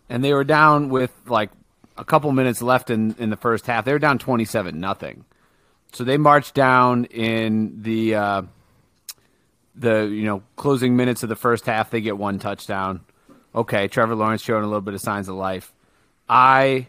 And 0.07 0.23
they 0.23 0.33
were 0.33 0.43
down 0.43 0.89
with 0.89 1.11
like 1.25 1.51
a 1.97 2.05
couple 2.05 2.31
minutes 2.31 2.61
left 2.61 2.89
in, 2.89 3.15
in 3.19 3.29
the 3.29 3.37
first 3.37 3.65
half. 3.65 3.85
They 3.85 3.91
were 3.91 3.99
down 3.99 4.19
27 4.19 4.79
nothing. 4.79 5.25
So 5.91 6.03
they 6.03 6.17
marched 6.17 6.53
down 6.53 7.05
in 7.05 7.81
the 7.81 8.15
uh, 8.15 8.41
the 9.75 10.03
you 10.03 10.23
know 10.23 10.43
closing 10.55 10.95
minutes 10.95 11.23
of 11.23 11.29
the 11.29 11.35
first 11.35 11.65
half. 11.65 11.89
They 11.89 12.01
get 12.01 12.17
one 12.17 12.37
touchdown. 12.37 13.01
Okay 13.55 13.87
trevor 13.87 14.13
lawrence 14.13 14.43
showing 14.43 14.63
a 14.63 14.67
little 14.67 14.81
bit 14.81 14.93
of 14.93 15.01
signs 15.01 15.27
of 15.27 15.35
life. 15.35 15.73
I 16.27 16.87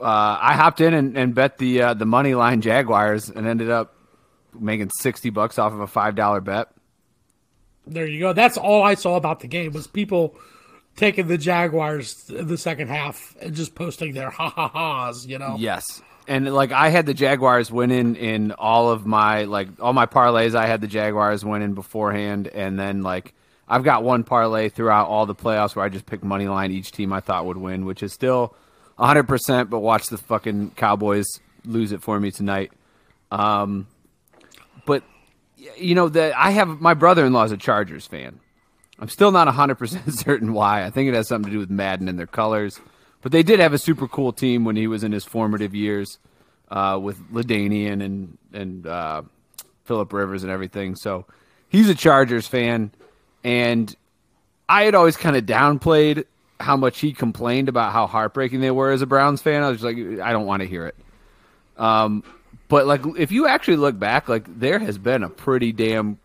uh, 0.00 0.38
i 0.40 0.54
hopped 0.54 0.80
in 0.80 0.94
and, 0.94 1.16
and 1.16 1.34
bet 1.34 1.58
the 1.58 1.82
uh, 1.82 1.94
the 1.94 2.06
money 2.06 2.34
line 2.34 2.60
jaguars 2.60 3.30
and 3.30 3.46
ended 3.46 3.70
up 3.70 3.94
making 4.58 4.90
60 5.00 5.30
bucks 5.30 5.58
off 5.58 5.72
of 5.72 5.80
a 5.80 5.86
five 5.86 6.14
dollar 6.14 6.40
bet 6.40 6.68
There 7.86 8.06
you 8.06 8.20
go. 8.20 8.32
That's 8.32 8.56
all 8.56 8.82
I 8.82 8.94
saw 8.94 9.16
about 9.16 9.40
the 9.40 9.46
game 9.48 9.72
was 9.72 9.86
people 9.86 10.36
taking 10.96 11.26
the 11.26 11.36
Jaguars 11.36 12.30
in 12.30 12.46
the 12.46 12.56
second 12.56 12.88
half 12.88 13.36
and 13.42 13.54
just 13.54 13.74
posting 13.74 14.14
their 14.14 14.30
ha 14.30 14.48
ha 14.48 14.68
ha's, 14.68 15.26
you 15.26 15.38
know? 15.38 15.56
Yes. 15.58 15.84
And 16.26 16.52
like 16.54 16.72
I 16.72 16.88
had 16.88 17.04
the 17.04 17.12
Jaguars 17.14 17.70
winning 17.70 18.14
in 18.16 18.52
all 18.52 18.90
of 18.90 19.04
my 19.04 19.44
like 19.44 19.68
all 19.80 19.92
my 19.92 20.06
parlays 20.06 20.54
I 20.54 20.66
had 20.66 20.80
the 20.80 20.86
Jaguars 20.86 21.44
winning 21.44 21.74
beforehand 21.74 22.46
and 22.48 22.78
then 22.78 23.02
like 23.02 23.34
I've 23.68 23.84
got 23.84 24.02
one 24.04 24.24
parlay 24.24 24.68
throughout 24.70 25.08
all 25.08 25.26
the 25.26 25.34
playoffs 25.34 25.74
where 25.76 25.84
I 25.84 25.88
just 25.90 26.06
picked 26.06 26.24
money 26.24 26.48
line 26.48 26.70
each 26.70 26.92
team 26.92 27.12
I 27.12 27.20
thought 27.20 27.44
would 27.44 27.56
win, 27.58 27.84
which 27.86 28.02
is 28.02 28.12
still 28.12 28.54
100% 28.98 29.70
but 29.70 29.80
watch 29.80 30.06
the 30.06 30.18
fucking 30.18 30.72
Cowboys 30.72 31.26
lose 31.64 31.92
it 31.92 32.02
for 32.02 32.18
me 32.20 32.30
tonight. 32.30 32.72
Um 33.30 33.86
but 34.86 35.02
you 35.76 35.94
know 35.94 36.08
that 36.08 36.36
I 36.36 36.50
have 36.50 36.80
my 36.80 36.94
brother-in-law 36.94 37.44
is 37.44 37.52
a 37.52 37.56
Chargers 37.56 38.06
fan. 38.06 38.40
I'm 38.98 39.08
still 39.08 39.32
not 39.32 39.48
100% 39.48 40.12
certain 40.24 40.52
why. 40.52 40.84
I 40.84 40.90
think 40.90 41.08
it 41.08 41.14
has 41.14 41.28
something 41.28 41.50
to 41.50 41.56
do 41.56 41.60
with 41.60 41.70
Madden 41.70 42.08
and 42.08 42.18
their 42.18 42.26
colors. 42.26 42.80
But 43.22 43.32
they 43.32 43.42
did 43.42 43.58
have 43.58 43.72
a 43.72 43.78
super 43.78 44.06
cool 44.06 44.32
team 44.32 44.64
when 44.64 44.76
he 44.76 44.86
was 44.86 45.02
in 45.02 45.12
his 45.12 45.24
formative 45.24 45.74
years 45.74 46.18
uh, 46.70 46.98
with 47.02 47.18
LaDainian 47.32 48.04
and, 48.04 48.38
and 48.52 48.86
uh, 48.86 49.22
Philip 49.84 50.12
Rivers 50.12 50.42
and 50.42 50.52
everything. 50.52 50.94
So 50.94 51.24
he's 51.68 51.88
a 51.88 51.94
Chargers 51.94 52.46
fan. 52.46 52.90
And 53.42 53.94
I 54.68 54.82
had 54.84 54.94
always 54.94 55.16
kind 55.16 55.36
of 55.36 55.44
downplayed 55.44 56.24
how 56.60 56.76
much 56.76 57.00
he 57.00 57.12
complained 57.12 57.68
about 57.68 57.92
how 57.92 58.06
heartbreaking 58.06 58.60
they 58.60 58.70
were 58.70 58.90
as 58.92 59.02
a 59.02 59.06
Browns 59.06 59.42
fan. 59.42 59.62
I 59.62 59.68
was 59.68 59.80
just 59.80 59.84
like, 59.84 60.20
I 60.20 60.32
don't 60.32 60.46
want 60.46 60.62
to 60.62 60.68
hear 60.68 60.86
it. 60.86 60.96
Um, 61.76 62.22
but 62.68 62.86
like, 62.86 63.02
if 63.18 63.32
you 63.32 63.46
actually 63.46 63.76
look 63.76 63.98
back, 63.98 64.28
like 64.28 64.44
there 64.58 64.78
has 64.78 64.96
been 64.98 65.22
a 65.22 65.28
pretty 65.28 65.72
damn 65.72 66.18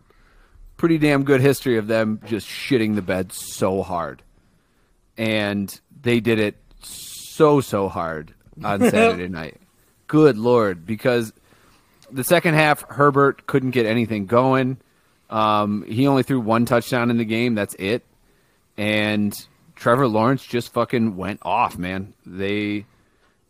pretty 0.78 0.98
damn 0.98 1.24
good 1.24 1.42
history 1.42 1.78
of 1.78 1.88
them 1.88 2.22
just 2.26 2.48
shitting 2.48 2.96
the 2.96 3.02
bed 3.02 3.34
so 3.34 3.84
hard. 3.84 4.22
And 5.18 5.78
they 6.02 6.22
did 6.22 6.40
it 6.40 6.56
so, 6.82 7.60
so 7.60 7.90
hard 7.90 8.34
on 8.64 8.80
Saturday 8.90 9.28
night. 9.28 9.58
Good 10.08 10.38
Lord. 10.38 10.86
Because 10.86 11.34
the 12.10 12.24
second 12.24 12.54
half, 12.54 12.86
Herbert 12.90 13.46
couldn't 13.46 13.72
get 13.72 13.86
anything 13.86 14.26
going. 14.26 14.78
Um, 15.30 15.84
he 15.84 16.08
only 16.08 16.24
threw 16.24 16.40
one 16.40 16.66
touchdown 16.66 17.10
in 17.12 17.18
the 17.18 17.26
game. 17.26 17.56
That's 17.56 17.76
it. 17.78 18.06
and 18.78 19.34
Trevor 19.80 20.10
Lawrence 20.10 20.46
just 20.46 20.74
fucking 20.74 21.16
went 21.16 21.40
off, 21.42 21.78
man. 21.78 22.14
They 22.26 22.86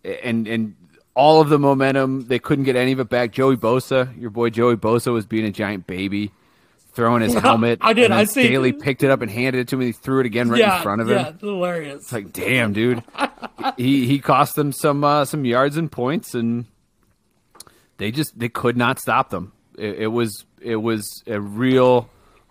and 0.03 0.47
and 0.47 0.75
all 1.15 1.41
of 1.41 1.49
the 1.49 1.57
momentum, 1.57 2.27
they 2.27 2.37
couldn't 2.37 2.65
get 2.65 2.75
any 2.75 2.91
of 2.91 2.99
it 2.99 3.09
back. 3.09 3.31
Joey 3.31 3.57
Bosa, 3.57 4.17
your 4.19 4.29
boy 4.29 4.51
Joey 4.51 4.75
Bosa 4.75 5.11
was 5.11 5.25
being 5.25 5.43
a 5.45 5.51
giant 5.51 5.87
baby, 5.87 6.31
throwing 6.93 7.23
his 7.23 7.33
helmet. 7.33 7.79
I 7.81 7.93
did, 7.93 8.11
I 8.11 8.25
see. 8.25 8.45
Staley 8.45 8.73
picked 8.73 9.01
it 9.01 9.09
up 9.09 9.23
and 9.23 9.31
handed 9.31 9.59
it 9.59 9.67
to 9.69 9.75
me. 9.75 9.87
He 9.87 9.91
threw 9.91 10.19
it 10.19 10.27
again 10.27 10.49
right 10.49 10.59
yeah, 10.59 10.77
in 10.77 10.83
front 10.83 11.01
of 11.01 11.09
him. 11.09 11.17
yeah, 11.17 11.31
hilarious. 11.39 12.03
It's 12.03 12.13
like, 12.13 12.31
damn, 12.31 12.73
dude. 12.73 13.03
he 13.77 14.05
he 14.05 14.19
cost 14.19 14.55
them 14.55 14.71
some 14.71 15.03
uh, 15.03 15.25
some 15.25 15.45
yards 15.45 15.77
and 15.77 15.91
points, 15.91 16.35
and 16.35 16.65
they 17.97 18.11
just 18.11 18.37
they 18.37 18.49
could 18.49 18.77
not 18.77 18.99
stop 18.99 19.31
them. 19.31 19.51
It, 19.79 20.01
it 20.01 20.07
was 20.07 20.45
it 20.61 20.75
was 20.75 21.23
a 21.25 21.41
real 21.41 22.07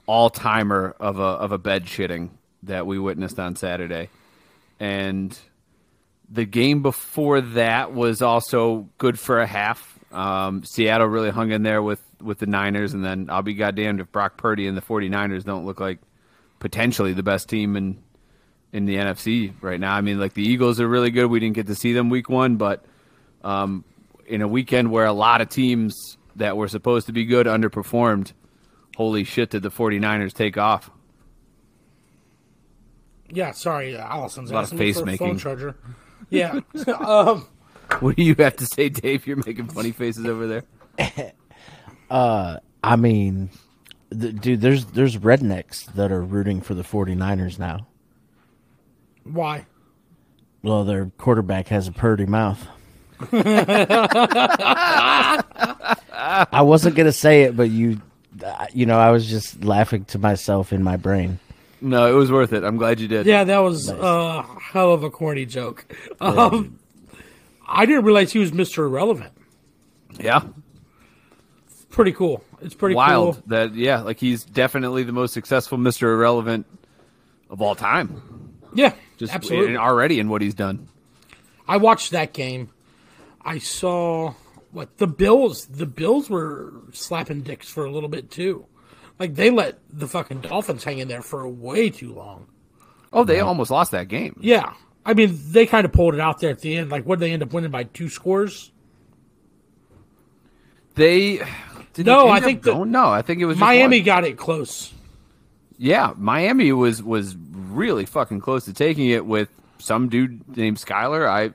all 0.08 0.30
timer 0.30 0.96
of 0.98 1.20
a 1.20 1.22
of 1.22 1.52
a 1.52 1.58
bed 1.58 1.84
shitting 1.84 2.30
that 2.64 2.86
we 2.86 2.98
witnessed 2.98 3.38
on 3.38 3.56
Saturday, 3.56 4.10
and 4.80 5.38
the 6.30 6.44
game 6.44 6.82
before 6.82 7.40
that 7.40 7.92
was 7.92 8.22
also 8.22 8.88
good 8.98 9.18
for 9.18 9.40
a 9.40 9.46
half. 9.46 9.98
Um, 10.12 10.64
Seattle 10.64 11.06
really 11.06 11.30
hung 11.30 11.50
in 11.50 11.62
there 11.62 11.82
with 11.82 12.02
with 12.20 12.38
the 12.38 12.46
Niners, 12.46 12.94
and 12.94 13.04
then 13.04 13.28
I'll 13.30 13.42
be 13.42 13.54
goddamned 13.54 14.00
if 14.00 14.10
Brock 14.10 14.36
Purdy 14.36 14.66
and 14.66 14.76
the 14.76 14.82
49ers 14.82 15.44
don't 15.44 15.64
look 15.64 15.80
like 15.80 15.98
potentially 16.58 17.12
the 17.12 17.22
best 17.22 17.48
team 17.48 17.76
in 17.76 18.02
in 18.72 18.84
the 18.84 18.96
NFC 18.96 19.54
right 19.60 19.80
now. 19.80 19.94
I 19.94 20.00
mean, 20.00 20.18
like 20.18 20.34
the 20.34 20.46
Eagles 20.46 20.80
are 20.80 20.88
really 20.88 21.10
good. 21.10 21.26
We 21.26 21.40
didn't 21.40 21.54
get 21.54 21.68
to 21.68 21.74
see 21.74 21.92
them 21.92 22.10
week 22.10 22.28
one, 22.28 22.56
but 22.56 22.84
um, 23.42 23.84
in 24.26 24.42
a 24.42 24.48
weekend 24.48 24.90
where 24.90 25.06
a 25.06 25.12
lot 25.12 25.40
of 25.40 25.48
teams 25.48 26.18
that 26.36 26.56
were 26.56 26.68
supposed 26.68 27.06
to 27.06 27.12
be 27.12 27.24
good 27.24 27.46
underperformed, 27.46 28.32
holy 28.96 29.24
shit, 29.24 29.50
did 29.50 29.62
the 29.62 29.70
49ers 29.70 30.32
take 30.32 30.58
off? 30.58 30.90
Yeah, 33.30 33.50
sorry, 33.52 33.96
uh, 33.96 34.06
Allison's 34.06 34.50
A 34.50 34.54
lot 34.54 34.60
of 34.60 34.64
asking 34.66 34.78
me 34.78 34.84
face 34.86 34.96
for 34.96 35.02
a 35.02 35.06
making. 35.06 35.26
phone 35.26 35.38
charger. 35.38 35.76
Yeah, 36.30 36.60
um, 36.98 37.46
What 38.00 38.16
do 38.16 38.22
you 38.22 38.34
have 38.38 38.56
to 38.56 38.66
say, 38.66 38.88
Dave? 38.88 39.26
You're 39.26 39.36
making 39.44 39.68
funny 39.68 39.92
faces 39.92 40.24
over 40.26 40.46
there. 40.46 40.64
I 42.10 42.96
mean, 42.96 43.50
th- 44.18 44.36
dude, 44.36 44.60
there's 44.60 44.84
there's 44.86 45.16
rednecks 45.18 45.86
that 45.94 46.10
are 46.12 46.22
rooting 46.22 46.60
for 46.60 46.74
the 46.74 46.82
49ers 46.82 47.58
now. 47.58 47.86
why? 49.24 49.66
Well, 50.62 50.84
their 50.84 51.06
quarterback 51.18 51.68
has 51.68 51.86
a 51.88 51.92
purty 51.92 52.26
mouth. 52.26 52.66
I 56.10 56.62
wasn't 56.62 56.96
gonna 56.96 57.12
say 57.12 57.42
it, 57.42 57.56
but 57.56 57.70
you, 57.70 58.00
uh, 58.44 58.66
you 58.72 58.86
know, 58.86 58.98
I 58.98 59.10
was 59.10 59.26
just 59.28 59.64
laughing 59.64 60.04
to 60.06 60.18
myself 60.18 60.72
in 60.72 60.82
my 60.82 60.96
brain. 60.96 61.38
No, 61.80 62.10
it 62.10 62.14
was 62.14 62.30
worth 62.32 62.52
it. 62.52 62.64
I'm 62.64 62.76
glad 62.76 62.98
you 63.00 63.08
did. 63.08 63.26
Yeah, 63.26 63.44
that 63.44 63.58
was 63.58 63.88
a 63.88 64.42
hell 64.42 64.92
of 64.92 65.02
a 65.04 65.10
corny 65.10 65.46
joke. 65.46 65.86
Um, 66.20 66.78
I 67.66 67.86
didn't 67.86 68.04
realize 68.04 68.32
he 68.32 68.38
was 68.38 68.52
Mister 68.52 68.84
Irrelevant. 68.84 69.32
Yeah. 70.18 70.42
Pretty 71.90 72.12
cool. 72.12 72.42
It's 72.60 72.74
pretty 72.74 72.94
Wild. 72.94 73.34
cool. 73.36 73.42
That 73.46 73.74
yeah, 73.74 74.00
like 74.00 74.18
he's 74.20 74.44
definitely 74.44 75.04
the 75.04 75.12
most 75.12 75.32
successful 75.32 75.78
Mr. 75.78 76.02
Irrelevant 76.14 76.66
of 77.50 77.62
all 77.62 77.74
time. 77.74 78.22
Yeah, 78.74 78.92
Just 79.16 79.32
absolutely. 79.34 79.76
already 79.76 80.20
in 80.20 80.28
what 80.28 80.42
he's 80.42 80.54
done. 80.54 80.88
I 81.66 81.78
watched 81.78 82.10
that 82.12 82.32
game. 82.32 82.70
I 83.42 83.58
saw 83.58 84.34
what 84.72 84.98
the 84.98 85.06
Bills. 85.06 85.66
The 85.66 85.86
Bills 85.86 86.28
were 86.28 86.72
slapping 86.92 87.40
dicks 87.42 87.68
for 87.68 87.84
a 87.84 87.90
little 87.90 88.08
bit 88.10 88.30
too. 88.30 88.66
Like 89.18 89.34
they 89.34 89.50
let 89.50 89.78
the 89.92 90.06
fucking 90.06 90.42
Dolphins 90.42 90.84
hang 90.84 90.98
in 90.98 91.08
there 91.08 91.22
for 91.22 91.48
way 91.48 91.90
too 91.90 92.12
long. 92.14 92.46
Oh, 93.12 93.24
they 93.24 93.40
almost 93.40 93.70
lost 93.70 93.90
that 93.92 94.08
game. 94.08 94.38
Yeah, 94.40 94.72
I 95.04 95.14
mean 95.14 95.38
they 95.50 95.66
kind 95.66 95.84
of 95.84 95.92
pulled 95.92 96.14
it 96.14 96.20
out 96.20 96.40
there 96.40 96.50
at 96.50 96.60
the 96.60 96.76
end. 96.76 96.90
Like 96.90 97.04
what 97.04 97.18
they 97.18 97.32
end 97.32 97.42
up 97.42 97.52
winning 97.52 97.70
by 97.70 97.84
two 97.84 98.08
scores. 98.08 98.70
They 100.94 101.38
did 101.94 102.06
No, 102.06 102.24
they 102.26 102.30
I 102.32 102.40
think 102.40 102.62
the- 102.62 102.72
going? 102.72 102.90
no, 102.90 103.06
I 103.08 103.22
think 103.22 103.40
it 103.40 103.46
was 103.46 103.58
Miami 103.58 103.98
one. 104.00 104.04
got 104.06 104.24
it 104.24 104.36
close. 104.36 104.92
Yeah, 105.78 106.12
Miami 106.16 106.72
was 106.72 107.02
was 107.02 107.36
really 107.36 108.04
fucking 108.04 108.40
close 108.40 108.64
to 108.64 108.72
taking 108.72 109.08
it 109.08 109.24
with 109.24 109.48
some 109.78 110.08
dude 110.08 110.56
named 110.56 110.76
Skylar. 110.78 111.28
I 111.28 111.52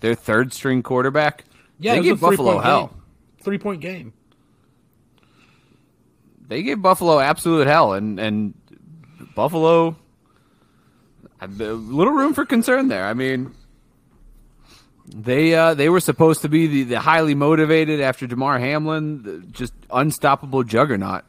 their 0.00 0.14
third 0.14 0.52
string 0.52 0.82
quarterback. 0.82 1.44
Yeah, 1.78 1.92
they 1.92 1.98
it 1.98 2.00
was 2.02 2.08
a 2.08 2.12
gave 2.12 2.20
Buffalo 2.20 2.58
hell. 2.58 2.86
game. 2.88 2.96
Three 3.42 3.58
point 3.58 3.80
game. 3.80 4.12
They 6.50 6.64
gave 6.64 6.82
Buffalo 6.82 7.20
absolute 7.20 7.68
hell, 7.68 7.92
and 7.92 8.18
and 8.18 8.54
Buffalo 9.36 9.94
a 11.40 11.46
little 11.46 12.12
room 12.12 12.34
for 12.34 12.44
concern 12.44 12.88
there. 12.88 13.06
I 13.06 13.14
mean, 13.14 13.54
they 15.06 15.54
uh, 15.54 15.74
they 15.74 15.88
were 15.88 16.00
supposed 16.00 16.42
to 16.42 16.48
be 16.48 16.66
the, 16.66 16.82
the 16.82 16.98
highly 16.98 17.36
motivated 17.36 18.00
after 18.00 18.26
Damar 18.26 18.58
Hamlin, 18.58 19.22
the 19.22 19.38
just 19.52 19.72
unstoppable 19.92 20.64
juggernaut, 20.64 21.22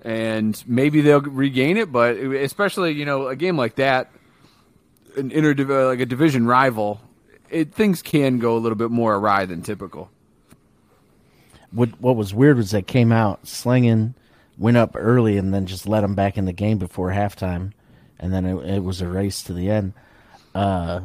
and 0.00 0.64
maybe 0.66 1.02
they'll 1.02 1.20
regain 1.20 1.76
it. 1.76 1.92
But 1.92 2.16
especially 2.16 2.92
you 2.92 3.04
know 3.04 3.28
a 3.28 3.36
game 3.36 3.58
like 3.58 3.74
that, 3.74 4.10
an 5.18 5.30
inter 5.30 5.52
like 5.90 6.00
a 6.00 6.06
division 6.06 6.46
rival, 6.46 7.02
it 7.50 7.74
things 7.74 8.00
can 8.00 8.38
go 8.38 8.56
a 8.56 8.60
little 8.60 8.76
bit 8.76 8.90
more 8.90 9.14
awry 9.14 9.44
than 9.44 9.60
typical. 9.60 10.08
What 11.76 12.00
what 12.00 12.16
was 12.16 12.32
weird 12.34 12.56
was 12.56 12.70
they 12.70 12.82
came 12.82 13.12
out 13.12 13.46
slinging, 13.46 14.14
went 14.56 14.76
up 14.76 14.92
early, 14.94 15.36
and 15.36 15.52
then 15.52 15.66
just 15.66 15.86
let 15.86 16.00
them 16.00 16.14
back 16.14 16.36
in 16.38 16.46
the 16.46 16.52
game 16.52 16.78
before 16.78 17.10
halftime, 17.10 17.72
and 18.18 18.32
then 18.32 18.44
it, 18.46 18.56
it 18.76 18.82
was 18.84 19.00
a 19.02 19.06
race 19.08 19.42
to 19.44 19.52
the 19.52 19.70
end. 19.70 19.92
Uh, 20.54 21.00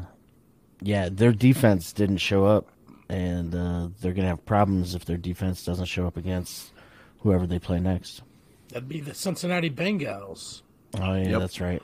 yeah, 0.82 1.10
their 1.12 1.34
defense 1.34 1.92
didn't 1.92 2.18
show 2.18 2.46
up, 2.46 2.70
and 3.10 3.54
uh, 3.54 3.90
they're 4.00 4.14
gonna 4.14 4.30
have 4.30 4.46
problems 4.46 4.96
if 4.96 5.04
their 5.06 5.18
defense 5.18 5.64
doesn't 5.66 5.86
show 5.88 6.08
up 6.08 6.16
against 6.18 6.72
whoever 7.20 7.46
they 7.46 7.60
play 7.60 7.80
next. 7.80 8.22
That'd 8.70 8.88
be 8.88 9.02
the 9.02 9.14
Cincinnati 9.14 9.70
Bengals. 9.70 10.62
Oh 11.00 11.16
yeah, 11.16 11.30
Yep. 11.32 11.40
that's 11.42 11.60
right. 11.62 11.84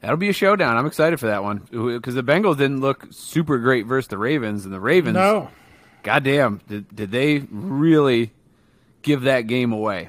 That'll 0.00 0.16
be 0.16 0.28
a 0.28 0.32
showdown. 0.32 0.76
I'm 0.76 0.86
excited 0.86 1.18
for 1.18 1.26
that 1.26 1.42
one 1.42 1.66
because 1.70 2.14
the 2.14 2.22
Bengals 2.22 2.58
didn't 2.58 2.80
look 2.80 3.08
super 3.10 3.58
great 3.58 3.86
versus 3.86 4.06
the 4.08 4.18
Ravens, 4.18 4.64
and 4.64 4.72
the 4.72 4.78
Ravens, 4.80 5.14
No, 5.14 5.50
goddamn, 6.06 6.60
did, 6.68 6.94
did 6.94 7.10
they 7.10 7.40
really 7.50 8.30
give 9.02 9.22
that 9.22 9.42
game 9.42 9.72
away? 9.72 10.08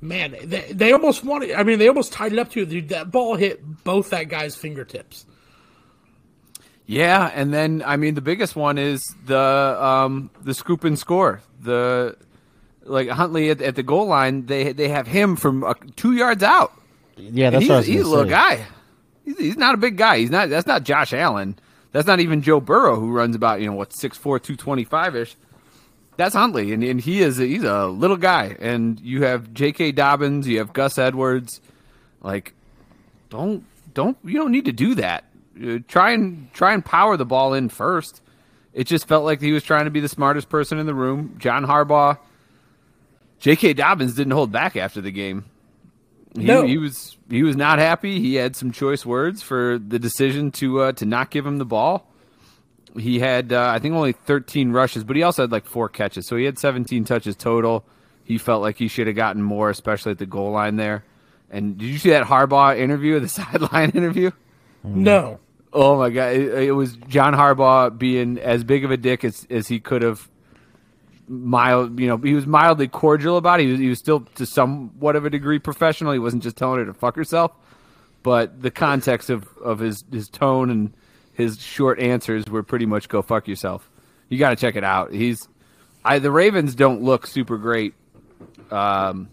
man, 0.00 0.36
they, 0.44 0.70
they 0.72 0.92
almost 0.92 1.24
wanted. 1.24 1.52
I 1.52 1.62
mean, 1.62 1.78
they 1.78 1.88
almost 1.88 2.12
tied 2.12 2.32
it 2.32 2.38
up 2.38 2.50
to 2.50 2.66
dude. 2.66 2.90
That 2.90 3.10
ball 3.10 3.36
hit 3.36 3.62
both 3.84 4.10
that 4.10 4.28
guy's 4.28 4.54
fingertips. 4.54 5.24
Yeah, 6.86 7.30
and 7.34 7.54
then 7.54 7.82
I 7.84 7.96
mean 7.96 8.14
the 8.14 8.20
biggest 8.20 8.54
one 8.54 8.76
is 8.76 9.02
the 9.24 9.38
um, 9.38 10.30
the 10.42 10.52
scoop 10.52 10.84
and 10.84 10.98
score. 10.98 11.40
The 11.60 12.16
like 12.82 13.08
Huntley 13.08 13.48
at, 13.48 13.62
at 13.62 13.76
the 13.76 13.82
goal 13.82 14.06
line, 14.06 14.44
they 14.44 14.74
they 14.74 14.88
have 14.88 15.06
him 15.06 15.36
from 15.36 15.64
uh, 15.64 15.72
two 15.96 16.12
yards 16.12 16.42
out. 16.42 16.72
Yeah, 17.16 17.46
And 17.46 17.54
that's 17.54 17.62
he's, 17.62 17.68
what 17.70 17.74
I 17.74 17.78
was 17.78 17.86
he's 17.86 18.02
a 18.02 18.06
little 18.06 18.24
say. 18.26 18.30
guy. 18.30 18.66
He's, 19.24 19.38
he's 19.38 19.56
not 19.56 19.74
a 19.74 19.78
big 19.78 19.96
guy. 19.96 20.18
He's 20.18 20.30
not. 20.30 20.50
That's 20.50 20.66
not 20.66 20.82
Josh 20.82 21.14
Allen. 21.14 21.58
That's 21.94 22.08
not 22.08 22.18
even 22.18 22.42
Joe 22.42 22.60
Burrow, 22.60 22.98
who 22.98 23.12
runs 23.12 23.36
about 23.36 23.60
you 23.60 23.68
know 23.68 23.76
what 23.76 23.90
6'4", 23.90 24.20
225 24.20 25.14
ish. 25.14 25.36
That's 26.16 26.34
Huntley, 26.34 26.72
and, 26.72 26.82
and 26.82 27.00
he 27.00 27.22
is 27.22 27.38
a, 27.38 27.46
he's 27.46 27.62
a 27.62 27.86
little 27.86 28.16
guy. 28.16 28.56
And 28.58 28.98
you 28.98 29.22
have 29.22 29.54
J.K. 29.54 29.92
Dobbins, 29.92 30.48
you 30.48 30.58
have 30.58 30.72
Gus 30.72 30.98
Edwards. 30.98 31.60
Like, 32.20 32.52
don't 33.30 33.64
don't 33.94 34.18
you 34.24 34.34
don't 34.34 34.50
need 34.50 34.64
to 34.64 34.72
do 34.72 34.96
that. 34.96 35.24
Uh, 35.56 35.78
try 35.86 36.10
and 36.10 36.52
try 36.52 36.74
and 36.74 36.84
power 36.84 37.16
the 37.16 37.24
ball 37.24 37.54
in 37.54 37.68
first. 37.68 38.22
It 38.72 38.88
just 38.88 39.06
felt 39.06 39.24
like 39.24 39.40
he 39.40 39.52
was 39.52 39.62
trying 39.62 39.84
to 39.84 39.92
be 39.92 40.00
the 40.00 40.08
smartest 40.08 40.48
person 40.48 40.80
in 40.80 40.86
the 40.86 40.94
room. 40.94 41.36
John 41.38 41.64
Harbaugh, 41.64 42.18
J.K. 43.38 43.74
Dobbins 43.74 44.16
didn't 44.16 44.32
hold 44.32 44.50
back 44.50 44.74
after 44.74 45.00
the 45.00 45.12
game. 45.12 45.44
He, 46.36 46.44
No. 46.44 46.66
he 46.66 46.78
was 46.78 47.16
he 47.30 47.42
was 47.42 47.56
not 47.56 47.78
happy. 47.78 48.20
He 48.20 48.34
had 48.34 48.56
some 48.56 48.72
choice 48.72 49.06
words 49.06 49.42
for 49.42 49.78
the 49.78 49.98
decision 49.98 50.50
to 50.52 50.80
uh, 50.80 50.92
to 50.92 51.06
not 51.06 51.30
give 51.30 51.46
him 51.46 51.58
the 51.58 51.64
ball. 51.64 52.10
He 52.98 53.18
had 53.20 53.52
uh, 53.52 53.70
I 53.74 53.78
think 53.78 53.94
only 53.94 54.12
13 54.12 54.70
rushes, 54.72 55.04
but 55.04 55.16
he 55.16 55.22
also 55.22 55.42
had 55.42 55.52
like 55.52 55.66
four 55.66 55.88
catches, 55.88 56.26
so 56.26 56.36
he 56.36 56.44
had 56.44 56.58
17 56.58 57.04
touches 57.04 57.36
total. 57.36 57.84
He 58.24 58.38
felt 58.38 58.62
like 58.62 58.78
he 58.78 58.88
should 58.88 59.06
have 59.06 59.16
gotten 59.16 59.42
more, 59.42 59.68
especially 59.70 60.12
at 60.12 60.18
the 60.18 60.26
goal 60.26 60.52
line 60.52 60.76
there. 60.76 61.04
And 61.50 61.76
did 61.76 61.86
you 61.86 61.98
see 61.98 62.10
that 62.10 62.24
Harbaugh 62.26 62.78
interview, 62.78 63.18
the 63.20 63.28
sideline 63.28 63.90
interview? 63.90 64.30
No, 64.82 65.40
Oh 65.72 65.98
my 65.98 66.10
god! 66.10 66.34
It, 66.36 66.54
it 66.68 66.72
was 66.72 66.96
John 67.08 67.34
Harbaugh 67.34 67.96
being 67.98 68.38
as 68.38 68.62
big 68.64 68.84
of 68.84 68.90
a 68.92 68.96
dick 68.96 69.24
as, 69.24 69.46
as 69.50 69.66
he 69.68 69.80
could 69.80 70.02
have. 70.02 70.28
Mild, 71.28 71.98
you 71.98 72.06
know, 72.06 72.16
he 72.16 72.34
was 72.34 72.46
mildly 72.46 72.88
cordial 72.88 73.36
about 73.36 73.60
it. 73.60 73.64
He 73.64 73.70
was, 73.70 73.80
he 73.80 73.88
was 73.88 73.98
still 73.98 74.20
to 74.36 74.46
somewhat 74.46 75.16
of 75.16 75.24
a 75.24 75.30
degree 75.30 75.58
professional. 75.58 76.12
He 76.12 76.18
wasn't 76.18 76.42
just 76.42 76.56
telling 76.56 76.78
her 76.78 76.86
to 76.86 76.94
fuck 76.94 77.16
herself. 77.16 77.52
But 78.22 78.62
the 78.62 78.70
context 78.70 79.30
of, 79.30 79.46
of 79.58 79.78
his, 79.78 80.04
his 80.10 80.28
tone 80.28 80.70
and 80.70 80.94
his 81.32 81.60
short 81.60 81.98
answers 81.98 82.44
were 82.46 82.62
pretty 82.62 82.86
much 82.86 83.08
go 83.08 83.22
fuck 83.22 83.48
yourself. 83.48 83.88
You 84.28 84.38
got 84.38 84.50
to 84.50 84.56
check 84.56 84.76
it 84.76 84.84
out. 84.84 85.12
He's, 85.12 85.48
I 86.04 86.18
the 86.18 86.30
Ravens 86.30 86.74
don't 86.74 87.02
look 87.02 87.26
super 87.26 87.58
great. 87.58 87.94
Um, 88.70 89.28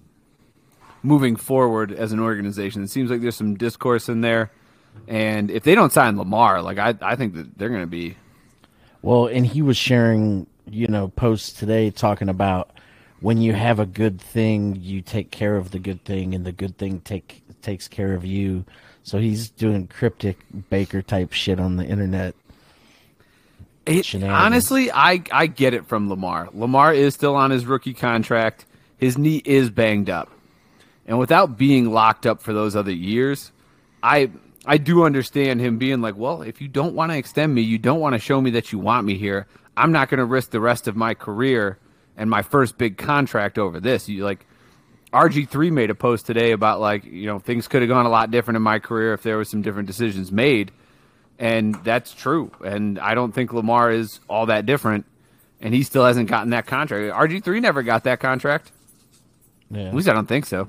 moving 1.04 1.36
forward 1.36 1.92
as 1.92 2.12
an 2.12 2.20
organization. 2.20 2.84
It 2.84 2.90
seems 2.90 3.10
like 3.10 3.22
there's 3.22 3.36
some 3.36 3.56
discourse 3.56 4.10
in 4.10 4.22
there, 4.22 4.52
and 5.08 5.50
if 5.50 5.64
they 5.64 5.76
don't 5.76 5.92
sign 5.92 6.18
Lamar, 6.18 6.62
like 6.62 6.78
I, 6.78 6.96
I 7.02 7.16
think 7.16 7.34
that 7.36 7.58
they're 7.58 7.70
going 7.70 7.82
to 7.82 7.88
be. 7.88 8.18
Well, 9.02 9.26
and 9.28 9.46
he 9.46 9.62
was 9.62 9.78
sharing, 9.78 10.46
you 10.72 10.88
know, 10.88 11.10
posts 11.10 11.52
today 11.52 11.92
talking 11.92 12.30
about 12.30 12.72
when 13.20 13.38
you 13.38 13.54
have 13.54 13.80
a 13.80 13.86
good 13.86 14.20
thing, 14.20 14.78
you 14.82 15.02
take 15.02 15.32
care 15.32 15.56
of 15.56 15.72
the 15.72 15.80
good 15.80 16.04
thing, 16.04 16.34
and 16.34 16.46
the 16.46 16.52
good 16.52 16.78
thing 16.78 17.02
take 17.02 17.44
takes 17.62 17.88
care 17.88 18.14
of 18.14 18.26
you. 18.26 18.66
So 19.04 19.20
he's 19.20 19.50
doing 19.50 19.88
cryptic 19.88 20.38
Baker 20.70 21.02
type 21.02 21.34
shit 21.34 21.60
on 21.60 21.78
the 21.78 21.86
internet. 21.86 22.36
It, 23.86 24.14
honestly, 24.24 24.92
I 24.92 25.24
I 25.32 25.48
get 25.48 25.74
it 25.74 25.88
from 25.88 26.10
Lamar. 26.10 26.50
Lamar 26.54 26.94
is 26.94 27.14
still 27.14 27.36
on 27.36 27.52
his 27.52 27.66
rookie 27.66 27.94
contract. 27.94 28.66
His 28.98 29.18
knee 29.18 29.42
is 29.44 29.70
banged 29.70 30.10
up, 30.10 30.30
and 31.08 31.18
without 31.18 31.58
being 31.58 31.92
locked 31.92 32.26
up 32.26 32.42
for 32.42 32.54
those 32.54 32.76
other 32.76 32.92
years, 32.92 33.52
I 34.04 34.30
I 34.66 34.78
do 34.78 35.06
understand 35.06 35.60
him 35.60 35.78
being 35.78 36.02
like, 36.02 36.16
well, 36.16 36.44
if 36.44 36.62
you 36.62 36.68
don't 36.68 36.94
want 36.94 37.12
to 37.12 37.18
extend 37.18 37.54
me, 37.54 37.62
you 37.62 37.78
don't 37.78 38.00
want 38.00 38.14
to 38.14 38.20
show 38.20 38.40
me 38.40 38.52
that 38.52 38.72
you 38.72 38.80
want 38.80 39.06
me 39.06 39.18
here. 39.18 39.48
I'm 39.76 39.92
not 39.92 40.10
going 40.10 40.20
to 40.20 40.26
risk 40.26 40.52
the 40.52 40.60
rest 40.60 40.88
of 40.88 40.96
my 40.96 41.14
career 41.14 41.80
and 42.16 42.30
my 42.30 42.44
first 42.44 42.78
big 42.78 42.98
contract 42.98 43.58
over 43.58 43.80
this. 43.80 44.08
You 44.08 44.24
like 44.24 44.46
RG3 45.14 45.72
made 45.72 45.90
a 45.90 45.96
post 45.96 46.28
today 46.28 46.52
about 46.52 46.80
like, 46.80 47.06
you 47.06 47.26
know, 47.26 47.40
things 47.40 47.68
could 47.68 47.82
have 47.82 47.90
gone 47.90 48.06
a 48.06 48.10
lot 48.10 48.30
different 48.30 48.58
in 48.58 48.62
my 48.62 48.80
career 48.80 49.14
if 49.14 49.24
there 49.24 49.38
was 49.38 49.50
some 49.50 49.62
different 49.62 49.88
decisions 49.88 50.32
made. 50.32 50.72
And 51.40 51.76
that's 51.84 52.14
true. 52.14 52.52
And 52.64 53.00
I 53.00 53.16
don't 53.16 53.32
think 53.32 53.52
Lamar 53.54 53.92
is 53.92 54.20
all 54.30 54.46
that 54.46 54.68
different. 54.68 55.06
And 55.60 55.74
he 55.74 55.84
still 55.84 56.06
hasn't 56.06 56.30
gotten 56.30 56.52
that 56.52 56.68
contract. 56.68 57.16
RG3 57.16 57.62
never 57.62 57.82
got 57.82 58.04
that 58.04 58.20
contract. 58.20 58.72
Yeah. 59.72 59.88
At 59.88 59.96
least 59.96 60.08
I 60.10 60.14
don't 60.14 60.28
think 60.28 60.46
so. 60.46 60.68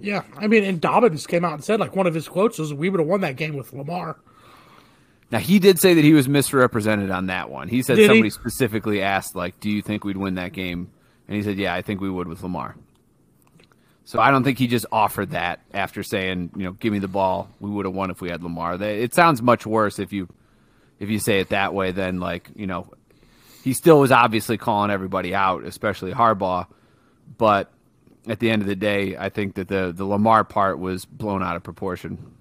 Yeah, 0.00 0.22
I 0.36 0.46
mean, 0.46 0.64
and 0.64 0.80
Dobbins 0.80 1.26
came 1.26 1.44
out 1.44 1.54
and 1.54 1.64
said 1.64 1.80
like 1.80 1.96
one 1.96 2.06
of 2.06 2.14
his 2.14 2.28
quotes 2.28 2.58
was, 2.58 2.74
"We 2.74 2.90
would 2.90 3.00
have 3.00 3.08
won 3.08 3.22
that 3.22 3.36
game 3.36 3.56
with 3.56 3.72
Lamar." 3.72 4.16
Now 5.30 5.38
he 5.38 5.58
did 5.58 5.80
say 5.80 5.94
that 5.94 6.04
he 6.04 6.12
was 6.12 6.28
misrepresented 6.28 7.10
on 7.10 7.26
that 7.26 7.50
one. 7.50 7.68
He 7.68 7.82
said 7.82 7.96
Did 7.96 8.02
he? 8.02 8.08
somebody 8.08 8.30
specifically 8.30 9.02
asked, 9.02 9.34
like, 9.34 9.58
"Do 9.60 9.70
you 9.70 9.82
think 9.82 10.04
we'd 10.04 10.16
win 10.16 10.34
that 10.34 10.52
game?" 10.52 10.90
And 11.26 11.36
he 11.36 11.42
said, 11.42 11.58
"Yeah, 11.58 11.74
I 11.74 11.82
think 11.82 12.00
we 12.00 12.10
would 12.10 12.28
with 12.28 12.42
Lamar." 12.42 12.76
So 14.04 14.20
I 14.20 14.30
don't 14.30 14.44
think 14.44 14.58
he 14.58 14.68
just 14.68 14.86
offered 14.92 15.30
that 15.30 15.60
after 15.74 16.02
saying, 16.04 16.50
you 16.56 16.62
know, 16.62 16.72
"Give 16.72 16.92
me 16.92 17.00
the 17.00 17.08
ball. 17.08 17.48
We 17.58 17.70
would 17.70 17.86
have 17.86 17.94
won 17.94 18.10
if 18.10 18.20
we 18.20 18.30
had 18.30 18.42
Lamar." 18.42 18.80
It 18.80 19.14
sounds 19.14 19.42
much 19.42 19.66
worse 19.66 19.98
if 19.98 20.12
you 20.12 20.28
if 21.00 21.10
you 21.10 21.18
say 21.18 21.40
it 21.40 21.48
that 21.50 21.74
way 21.74 21.90
than 21.90 22.20
like, 22.20 22.48
you 22.54 22.66
know, 22.66 22.88
he 23.64 23.72
still 23.72 23.98
was 23.98 24.12
obviously 24.12 24.56
calling 24.56 24.90
everybody 24.90 25.34
out, 25.34 25.64
especially 25.64 26.12
Harbaugh. 26.12 26.66
But 27.36 27.70
at 28.26 28.40
the 28.40 28.50
end 28.50 28.62
of 28.62 28.68
the 28.68 28.76
day, 28.76 29.16
I 29.16 29.28
think 29.28 29.54
that 29.54 29.68
the 29.68 29.92
the 29.94 30.04
Lamar 30.04 30.44
part 30.44 30.78
was 30.78 31.04
blown 31.04 31.42
out 31.42 31.56
of 31.56 31.62
proportion. 31.62 32.34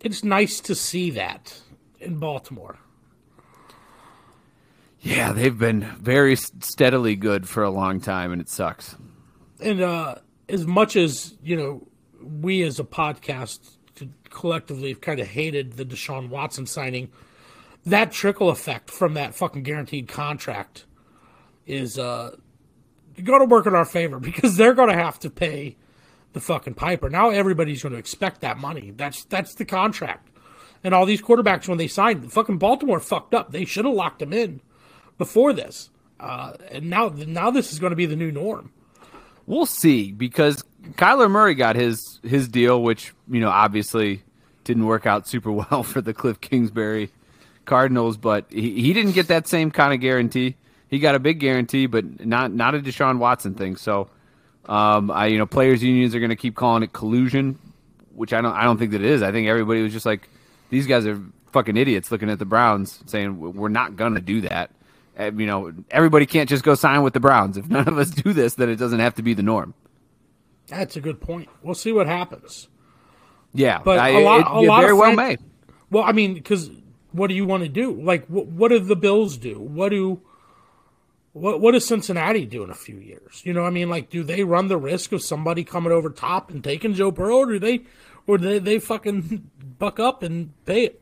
It's 0.00 0.22
nice 0.22 0.60
to 0.60 0.74
see 0.74 1.10
that 1.10 1.60
in 2.00 2.18
Baltimore. 2.18 2.78
Yeah, 5.00 5.32
they've 5.32 5.58
been 5.58 5.82
very 6.00 6.36
steadily 6.36 7.14
good 7.16 7.48
for 7.48 7.62
a 7.62 7.70
long 7.70 8.00
time, 8.00 8.32
and 8.32 8.40
it 8.40 8.48
sucks. 8.48 8.96
And 9.60 9.82
uh, 9.82 10.16
as 10.48 10.66
much 10.66 10.96
as 10.96 11.34
you 11.42 11.56
know, 11.56 11.86
we 12.22 12.62
as 12.62 12.78
a 12.78 12.84
podcast 12.84 13.76
collectively 14.30 14.88
have 14.90 15.00
kind 15.00 15.20
of 15.20 15.28
hated 15.28 15.74
the 15.74 15.84
Deshaun 15.84 16.28
Watson 16.28 16.66
signing. 16.66 17.10
That 17.86 18.12
trickle 18.12 18.48
effect 18.48 18.90
from 18.90 19.14
that 19.14 19.34
fucking 19.34 19.62
guaranteed 19.62 20.08
contract 20.08 20.86
is 21.66 21.98
uh, 21.98 22.36
going 23.22 23.40
to 23.40 23.46
work 23.46 23.66
in 23.66 23.74
our 23.74 23.84
favor 23.84 24.18
because 24.18 24.56
they're 24.56 24.74
going 24.74 24.88
to 24.90 24.94
have 24.94 25.18
to 25.20 25.30
pay 25.30 25.76
the 26.32 26.40
fucking 26.40 26.74
piper. 26.74 27.08
Now 27.08 27.30
everybody's 27.30 27.82
going 27.82 27.92
to 27.92 27.98
expect 27.98 28.40
that 28.42 28.58
money. 28.58 28.92
That's 28.94 29.24
that's 29.24 29.54
the 29.54 29.64
contract. 29.64 30.28
And 30.82 30.92
all 30.92 31.06
these 31.06 31.22
quarterbacks 31.22 31.66
when 31.66 31.78
they 31.78 31.88
signed, 31.88 32.30
fucking 32.30 32.58
Baltimore 32.58 33.00
fucked 33.00 33.34
up. 33.34 33.52
They 33.52 33.64
should 33.64 33.86
have 33.86 33.94
locked 33.94 34.20
him 34.20 34.32
in 34.32 34.60
before 35.16 35.52
this. 35.52 35.90
Uh, 36.20 36.54
and 36.70 36.90
now 36.90 37.08
now 37.08 37.50
this 37.50 37.72
is 37.72 37.78
going 37.78 37.90
to 37.90 37.96
be 37.96 38.06
the 38.06 38.16
new 38.16 38.30
norm. 38.30 38.72
We'll 39.46 39.66
see 39.66 40.12
because 40.12 40.64
Kyler 40.92 41.30
Murray 41.30 41.54
got 41.54 41.76
his 41.76 42.20
his 42.22 42.48
deal, 42.48 42.82
which 42.82 43.12
you 43.28 43.40
know 43.40 43.50
obviously 43.50 44.22
didn't 44.64 44.86
work 44.86 45.06
out 45.06 45.26
super 45.26 45.52
well 45.52 45.82
for 45.84 46.00
the 46.00 46.14
Kliff 46.14 46.40
Kingsbury 46.40 47.10
Cardinals, 47.64 48.16
but 48.16 48.46
he, 48.50 48.82
he 48.82 48.92
didn't 48.92 49.12
get 49.12 49.28
that 49.28 49.46
same 49.48 49.70
kind 49.70 49.94
of 49.94 50.00
guarantee. 50.00 50.56
He 50.94 51.00
got 51.00 51.16
a 51.16 51.18
big 51.18 51.40
guarantee, 51.40 51.86
but 51.86 52.24
not 52.24 52.52
not 52.52 52.76
a 52.76 52.78
Deshaun 52.78 53.18
Watson 53.18 53.54
thing. 53.54 53.74
So, 53.74 54.08
um, 54.66 55.10
I 55.10 55.26
you 55.26 55.38
know 55.38 55.46
players 55.46 55.82
unions 55.82 56.14
are 56.14 56.20
going 56.20 56.30
to 56.30 56.36
keep 56.36 56.54
calling 56.54 56.84
it 56.84 56.92
collusion, 56.92 57.58
which 58.14 58.32
I 58.32 58.40
don't 58.40 58.52
I 58.52 58.62
don't 58.62 58.78
think 58.78 58.92
that 58.92 59.00
it 59.00 59.10
is. 59.10 59.20
I 59.20 59.32
think 59.32 59.48
everybody 59.48 59.82
was 59.82 59.92
just 59.92 60.06
like 60.06 60.28
these 60.70 60.86
guys 60.86 61.04
are 61.04 61.20
fucking 61.50 61.76
idiots 61.76 62.12
looking 62.12 62.30
at 62.30 62.38
the 62.38 62.44
Browns 62.44 63.02
saying 63.06 63.40
we're 63.56 63.68
not 63.68 63.96
going 63.96 64.14
to 64.14 64.20
do 64.20 64.42
that. 64.42 64.70
Uh, 65.18 65.32
you 65.32 65.46
know, 65.46 65.72
everybody 65.90 66.26
can't 66.26 66.48
just 66.48 66.62
go 66.62 66.76
sign 66.76 67.02
with 67.02 67.12
the 67.12 67.20
Browns. 67.20 67.56
If 67.56 67.68
none 67.68 67.88
of 67.88 67.98
us 67.98 68.10
do 68.10 68.32
this, 68.32 68.54
then 68.54 68.68
it 68.68 68.76
doesn't 68.76 69.00
have 69.00 69.16
to 69.16 69.22
be 69.22 69.34
the 69.34 69.42
norm. 69.42 69.74
That's 70.68 70.94
a 70.96 71.00
good 71.00 71.20
point. 71.20 71.48
We'll 71.62 71.74
see 71.74 71.90
what 71.92 72.06
happens. 72.06 72.68
Yeah, 73.52 73.80
But 73.84 73.98
I, 73.98 74.08
a 74.10 74.20
lot- 74.20 74.40
it, 74.40 74.46
a 74.46 74.60
lot 74.68 74.80
very 74.80 74.92
of 74.92 74.98
well 74.98 75.14
may. 75.14 75.38
Well, 75.90 76.02
I 76.04 76.12
mean, 76.12 76.34
because 76.34 76.70
what 77.12 77.28
do 77.28 77.34
you 77.34 77.44
want 77.46 77.62
to 77.64 77.68
do? 77.68 77.92
Like, 77.92 78.26
what, 78.26 78.46
what 78.46 78.68
do 78.70 78.78
the 78.80 78.96
Bills 78.96 79.36
do? 79.36 79.60
What 79.60 79.90
do 79.90 80.20
what 81.34 81.60
what 81.60 81.72
does 81.72 81.84
Cincinnati 81.84 82.46
do 82.46 82.62
in 82.62 82.70
a 82.70 82.74
few 82.74 82.96
years? 82.96 83.42
You 83.44 83.52
know, 83.52 83.64
I 83.64 83.70
mean, 83.70 83.90
like, 83.90 84.08
do 84.08 84.22
they 84.22 84.44
run 84.44 84.68
the 84.68 84.76
risk 84.76 85.12
of 85.12 85.20
somebody 85.20 85.64
coming 85.64 85.92
over 85.92 86.08
top 86.08 86.50
and 86.50 86.62
taking 86.62 86.94
Joe 86.94 87.10
Burrow, 87.10 87.38
or 87.38 87.46
do 87.46 87.58
they, 87.58 87.82
or 88.26 88.38
do 88.38 88.48
they, 88.48 88.58
they 88.60 88.78
fucking 88.78 89.50
buck 89.78 89.98
up 89.98 90.22
and 90.22 90.52
pay 90.64 90.84
it? 90.84 91.00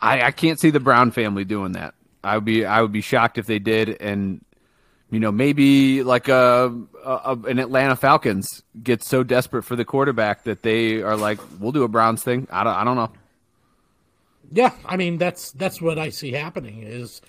I, 0.00 0.22
I 0.22 0.30
can't 0.32 0.58
see 0.58 0.70
the 0.70 0.80
Brown 0.80 1.12
family 1.12 1.44
doing 1.44 1.72
that. 1.72 1.94
I 2.24 2.36
would 2.36 2.44
be 2.44 2.64
I 2.64 2.82
would 2.82 2.90
be 2.90 3.00
shocked 3.00 3.38
if 3.38 3.46
they 3.46 3.60
did, 3.60 3.88
and 4.00 4.44
you 5.10 5.20
know 5.20 5.30
maybe 5.30 6.02
like 6.02 6.26
a, 6.26 6.76
a, 7.04 7.10
a 7.10 7.38
an 7.46 7.60
Atlanta 7.60 7.94
Falcons 7.94 8.64
gets 8.82 9.08
so 9.08 9.22
desperate 9.22 9.62
for 9.62 9.76
the 9.76 9.84
quarterback 9.84 10.42
that 10.42 10.62
they 10.62 11.02
are 11.02 11.16
like, 11.16 11.38
we'll 11.60 11.72
do 11.72 11.84
a 11.84 11.88
Browns 11.88 12.24
thing. 12.24 12.48
I 12.50 12.64
don't 12.64 12.74
I 12.74 12.82
don't 12.82 12.96
know. 12.96 13.12
Yeah, 14.50 14.72
I 14.84 14.96
mean, 14.96 15.18
that's 15.18 15.52
that's 15.52 15.80
what 15.80 16.00
I 16.00 16.10
see 16.10 16.32
happening 16.32 16.82
is 16.82 17.22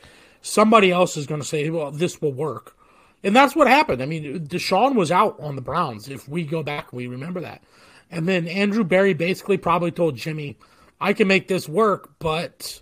somebody 0.43 0.91
else 0.91 1.17
is 1.17 1.25
going 1.25 1.41
to 1.41 1.47
say, 1.47 1.69
well, 1.71 1.89
this 1.89 2.21
will 2.21 2.33
work. 2.33 2.75
And 3.23 3.35
that's 3.35 3.55
what 3.55 3.67
happened. 3.67 4.03
I 4.03 4.05
mean, 4.05 4.45
Deshaun 4.45 4.95
was 4.95 5.09
out 5.11 5.39
on 5.39 5.55
the 5.55 5.61
Browns. 5.61 6.09
If 6.09 6.27
we 6.27 6.43
go 6.43 6.61
back, 6.61 6.91
we 6.93 7.07
remember 7.07 7.39
that. 7.39 7.63
And 8.11 8.27
then 8.27 8.47
Andrew 8.47 8.83
Berry 8.83 9.13
basically 9.13 9.57
probably 9.57 9.91
told 9.91 10.17
Jimmy, 10.17 10.57
I 11.01 11.13
can 11.13 11.27
make 11.27 11.47
this 11.47 11.67
work, 11.67 12.11
but 12.19 12.81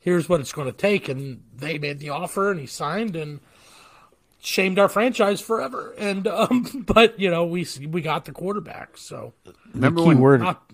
here's 0.00 0.28
what 0.28 0.40
it's 0.40 0.52
going 0.52 0.66
to 0.66 0.76
take. 0.76 1.08
And 1.08 1.44
they 1.54 1.78
made 1.78 2.00
the 2.00 2.10
offer 2.10 2.50
and 2.50 2.58
he 2.58 2.66
signed 2.66 3.14
and 3.14 3.40
shamed 4.40 4.78
our 4.78 4.88
franchise 4.88 5.40
forever. 5.40 5.94
And, 5.96 6.26
um, 6.26 6.84
but, 6.86 7.18
you 7.20 7.30
know, 7.30 7.46
we, 7.46 7.66
we 7.88 8.02
got 8.02 8.24
the 8.24 8.32
quarterback. 8.32 8.98
So, 8.98 9.32
Remember 9.72 10.00
key 10.00 10.08
when 10.08 10.18
word 10.18 10.40
not, 10.40 10.68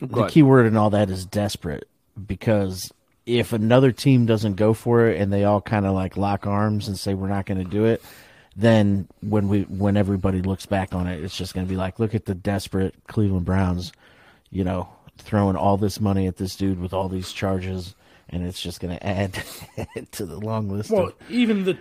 the 0.00 0.18
ahead. 0.18 0.30
key 0.32 0.42
word 0.42 0.66
in 0.66 0.76
all 0.76 0.90
that 0.90 1.08
is 1.08 1.24
desperate 1.24 1.88
because 2.26 2.92
if 3.26 3.52
another 3.52 3.92
team 3.92 4.24
doesn't 4.24 4.54
go 4.54 4.72
for 4.72 5.06
it 5.08 5.20
and 5.20 5.32
they 5.32 5.44
all 5.44 5.60
kind 5.60 5.84
of 5.84 5.92
like 5.92 6.16
lock 6.16 6.46
arms 6.46 6.88
and 6.88 6.98
say 6.98 7.12
we're 7.12 7.28
not 7.28 7.44
going 7.44 7.62
to 7.62 7.68
do 7.68 7.84
it 7.84 8.02
then 8.56 9.06
when 9.20 9.48
we 9.48 9.62
when 9.62 9.96
everybody 9.96 10.40
looks 10.40 10.64
back 10.64 10.94
on 10.94 11.06
it 11.06 11.22
it's 11.22 11.36
just 11.36 11.52
going 11.52 11.66
to 11.66 11.70
be 11.70 11.76
like 11.76 11.98
look 11.98 12.14
at 12.14 12.24
the 12.24 12.34
desperate 12.34 12.94
Cleveland 13.08 13.44
Browns 13.44 13.92
you 14.50 14.64
know 14.64 14.88
throwing 15.18 15.56
all 15.56 15.76
this 15.76 16.00
money 16.00 16.26
at 16.26 16.36
this 16.36 16.56
dude 16.56 16.80
with 16.80 16.92
all 16.92 17.08
these 17.08 17.32
charges 17.32 17.94
and 18.28 18.46
it's 18.46 18.60
just 18.60 18.80
going 18.80 18.96
to 18.98 19.06
add 19.06 19.42
to 20.12 20.24
the 20.26 20.38
long 20.38 20.68
list 20.68 20.90
Well, 20.90 21.08
of, 21.08 21.14
even 21.28 21.64
the 21.64 21.78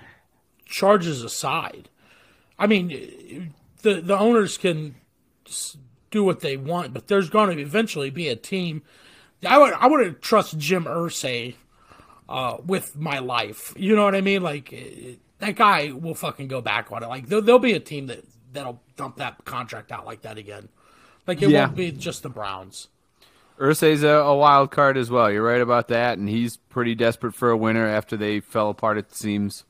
charges 0.66 1.22
aside, 1.24 1.90
I 2.58 2.68
mean, 2.68 3.54
the 3.82 4.02
the 4.02 4.18
owners 4.18 4.58
can 4.58 4.96
do 6.12 6.24
what 6.24 6.40
they 6.40 6.58
want, 6.58 6.94
but 6.94 7.08
there's 7.08 7.30
going 7.30 7.56
to 7.56 7.62
eventually 7.62 8.10
be 8.10 8.30
a 8.30 8.36
team. 8.36 8.82
I 9.46 9.58
would 9.58 9.74
I 9.74 9.88
wouldn't 9.88 10.22
trust 10.22 10.58
Jim 10.58 10.86
Irsay 10.86 11.56
uh, 12.28 12.58
with 12.66 12.96
my 12.98 13.20
life. 13.20 13.74
You 13.78 13.96
know 13.96 14.04
what 14.04 14.16
I 14.16 14.22
mean? 14.22 14.42
Like 14.42 14.72
eh, 14.74 15.14
that 15.40 15.56
guy 15.56 15.92
will 15.92 16.16
fucking 16.16 16.48
go 16.48 16.62
back 16.62 16.92
on 16.92 17.04
it. 17.04 17.08
Like 17.08 17.28
there, 17.28 17.42
there'll 17.42 17.60
be 17.60 17.74
a 17.74 17.80
team 17.80 18.08
that 18.08 18.24
that'll 18.54 18.82
dump 18.98 19.18
that 19.18 19.44
contract 19.46 19.92
out 19.92 20.06
like 20.06 20.22
that 20.24 20.38
again. 20.38 20.70
Like 21.28 21.42
it 21.42 21.50
Yeah. 21.50 21.66
won't 21.66 21.76
be 21.76 21.92
just 21.92 22.24
the 22.24 22.30
Browns. 22.30 22.88
Irsay's 23.60 24.04
a, 24.04 24.10
a 24.10 24.36
wild 24.36 24.70
card 24.72 24.98
as 24.98 25.10
well. 25.10 25.32
You're 25.32 25.42
right 25.44 25.62
about 25.62 25.88
that, 25.88 26.18
and 26.18 26.28
he's 26.28 26.58
pretty 26.58 26.94
desperate 26.94 27.34
for 27.34 27.52
a 27.52 27.58
winner 27.58 27.88
after 27.88 28.18
they 28.18 28.42
fell 28.42 28.70
apart 28.70 28.98
at 28.98 29.10
the 29.10 29.16
seams. 29.16 29.64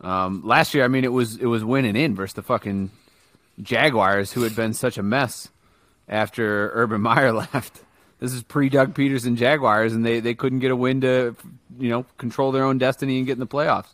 Um, 0.00 0.42
last 0.44 0.72
year, 0.72 0.84
I 0.84 0.88
mean, 0.88 1.02
it 1.04 1.12
was 1.12 1.36
it 1.36 1.46
was 1.46 1.64
winning 1.64 1.96
in 1.96 2.14
versus 2.14 2.34
the 2.34 2.42
fucking 2.42 2.90
Jaguars, 3.60 4.32
who 4.32 4.42
had 4.42 4.54
been 4.54 4.72
such 4.72 4.98
a 4.98 5.02
mess 5.02 5.48
after 6.08 6.70
Urban 6.74 7.00
Meyer 7.00 7.32
left. 7.52 7.80
This 8.20 8.32
is 8.32 8.42
pre 8.42 8.68
Doug 8.68 8.94
Pederson 8.94 9.36
Jaguars, 9.36 9.92
and 9.92 10.04
they, 10.04 10.20
they 10.20 10.34
couldn't 10.34 10.58
get 10.58 10.70
a 10.70 10.76
win 10.76 11.00
to 11.02 11.36
you 11.78 11.88
know 11.88 12.04
control 12.16 12.52
their 12.52 12.64
own 12.64 12.78
destiny 12.78 13.18
and 13.18 13.26
get 13.26 13.34
in 13.34 13.40
the 13.40 13.46
playoffs. 13.46 13.88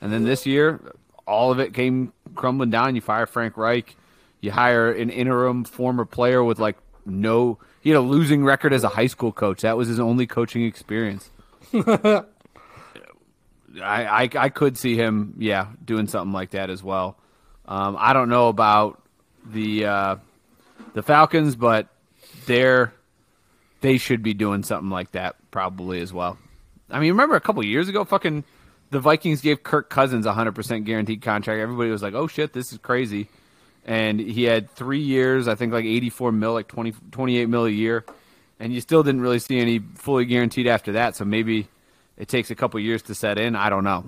And 0.00 0.12
then 0.12 0.24
this 0.24 0.46
year, 0.46 0.80
all 1.26 1.52
of 1.52 1.60
it 1.60 1.74
came 1.74 2.12
crumbling 2.34 2.70
down. 2.70 2.94
You 2.94 3.00
fire 3.00 3.26
Frank 3.26 3.56
Reich, 3.56 3.96
you 4.40 4.50
hire 4.50 4.90
an 4.92 5.10
interim 5.10 5.64
former 5.64 6.04
player 6.04 6.42
with 6.42 6.58
like 6.58 6.76
no, 7.04 7.58
he 7.80 7.90
had 7.90 7.98
a 7.98 8.00
losing 8.00 8.44
record 8.44 8.72
as 8.72 8.82
a 8.82 8.88
high 8.88 9.06
school 9.06 9.32
coach. 9.32 9.62
That 9.62 9.76
was 9.76 9.88
his 9.88 10.00
only 10.00 10.26
coaching 10.26 10.64
experience. 10.64 11.30
I, 11.74 12.24
I 13.82 14.30
I 14.36 14.48
could 14.48 14.78
see 14.78 14.96
him, 14.96 15.34
yeah, 15.38 15.68
doing 15.84 16.06
something 16.06 16.32
like 16.32 16.50
that 16.50 16.70
as 16.70 16.82
well. 16.82 17.16
Um, 17.66 17.96
I 17.98 18.12
don't 18.12 18.28
know 18.28 18.48
about 18.48 19.02
the 19.44 19.84
uh, 19.84 20.16
the 20.94 21.02
Falcons, 21.02 21.56
but 21.56 21.88
they're 22.46 22.92
they 23.86 23.98
should 23.98 24.22
be 24.22 24.34
doing 24.34 24.64
something 24.64 24.90
like 24.90 25.12
that 25.12 25.36
probably 25.50 26.00
as 26.00 26.12
well. 26.12 26.36
I 26.90 26.98
mean, 26.98 27.10
remember 27.10 27.36
a 27.36 27.40
couple 27.40 27.64
years 27.64 27.88
ago, 27.88 28.04
fucking 28.04 28.44
the 28.90 29.00
Vikings 29.00 29.40
gave 29.40 29.62
Kirk 29.62 29.90
Cousins 29.90 30.26
a 30.26 30.32
hundred 30.32 30.54
percent 30.56 30.84
guaranteed 30.84 31.22
contract. 31.22 31.60
Everybody 31.60 31.90
was 31.90 32.02
like, 32.02 32.14
"Oh 32.14 32.26
shit, 32.26 32.52
this 32.52 32.72
is 32.72 32.78
crazy," 32.78 33.28
and 33.84 34.18
he 34.18 34.44
had 34.44 34.70
three 34.70 35.00
years, 35.00 35.48
I 35.48 35.54
think 35.54 35.72
like 35.72 35.84
eighty 35.84 36.10
four 36.10 36.32
mil, 36.32 36.52
like 36.52 36.68
20, 36.68 36.94
28 37.10 37.48
mil 37.48 37.66
a 37.66 37.70
year, 37.70 38.04
and 38.58 38.72
you 38.72 38.80
still 38.80 39.02
didn't 39.02 39.20
really 39.20 39.38
see 39.38 39.58
any 39.58 39.78
fully 39.94 40.24
guaranteed 40.24 40.66
after 40.66 40.92
that. 40.92 41.16
So 41.16 41.24
maybe 41.24 41.68
it 42.16 42.28
takes 42.28 42.50
a 42.50 42.54
couple 42.54 42.80
years 42.80 43.02
to 43.02 43.14
set 43.14 43.38
in. 43.38 43.54
I 43.54 43.70
don't 43.70 43.84
know. 43.84 44.04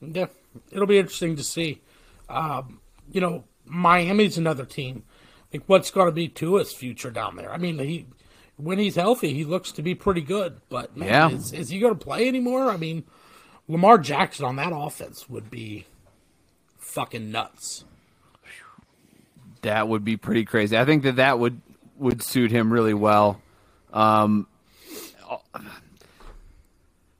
Yeah, 0.00 0.26
it'll 0.72 0.86
be 0.86 0.98
interesting 0.98 1.36
to 1.36 1.44
see. 1.44 1.80
Um, 2.28 2.80
you 3.12 3.20
know, 3.20 3.44
Miami's 3.64 4.38
another 4.38 4.64
team. 4.64 5.04
Like, 5.52 5.64
what's 5.66 5.90
going 5.90 6.06
to 6.06 6.12
be 6.12 6.28
Tua's 6.28 6.72
future 6.72 7.10
down 7.10 7.34
there? 7.34 7.52
I 7.52 7.56
mean, 7.56 7.78
he 7.80 8.06
when 8.62 8.78
he's 8.78 8.96
healthy, 8.96 9.32
he 9.34 9.44
looks 9.44 9.72
to 9.72 9.82
be 9.82 9.94
pretty 9.94 10.20
good. 10.20 10.60
But 10.68 10.96
man, 10.96 11.08
Yeah. 11.08 11.30
is, 11.30 11.52
is 11.52 11.68
he 11.70 11.78
going 11.78 11.96
to 11.96 12.04
play 12.04 12.28
anymore? 12.28 12.70
I 12.70 12.76
mean, 12.76 13.04
Lamar 13.68 13.98
Jackson 13.98 14.44
on 14.44 14.56
that 14.56 14.72
offense 14.74 15.28
would 15.28 15.50
be 15.50 15.86
fucking 16.78 17.30
nuts. 17.30 17.84
That 19.62 19.88
would 19.88 20.04
be 20.04 20.16
pretty 20.16 20.44
crazy. 20.44 20.76
I 20.78 20.84
think 20.84 21.02
that 21.02 21.16
that 21.16 21.38
would 21.38 21.60
would 21.98 22.22
suit 22.22 22.50
him 22.50 22.72
really 22.72 22.94
well. 22.94 23.42
Um, 23.92 24.46
I 25.54 25.60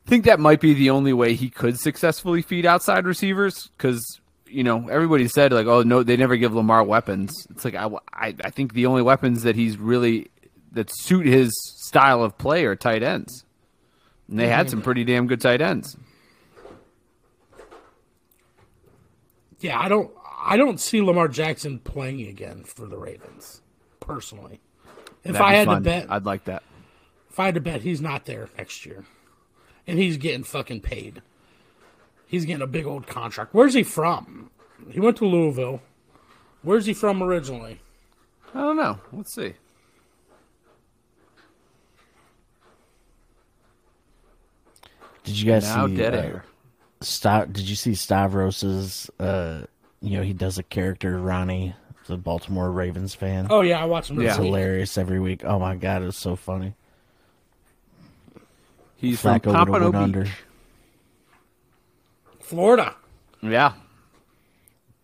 think 0.07 0.25
that 0.25 0.41
might 0.41 0.61
be 0.61 0.75
the 0.75 0.91
only 0.91 1.13
way 1.13 1.35
he 1.35 1.51
could 1.51 1.79
successfully 1.79 2.43
feed 2.43 2.67
outside 2.67 3.05
receivers 3.05 3.69
because 3.77 4.03
you 4.47 4.65
know 4.65 4.89
everybody 4.89 5.29
said 5.29 5.53
like, 5.53 5.67
oh 5.67 5.83
no, 5.83 6.03
they 6.03 6.17
never 6.17 6.37
give 6.37 6.55
Lamar 6.55 6.83
weapons. 6.83 7.47
It's 7.51 7.65
like 7.65 7.75
I, 7.75 7.89
I, 8.13 8.35
I 8.43 8.51
think 8.51 8.73
the 8.73 8.87
only 8.87 9.03
weapons 9.03 9.43
that 9.43 9.55
he's 9.55 9.77
really 9.79 10.31
that 10.73 10.91
suit 10.93 11.27
his 11.27 11.51
style 11.85 12.23
of 12.23 12.39
play 12.39 12.65
are 12.65 12.77
tight 12.77 13.03
ends, 13.03 13.45
and 14.29 14.39
they 14.39 14.49
had 14.49 14.67
mm-hmm. 14.67 14.71
some 14.71 14.83
pretty 14.83 15.05
damn 15.05 15.27
good 15.27 15.41
tight 15.41 15.61
ends. 15.61 15.97
Yeah, 19.61 19.79
I 19.79 19.89
don't. 19.89 20.11
I 20.43 20.57
don't 20.57 20.81
see 20.81 21.03
Lamar 21.03 21.29
Jackson 21.29 21.79
playing 21.79 22.27
again 22.27 22.65
for 22.65 22.87
the 22.87 22.97
Ravens, 22.97 23.61
personally. 24.01 24.61
If 25.23 25.33
That'd 25.33 25.41
I 25.41 25.53
had 25.53 25.67
fun. 25.67 25.77
to 25.77 25.81
bet, 25.83 26.07
I'd 26.11 26.25
like 26.25 26.45
that. 26.45 26.63
if 27.29 27.39
I 27.39 27.47
had 27.47 27.55
to 27.57 27.61
bet, 27.61 27.83
he's 27.83 28.01
not 28.01 28.25
there 28.25 28.49
next 28.57 28.87
year, 28.87 29.05
and 29.87 29.99
he's 29.99 30.17
getting 30.17 30.45
fucking 30.45 30.81
paid. 30.81 31.21
He's 32.27 32.47
getting 32.47 32.63
a 32.63 32.67
big 32.67 32.87
old 32.87 33.07
contract. 33.07 33.53
Where's 33.53 33.75
he 33.75 33.83
from? 33.83 34.51
He 34.89 35.01
went 35.01 35.17
to 35.19 35.27
Louisville. 35.27 35.83
Where's 36.63 36.87
he 36.87 36.95
from 36.95 37.23
originally? 37.23 37.81
I 38.55 38.61
don't 38.61 38.77
know. 38.77 39.01
Let's 39.13 39.35
see. 39.35 39.55
Did 45.25 45.39
you 45.39 45.51
guys 45.51 45.65
Now 45.65 45.87
see 45.87 45.97
dead 45.97 46.15
uh, 46.15 46.19
air. 46.19 46.45
Sta- 47.01 47.45
did 47.47 47.69
you 47.69 47.77
see 47.77 47.93
Stavros's? 47.93 49.11
Uh, 49.19 49.63
you 50.01 50.17
know, 50.17 50.23
he 50.23 50.33
does 50.33 50.59
a 50.59 50.63
character 50.63 51.19
Ronnie, 51.19 51.75
the 52.07 52.17
Baltimore 52.17 52.71
Ravens 52.71 53.15
fan. 53.15 53.47
Oh 53.51 53.61
yeah, 53.61 53.81
I 53.83 53.85
watch 53.87 54.11
him. 54.11 54.21
Yeah. 54.21 54.31
It's 54.31 54.39
week. 54.39 54.47
hilarious 54.47 54.99
every 54.99 55.21
week. 55.21 55.45
Oh 55.45 55.59
my 55.59 55.77
god, 55.77 56.03
it's 56.03 56.19
so 56.19 56.37
funny. 56.37 56.75
He's 58.97 59.21
from 59.21 59.41
Flacco 59.41 59.47
would 59.47 59.55
have 59.57 59.67
Pompano 59.69 59.93
Beach. 59.93 60.01
under. 60.01 60.27
Florida. 62.41 62.95
Yeah. 63.43 63.73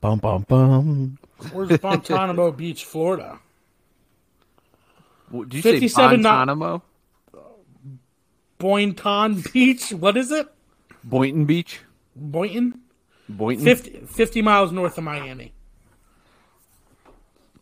Bum 0.01 0.19
bum 0.19 0.45
bum. 0.49 1.19
Where's 1.53 1.79
Guantanamo 1.79 2.51
Beach, 2.53 2.85
Florida? 2.85 3.39
What- 5.31 5.49
Did 5.49 5.57
you 5.57 5.63
say 5.63 5.73
57 5.73 6.21
not- 6.21 6.47
Guantanamo? 6.47 6.83
Boynton 8.67 9.43
Beach. 9.53 9.91
What 9.93 10.17
is 10.17 10.33
it? 10.33 10.49
Boynton 11.05 11.45
Beach? 11.45 11.81
Boynton. 12.17 12.81
Boynton? 13.29 13.65
50, 13.65 13.91
50 14.07 14.43
miles 14.43 14.73
north 14.73 14.99
of 14.99 15.05
Miami. 15.05 15.53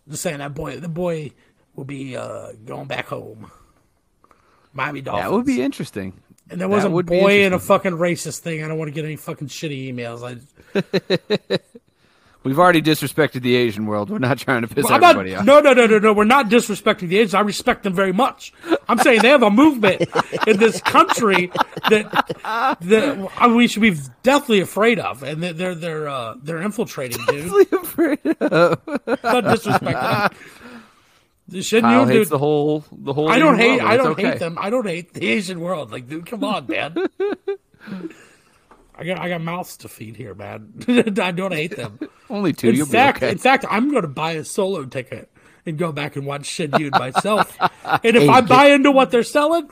Just 0.09 0.23
saying 0.23 0.39
that 0.39 0.55
boy. 0.55 0.79
The 0.79 0.89
boy 0.89 1.33
will 1.75 1.85
be 1.85 2.17
uh, 2.17 2.53
going 2.65 2.87
back 2.87 3.07
home. 3.07 3.51
Miami 4.73 5.03
Dolphins. 5.03 5.25
That 5.25 5.33
would 5.33 5.47
be 5.47 5.63
interesting. 5.63 6.21
And 6.51 6.61
there 6.61 6.69
that 6.69 6.75
was 6.75 6.85
a 6.85 6.91
boy 7.03 7.45
in 7.45 7.53
a 7.53 7.59
fucking 7.59 7.93
racist 7.93 8.41
thing. 8.41 8.63
I 8.63 8.69
don't 8.69 8.79
want 8.79 8.89
to 8.89 8.95
get 8.95 9.05
any 9.05 9.17
fucking 9.17 9.49
shitty 9.49 9.93
emails. 9.93 10.23
I, 10.23 11.59
We've 12.45 12.59
already 12.59 12.83
disrespected 12.83 13.41
the 13.41 13.57
Asian 13.57 13.87
world. 13.87 14.11
We're 14.11 14.19
not 14.19 14.37
trying 14.37 14.63
to 14.63 14.69
piss 14.69 14.87
not. 14.89 15.03
everybody 15.03 15.35
off. 15.35 15.47
No, 15.47 15.61
no, 15.61 15.73
no, 15.73 15.87
no, 15.87 15.99
no. 15.99 16.13
We're 16.13 16.25
not 16.25 16.51
disrespecting 16.51 17.09
the 17.09 17.17
Asians. 17.17 17.33
I 17.33 17.41
respect 17.41 17.85
them 17.85 17.95
very 17.95 18.13
much. 18.13 18.53
I'm 18.87 18.99
saying 18.99 19.23
they 19.23 19.31
have 19.31 19.43
a 19.43 19.51
movement 19.51 20.03
in 20.47 20.59
this 20.59 20.81
country 20.83 21.51
that 21.89 22.77
that 22.83 23.31
uh, 23.41 23.49
we 23.49 23.67
should 23.67 23.81
be 23.81 23.97
deathly 24.23 24.61
afraid 24.61 24.99
of, 24.99 25.23
and 25.23 25.43
they're 25.43 25.55
they're 25.55 25.75
they're, 25.75 26.09
uh, 26.09 26.35
they're 26.43 26.61
infiltrating, 26.61 27.25
dude. 27.27 27.73
not 28.41 29.45
disrespect. 29.45 30.35
Shouldn't 31.51 31.85
Kyle 31.85 32.03
you, 32.03 32.07
hates 32.09 32.29
dude? 32.29 32.29
the 32.29 32.39
whole 32.39 32.85
the 32.93 33.15
whole. 33.15 33.31
I 33.31 33.39
don't 33.39 33.57
hate. 33.57 33.79
world, 33.79 33.91
I 33.91 33.97
don't 33.97 34.07
okay. 34.09 34.31
hate 34.31 34.39
them. 34.39 34.59
I 34.61 34.69
don't 34.71 34.87
hate 34.87 35.15
the 35.15 35.27
Asian 35.27 35.61
world. 35.61 35.93
Like, 35.93 36.09
dude, 36.09 36.27
come 36.27 36.45
on, 36.45 36.67
man. 36.67 36.97
I 38.97 39.05
got 39.05 39.19
I 39.19 39.29
got 39.29 39.41
mouths 39.41 39.77
to 39.79 39.89
feed 39.89 40.17
here, 40.17 40.35
man. 40.35 40.73
I 41.21 41.31
don't 41.33 41.53
hate 41.53 41.77
them. 41.77 41.99
Only 42.31 42.53
two. 42.53 42.69
In 42.71 42.77
You'll 42.77 42.87
fact, 42.87 43.21
be 43.21 43.27
okay. 43.27 43.33
in 43.33 43.39
fact, 43.39 43.65
I'm 43.69 43.91
going 43.91 44.03
to 44.03 44.09
buy 44.09 44.33
a 44.33 44.45
solo 44.45 44.85
ticket 44.85 45.31
and 45.67 45.77
go 45.79 45.91
back 45.93 46.15
and 46.17 46.27
watch 46.27 46.47
Shen 46.47 46.71
Yun 46.79 46.91
myself. 46.93 47.57
and 47.85 48.17
if 48.17 48.23
Hey, 48.23 48.29
I 48.29 48.41
get- 48.41 48.49
buy 48.49 48.67
into 48.67 48.91
what 48.93 49.11
they're 49.11 49.23
selling, 49.25 49.69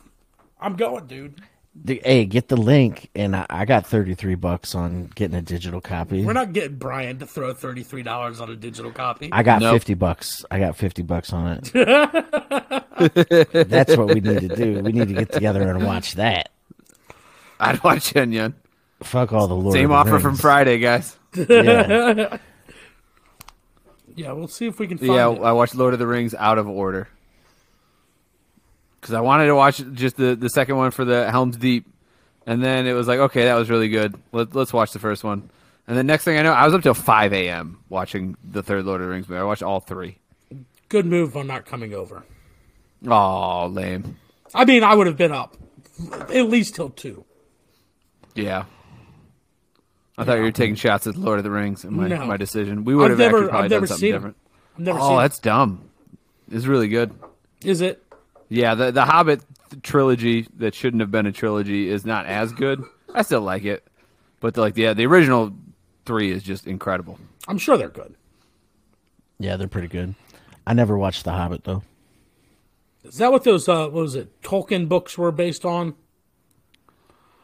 I'm 0.60 0.74
going, 0.76 1.06
dude. 1.06 1.40
The- 1.84 2.02
Hey, 2.04 2.24
get 2.26 2.48
the 2.48 2.56
link, 2.56 3.08
and 3.14 3.34
I, 3.34 3.46
I 3.48 3.64
got 3.64 3.86
thirty 3.86 4.14
three 4.14 4.34
bucks 4.34 4.74
on 4.74 5.06
getting 5.14 5.36
a 5.36 5.40
digital 5.42 5.80
copy. 5.80 6.22
We're 6.24 6.32
not 6.34 6.52
getting 6.52 6.76
Brian 6.76 7.18
to 7.20 7.26
throw 7.26 7.54
thirty 7.54 7.82
three 7.82 8.02
dollars 8.02 8.40
on 8.40 8.50
a 8.50 8.56
digital 8.56 8.90
copy. 8.92 9.28
I 9.32 9.42
got 9.42 9.62
Nope. 9.62 9.72
fifty 9.74 9.94
bucks. 9.94 10.44
I 10.50 10.58
got 10.58 10.76
fifty 10.76 11.02
bucks 11.02 11.32
on 11.32 11.60
it. 11.62 11.72
That's 13.68 13.96
what 13.96 14.08
we 14.08 14.20
need 14.20 14.40
to 14.40 14.48
do. 14.48 14.80
We 14.80 14.92
need 14.92 15.08
to 15.08 15.14
get 15.14 15.32
together 15.32 15.62
and 15.70 15.84
watch 15.86 16.16
that. 16.16 16.50
I'd 17.60 17.82
watch 17.84 18.14
Yen 18.14 18.32
Yun. 18.32 18.54
Fuck 19.02 19.32
all 19.32 19.48
the 19.48 19.54
Lord. 19.54 19.74
Same 19.74 19.84
of 19.84 19.90
the 19.90 19.94
offer 20.12 20.18
from 20.20 20.36
Friday, 20.36 20.78
guys. 20.78 21.16
Yeah. 21.34 22.38
yeah, 24.14 24.32
we'll 24.32 24.48
see 24.48 24.66
if 24.66 24.78
we 24.78 24.86
can 24.86 24.98
find 24.98 25.12
Yeah, 25.12 25.30
it. 25.32 25.40
I 25.42 25.52
watched 25.52 25.74
Lord 25.74 25.92
of 25.94 25.98
the 25.98 26.06
Rings 26.06 26.34
out 26.34 26.58
of 26.58 26.68
order 26.68 27.08
because 29.00 29.14
I 29.14 29.20
wanted 29.20 29.46
to 29.46 29.54
watch 29.54 29.82
just 29.94 30.16
the 30.16 30.34
the 30.34 30.48
second 30.48 30.76
one 30.76 30.90
for 30.90 31.04
the 31.04 31.30
Helm's 31.30 31.56
Deep, 31.56 31.86
and 32.46 32.62
then 32.62 32.86
it 32.86 32.92
was 32.92 33.08
like, 33.08 33.18
okay, 33.18 33.44
that 33.46 33.54
was 33.54 33.70
really 33.70 33.88
good. 33.88 34.14
Let, 34.32 34.54
let's 34.54 34.72
watch 34.72 34.92
the 34.92 34.98
first 34.98 35.24
one. 35.24 35.50
And 35.88 35.96
then 35.98 36.06
next 36.06 36.24
thing 36.24 36.38
I 36.38 36.42
know, 36.42 36.52
I 36.52 36.64
was 36.64 36.74
up 36.74 36.82
till 36.82 36.94
five 36.94 37.32
a.m. 37.32 37.80
watching 37.88 38.36
the 38.44 38.62
third 38.62 38.84
Lord 38.84 39.00
of 39.00 39.06
the 39.08 39.12
Rings 39.12 39.28
movie. 39.28 39.40
I 39.40 39.44
watched 39.44 39.62
all 39.62 39.80
three. 39.80 40.18
Good 40.88 41.06
move 41.06 41.36
on 41.36 41.46
not 41.46 41.64
coming 41.66 41.94
over. 41.94 42.24
Oh, 43.08 43.66
lame. 43.66 44.16
I 44.54 44.64
mean, 44.64 44.84
I 44.84 44.94
would 44.94 45.06
have 45.06 45.16
been 45.16 45.32
up 45.32 45.56
at 46.12 46.48
least 46.48 46.74
till 46.76 46.90
two. 46.90 47.24
Yeah. 48.34 48.64
I 50.18 50.24
thought 50.24 50.36
you 50.36 50.42
were 50.42 50.52
taking 50.52 50.74
shots 50.74 51.06
at 51.06 51.16
Lord 51.16 51.38
of 51.38 51.44
the 51.44 51.50
Rings 51.50 51.84
in 51.84 51.94
my, 51.94 52.06
No. 52.08 52.26
my 52.26 52.36
decision. 52.36 52.84
We 52.84 52.94
would 52.94 53.10
I've 53.10 53.18
have 53.18 53.28
actually 53.28 53.48
probably 53.48 53.64
I've 53.64 53.70
done 53.70 53.76
never 53.76 53.86
something 53.86 54.00
seen 54.00 54.12
different. 54.12 54.36
it. 54.36 54.50
I've 54.74 54.84
never 54.84 54.98
Oh, 55.00 55.08
seen 55.08 55.16
that's 55.18 55.38
dumb. 55.38 55.88
It's 56.50 56.66
really 56.66 56.88
good. 56.88 57.14
Is 57.64 57.80
it? 57.80 58.02
Yeah, 58.48 58.74
the 58.74 58.90
the 58.92 59.04
Hobbit 59.06 59.40
trilogy 59.82 60.46
that 60.58 60.74
shouldn't 60.74 61.00
have 61.00 61.10
been 61.10 61.24
a 61.26 61.32
trilogy 61.32 61.88
is 61.88 62.04
not 62.04 62.26
as 62.26 62.52
good. 62.52 62.82
I 63.14 63.22
still 63.22 63.40
like 63.40 63.64
it, 63.64 63.86
but 64.40 64.52
the, 64.54 64.60
like 64.60 64.76
yeah, 64.76 64.92
the 64.92 65.06
original 65.06 65.52
three 66.04 66.30
is 66.30 66.42
just 66.42 66.66
incredible. 66.66 67.18
I'm 67.48 67.56
sure 67.58 67.78
they're 67.78 67.88
good. 67.88 68.14
yeah, 69.38 69.56
they're 69.56 69.68
pretty 69.68 69.88
good. 69.88 70.14
I 70.66 70.74
never 70.74 70.98
watched 70.98 71.24
The 71.24 71.32
Hobbit 71.32 71.64
though. 71.64 71.82
Is 73.04 73.16
that 73.16 73.32
what 73.32 73.44
those 73.44 73.66
uh, 73.68 73.84
what 73.88 74.02
was 74.02 74.14
it 74.14 74.42
Tolkien 74.42 74.88
books 74.88 75.16
were 75.16 75.32
based 75.32 75.64
on? 75.64 75.94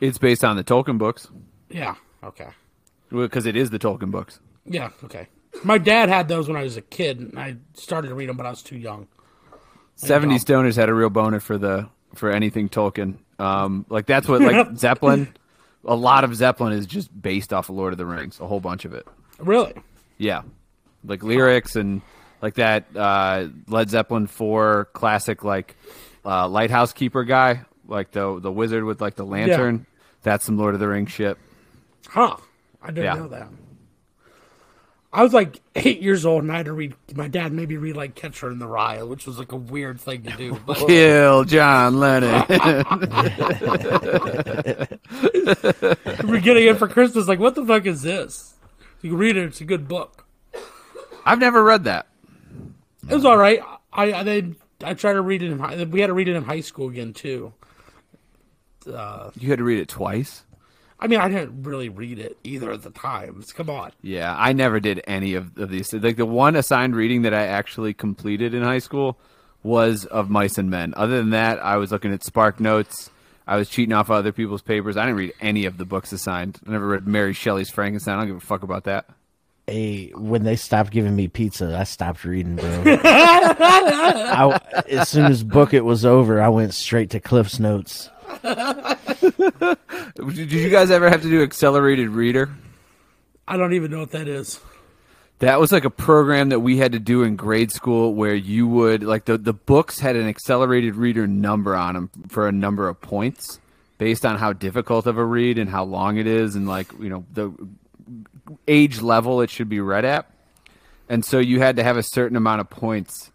It's 0.00 0.18
based 0.18 0.44
on 0.44 0.56
the 0.56 0.64
Tolkien 0.64 0.98
books 0.98 1.28
Yeah. 1.70 1.94
Okay. 2.22 2.48
because 3.10 3.46
it 3.46 3.56
is 3.56 3.70
the 3.70 3.78
Tolkien 3.78 4.10
books. 4.10 4.40
Yeah. 4.64 4.90
Okay. 5.04 5.28
My 5.64 5.78
dad 5.78 6.08
had 6.08 6.28
those 6.28 6.46
when 6.48 6.56
I 6.56 6.62
was 6.62 6.76
a 6.76 6.82
kid, 6.82 7.20
and 7.20 7.38
I 7.38 7.56
started 7.74 8.08
to 8.08 8.14
read 8.14 8.28
them, 8.28 8.36
but 8.36 8.46
I 8.46 8.50
was 8.50 8.62
too 8.62 8.76
young. 8.76 9.08
Seventy 9.96 10.36
stoners 10.36 10.76
had 10.76 10.88
a 10.88 10.94
real 10.94 11.10
boner 11.10 11.40
for 11.40 11.58
the 11.58 11.88
for 12.14 12.30
anything 12.30 12.68
Tolkien. 12.68 13.16
Um, 13.38 13.84
like 13.88 14.06
that's 14.06 14.28
what 14.28 14.40
like 14.40 14.76
Zeppelin. 14.76 15.34
A 15.84 15.94
lot 15.96 16.24
of 16.24 16.34
Zeppelin 16.34 16.72
is 16.72 16.86
just 16.86 17.10
based 17.20 17.52
off 17.52 17.68
of 17.68 17.76
Lord 17.76 17.92
of 17.92 17.98
the 17.98 18.06
Rings. 18.06 18.40
A 18.40 18.46
whole 18.46 18.60
bunch 18.60 18.84
of 18.84 18.94
it. 18.94 19.06
Really? 19.38 19.74
Yeah, 20.18 20.42
like 21.04 21.22
lyrics 21.22 21.76
and 21.76 22.02
like 22.42 22.54
that 22.54 22.84
uh, 22.94 23.48
Led 23.68 23.90
Zeppelin 23.90 24.26
four 24.26 24.88
classic 24.92 25.42
like 25.44 25.76
uh, 26.24 26.48
lighthouse 26.48 26.92
keeper 26.92 27.24
guy, 27.24 27.62
like 27.86 28.10
the 28.12 28.38
the 28.38 28.52
wizard 28.52 28.84
with 28.84 29.00
like 29.00 29.14
the 29.16 29.24
lantern. 29.24 29.86
That's 30.22 30.44
some 30.44 30.58
Lord 30.58 30.74
of 30.74 30.80
the 30.80 30.88
Rings 30.88 31.10
shit. 31.10 31.38
Huh. 32.08 32.36
I 32.82 32.88
didn't 32.88 33.04
Yeah. 33.04 33.14
know 33.14 33.28
that. 33.28 33.48
I 35.10 35.22
was 35.22 35.32
like 35.32 35.60
eight 35.74 36.02
years 36.02 36.26
old 36.26 36.42
and 36.42 36.52
I 36.52 36.58
had 36.58 36.66
to 36.66 36.72
read, 36.74 36.94
my 37.14 37.28
dad 37.28 37.50
made 37.50 37.70
me 37.70 37.76
read 37.76 37.96
like 37.96 38.14
Catcher 38.14 38.50
in 38.50 38.58
the 38.58 38.66
Rye, 38.66 39.02
which 39.02 39.26
was 39.26 39.38
like 39.38 39.52
a 39.52 39.56
weird 39.56 39.98
thing 40.00 40.22
to 40.24 40.30
do. 40.36 40.60
But 40.66 40.76
Kill 40.86 41.44
John 41.44 41.98
Lennon. 41.98 42.44
we're 46.24 46.40
getting 46.40 46.66
it 46.66 46.76
for 46.78 46.88
Christmas. 46.88 47.26
Like, 47.28 47.38
what 47.38 47.54
the 47.54 47.64
fuck 47.64 47.86
is 47.86 48.02
this? 48.02 48.54
You 49.02 49.10
can 49.10 49.18
read 49.18 49.36
it. 49.36 49.44
It's 49.44 49.60
a 49.60 49.64
good 49.64 49.88
book. 49.88 50.24
I've 51.24 51.38
never 51.38 51.62
read 51.62 51.84
that. 51.84 52.06
It 53.08 53.14
was 53.14 53.24
all 53.24 53.36
right. 53.38 53.60
I 53.92 54.12
I 54.12 54.22
then 54.22 54.56
I 54.84 54.94
tried 54.94 55.14
to 55.14 55.22
read 55.22 55.42
it 55.42 55.50
in 55.50 55.58
high, 55.58 55.82
we 55.84 56.00
had 56.00 56.08
to 56.08 56.12
read 56.14 56.28
it 56.28 56.36
in 56.36 56.44
high 56.44 56.60
school 56.60 56.88
again 56.88 57.12
too. 57.12 57.52
Uh, 58.90 59.30
You 59.38 59.48
had 59.50 59.58
to 59.58 59.64
read 59.64 59.78
it 59.80 59.88
twice. 59.88 60.44
I 61.00 61.06
mean, 61.06 61.20
I 61.20 61.28
didn't 61.28 61.62
really 61.62 61.88
read 61.88 62.18
it 62.18 62.36
either 62.42 62.72
at 62.72 62.82
the 62.82 62.90
times. 62.90 63.52
Come 63.52 63.70
on. 63.70 63.92
Yeah, 64.02 64.34
I 64.36 64.52
never 64.52 64.80
did 64.80 65.00
any 65.06 65.34
of, 65.34 65.56
of 65.56 65.70
these. 65.70 65.92
Like 65.92 66.16
the 66.16 66.26
one 66.26 66.56
assigned 66.56 66.96
reading 66.96 67.22
that 67.22 67.32
I 67.32 67.46
actually 67.46 67.94
completed 67.94 68.52
in 68.52 68.62
high 68.62 68.80
school 68.80 69.18
was 69.62 70.04
of 70.06 70.28
Mice 70.28 70.58
and 70.58 70.70
Men. 70.70 70.94
Other 70.96 71.18
than 71.18 71.30
that, 71.30 71.60
I 71.60 71.76
was 71.76 71.92
looking 71.92 72.12
at 72.12 72.24
Spark 72.24 72.58
Notes. 72.58 73.10
I 73.46 73.56
was 73.56 73.68
cheating 73.68 73.94
off 73.94 74.10
other 74.10 74.32
people's 74.32 74.62
papers. 74.62 74.96
I 74.96 75.02
didn't 75.06 75.16
read 75.16 75.32
any 75.40 75.64
of 75.66 75.78
the 75.78 75.84
books 75.84 76.12
assigned. 76.12 76.60
I 76.66 76.72
never 76.72 76.86
read 76.86 77.06
Mary 77.06 77.32
Shelley's 77.32 77.70
Frankenstein. 77.70 78.16
I 78.16 78.18
don't 78.18 78.26
give 78.26 78.36
a 78.36 78.40
fuck 78.40 78.62
about 78.62 78.84
that. 78.84 79.06
Hey, 79.66 80.10
when 80.14 80.44
they 80.44 80.56
stopped 80.56 80.90
giving 80.90 81.14
me 81.14 81.28
pizza, 81.28 81.76
I 81.78 81.84
stopped 81.84 82.24
reading, 82.24 82.56
bro. 82.56 82.82
I, 82.86 84.58
as 84.88 85.08
soon 85.10 85.26
as 85.26 85.44
book 85.44 85.74
it 85.74 85.84
was 85.84 86.04
over, 86.06 86.40
I 86.40 86.48
went 86.48 86.72
straight 86.74 87.10
to 87.10 87.20
Cliff's 87.20 87.60
Notes. 87.60 88.10
Did 90.14 90.52
you 90.52 90.70
guys 90.70 90.90
ever 90.90 91.08
have 91.08 91.22
to 91.22 91.30
do 91.30 91.42
accelerated 91.42 92.08
reader? 92.10 92.50
I 93.46 93.56
don't 93.56 93.72
even 93.72 93.90
know 93.90 94.00
what 94.00 94.10
that 94.10 94.28
is. 94.28 94.60
That 95.38 95.60
was 95.60 95.70
like 95.70 95.84
a 95.84 95.90
program 95.90 96.48
that 96.48 96.60
we 96.60 96.78
had 96.78 96.92
to 96.92 96.98
do 96.98 97.22
in 97.22 97.36
grade 97.36 97.70
school 97.70 98.14
where 98.14 98.34
you 98.34 98.66
would 98.66 99.02
like 99.04 99.24
the 99.24 99.38
the 99.38 99.52
books 99.52 100.00
had 100.00 100.16
an 100.16 100.28
accelerated 100.28 100.96
reader 100.96 101.26
number 101.26 101.76
on 101.76 101.94
them 101.94 102.10
for 102.28 102.48
a 102.48 102.52
number 102.52 102.88
of 102.88 103.00
points 103.00 103.60
based 103.98 104.26
on 104.26 104.36
how 104.38 104.52
difficult 104.52 105.06
of 105.06 105.16
a 105.16 105.24
read 105.24 105.58
and 105.58 105.70
how 105.70 105.84
long 105.84 106.16
it 106.16 106.26
is 106.26 106.56
and 106.56 106.66
like 106.66 106.88
you 106.98 107.08
know 107.08 107.24
the 107.32 107.52
age 108.66 109.00
level 109.00 109.40
it 109.40 109.50
should 109.50 109.68
be 109.68 109.80
read 109.80 110.04
at. 110.04 110.30
And 111.08 111.24
so 111.24 111.38
you 111.38 111.60
had 111.60 111.76
to 111.76 111.84
have 111.84 111.96
a 111.96 112.02
certain 112.02 112.36
amount 112.36 112.60
of 112.60 112.68
points 112.68 113.30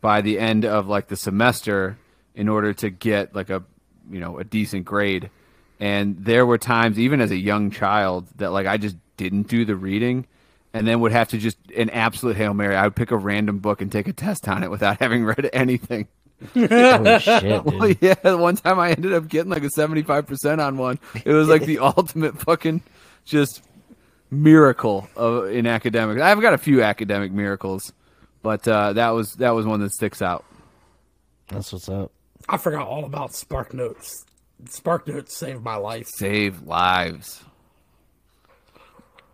by 0.00 0.20
the 0.20 0.38
end 0.38 0.64
of 0.64 0.88
like 0.88 1.08
the 1.08 1.16
semester 1.16 1.96
in 2.34 2.48
order 2.48 2.74
to 2.74 2.90
get 2.90 3.34
like 3.34 3.48
a 3.48 3.62
you 4.10 4.20
know 4.20 4.38
a 4.38 4.44
decent 4.44 4.84
grade. 4.84 5.30
And 5.80 6.16
there 6.24 6.46
were 6.46 6.58
times 6.58 6.98
even 6.98 7.20
as 7.20 7.30
a 7.30 7.36
young 7.36 7.70
child 7.70 8.26
that 8.36 8.50
like 8.50 8.66
I 8.66 8.76
just 8.76 8.96
didn't 9.16 9.48
do 9.48 9.64
the 9.64 9.76
reading 9.76 10.26
and 10.74 10.86
then 10.88 11.00
would 11.00 11.12
have 11.12 11.28
to 11.28 11.38
just 11.38 11.56
an 11.76 11.88
absolute 11.90 12.36
hail 12.36 12.52
mary. 12.52 12.76
I 12.76 12.84
would 12.84 12.96
pick 12.96 13.12
a 13.12 13.16
random 13.16 13.58
book 13.58 13.80
and 13.80 13.90
take 13.90 14.08
a 14.08 14.12
test 14.12 14.48
on 14.48 14.62
it 14.62 14.70
without 14.70 14.98
having 15.00 15.24
read 15.24 15.48
anything. 15.52 16.08
Holy 16.52 16.68
shit. 17.20 17.64
Well, 17.64 17.94
yeah, 18.00 18.34
one 18.34 18.56
time 18.56 18.78
I 18.78 18.90
ended 18.90 19.12
up 19.14 19.28
getting 19.28 19.50
like 19.50 19.62
a 19.62 19.70
seventy 19.70 20.02
five 20.02 20.26
percent 20.26 20.60
on 20.60 20.76
one. 20.76 20.98
It 21.24 21.32
was 21.32 21.48
like 21.48 21.64
the 21.64 21.78
ultimate 21.96 22.38
fucking 22.40 22.82
just 23.24 23.62
miracle 24.30 25.08
of 25.16 25.48
in 25.50 25.66
academics. 25.66 26.20
I've 26.20 26.40
got 26.40 26.54
a 26.54 26.58
few 26.58 26.82
academic 26.82 27.32
miracles, 27.32 27.92
but 28.42 28.66
uh, 28.66 28.94
that 28.94 29.10
was 29.10 29.34
that 29.34 29.50
was 29.50 29.64
one 29.64 29.80
that 29.80 29.92
sticks 29.92 30.20
out. 30.20 30.44
That's 31.48 31.72
what's 31.72 31.88
up. 31.88 32.10
I 32.48 32.56
forgot 32.56 32.86
all 32.86 33.04
about 33.04 33.34
Spark 33.34 33.72
Notes. 33.72 34.24
Spark 34.68 35.06
Notes 35.08 35.36
saved 35.36 35.62
my 35.62 35.76
life. 35.76 36.08
Save 36.08 36.62
lives. 36.62 37.42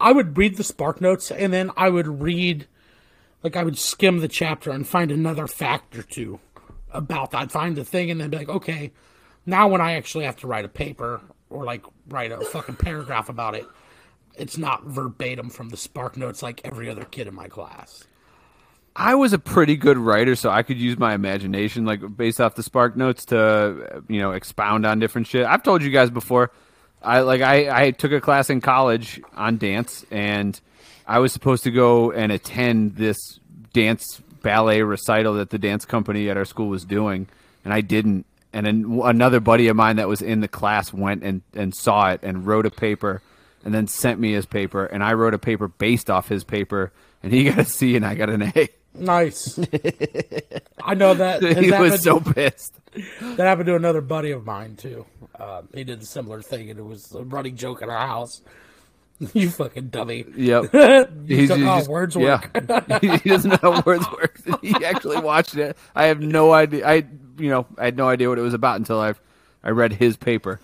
I 0.00 0.12
would 0.12 0.36
read 0.38 0.56
the 0.56 0.64
Spark 0.64 1.00
Notes 1.00 1.30
and 1.30 1.52
then 1.52 1.70
I 1.76 1.90
would 1.90 2.22
read, 2.22 2.66
like, 3.42 3.56
I 3.56 3.64
would 3.64 3.78
skim 3.78 4.18
the 4.18 4.28
chapter 4.28 4.70
and 4.70 4.86
find 4.86 5.10
another 5.10 5.46
fact 5.46 5.96
or 5.96 6.02
two 6.02 6.40
about 6.90 7.32
that. 7.32 7.42
I'd 7.42 7.52
find 7.52 7.76
the 7.76 7.84
thing 7.84 8.10
and 8.10 8.20
then 8.20 8.30
be 8.30 8.38
like, 8.38 8.48
okay, 8.48 8.92
now 9.44 9.68
when 9.68 9.80
I 9.80 9.92
actually 9.92 10.24
have 10.24 10.36
to 10.36 10.46
write 10.46 10.64
a 10.64 10.68
paper 10.68 11.20
or, 11.50 11.64
like, 11.64 11.84
write 12.08 12.32
a 12.32 12.40
fucking 12.40 12.76
paragraph 12.76 13.28
about 13.28 13.54
it, 13.54 13.66
it's 14.36 14.56
not 14.56 14.84
verbatim 14.84 15.50
from 15.50 15.68
the 15.68 15.76
Spark 15.76 16.16
Notes 16.16 16.42
like 16.42 16.62
every 16.64 16.88
other 16.88 17.04
kid 17.04 17.26
in 17.26 17.34
my 17.34 17.48
class. 17.48 18.04
I 18.96 19.14
was 19.14 19.32
a 19.32 19.38
pretty 19.38 19.76
good 19.76 19.96
writer, 19.96 20.34
so 20.34 20.50
I 20.50 20.62
could 20.62 20.78
use 20.78 20.98
my 20.98 21.14
imagination, 21.14 21.84
like 21.84 22.16
based 22.16 22.40
off 22.40 22.54
the 22.54 22.62
spark 22.62 22.96
notes, 22.96 23.26
to 23.26 24.02
you 24.08 24.20
know 24.20 24.32
expound 24.32 24.84
on 24.84 24.98
different 24.98 25.26
shit. 25.26 25.46
I've 25.46 25.62
told 25.62 25.82
you 25.82 25.90
guys 25.90 26.10
before. 26.10 26.50
I 27.02 27.20
like 27.20 27.40
I, 27.40 27.84
I 27.86 27.90
took 27.92 28.12
a 28.12 28.20
class 28.20 28.50
in 28.50 28.60
college 28.60 29.20
on 29.34 29.58
dance, 29.58 30.04
and 30.10 30.60
I 31.06 31.20
was 31.20 31.32
supposed 31.32 31.64
to 31.64 31.70
go 31.70 32.10
and 32.10 32.32
attend 32.32 32.96
this 32.96 33.16
dance 33.72 34.20
ballet 34.42 34.82
recital 34.82 35.34
that 35.34 35.50
the 35.50 35.58
dance 35.58 35.84
company 35.84 36.28
at 36.28 36.36
our 36.36 36.44
school 36.44 36.68
was 36.68 36.84
doing, 36.84 37.28
and 37.64 37.72
I 37.72 37.80
didn't. 37.80 38.26
And 38.52 38.66
then 38.66 39.00
another 39.04 39.38
buddy 39.38 39.68
of 39.68 39.76
mine 39.76 39.96
that 39.96 40.08
was 40.08 40.20
in 40.20 40.40
the 40.40 40.48
class 40.48 40.92
went 40.92 41.22
and, 41.22 41.42
and 41.54 41.72
saw 41.72 42.10
it 42.10 42.20
and 42.24 42.44
wrote 42.44 42.66
a 42.66 42.70
paper, 42.70 43.22
and 43.64 43.72
then 43.72 43.86
sent 43.86 44.18
me 44.18 44.32
his 44.32 44.44
paper, 44.44 44.84
and 44.86 45.04
I 45.04 45.12
wrote 45.12 45.34
a 45.34 45.38
paper 45.38 45.68
based 45.68 46.10
off 46.10 46.28
his 46.28 46.42
paper, 46.42 46.92
and 47.22 47.32
he 47.32 47.44
got 47.50 47.58
a 47.58 47.64
C 47.64 47.94
and 47.94 48.04
I 48.04 48.16
got 48.16 48.28
an 48.28 48.42
A. 48.42 48.68
Nice. 48.94 49.58
I 50.82 50.94
know 50.94 51.14
that. 51.14 51.42
he 51.42 51.68
happened- 51.70 51.92
was 51.92 52.02
so 52.02 52.20
pissed. 52.20 52.74
That 53.20 53.46
happened 53.46 53.66
to 53.66 53.76
another 53.76 54.00
buddy 54.00 54.32
of 54.32 54.44
mine 54.44 54.76
too. 54.76 55.06
Uh, 55.38 55.62
he 55.72 55.84
did 55.84 56.02
a 56.02 56.04
similar 56.04 56.42
thing, 56.42 56.70
and 56.70 56.78
it 56.78 56.84
was 56.84 57.14
a 57.14 57.22
running 57.22 57.56
joke 57.56 57.82
in 57.82 57.88
our 57.90 58.06
house. 58.06 58.42
you 59.34 59.50
fucking 59.50 59.88
dummy! 59.88 60.24
Yep. 60.34 60.74
You 61.26 61.46
took, 61.46 61.58
oh, 61.60 61.84
words 61.88 62.16
work. 62.16 62.50
Yeah. 62.54 62.98
he 63.00 63.16
he 63.18 63.28
doesn't 63.28 63.62
know 63.62 63.72
how 63.72 63.82
words 63.82 64.10
work. 64.10 64.40
He 64.62 64.74
actually 64.84 65.20
watched 65.20 65.56
it. 65.56 65.76
I 65.94 66.06
have 66.06 66.20
no 66.20 66.52
idea. 66.52 66.86
I 66.86 67.04
you 67.38 67.50
know 67.50 67.66
I 67.78 67.84
had 67.84 67.96
no 67.96 68.08
idea 68.08 68.28
what 68.28 68.38
it 68.38 68.42
was 68.42 68.54
about 68.54 68.76
until 68.76 68.98
I 68.98 69.14
I 69.62 69.70
read 69.70 69.92
his 69.92 70.16
paper. 70.16 70.58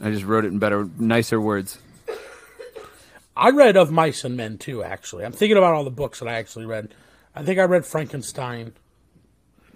I 0.00 0.10
just 0.10 0.24
wrote 0.24 0.44
it 0.44 0.48
in 0.48 0.58
better, 0.58 0.88
nicer 0.98 1.40
words. 1.40 1.78
I 3.36 3.50
read 3.50 3.76
of 3.76 3.90
Mice 3.90 4.24
and 4.24 4.36
Men 4.36 4.58
too. 4.58 4.82
Actually, 4.82 5.24
I'm 5.24 5.32
thinking 5.32 5.56
about 5.56 5.74
all 5.74 5.84
the 5.84 5.90
books 5.90 6.18
that 6.18 6.28
I 6.28 6.34
actually 6.34 6.66
read. 6.66 6.94
I 7.34 7.42
think 7.42 7.58
I 7.58 7.64
read 7.64 7.86
Frankenstein, 7.86 8.72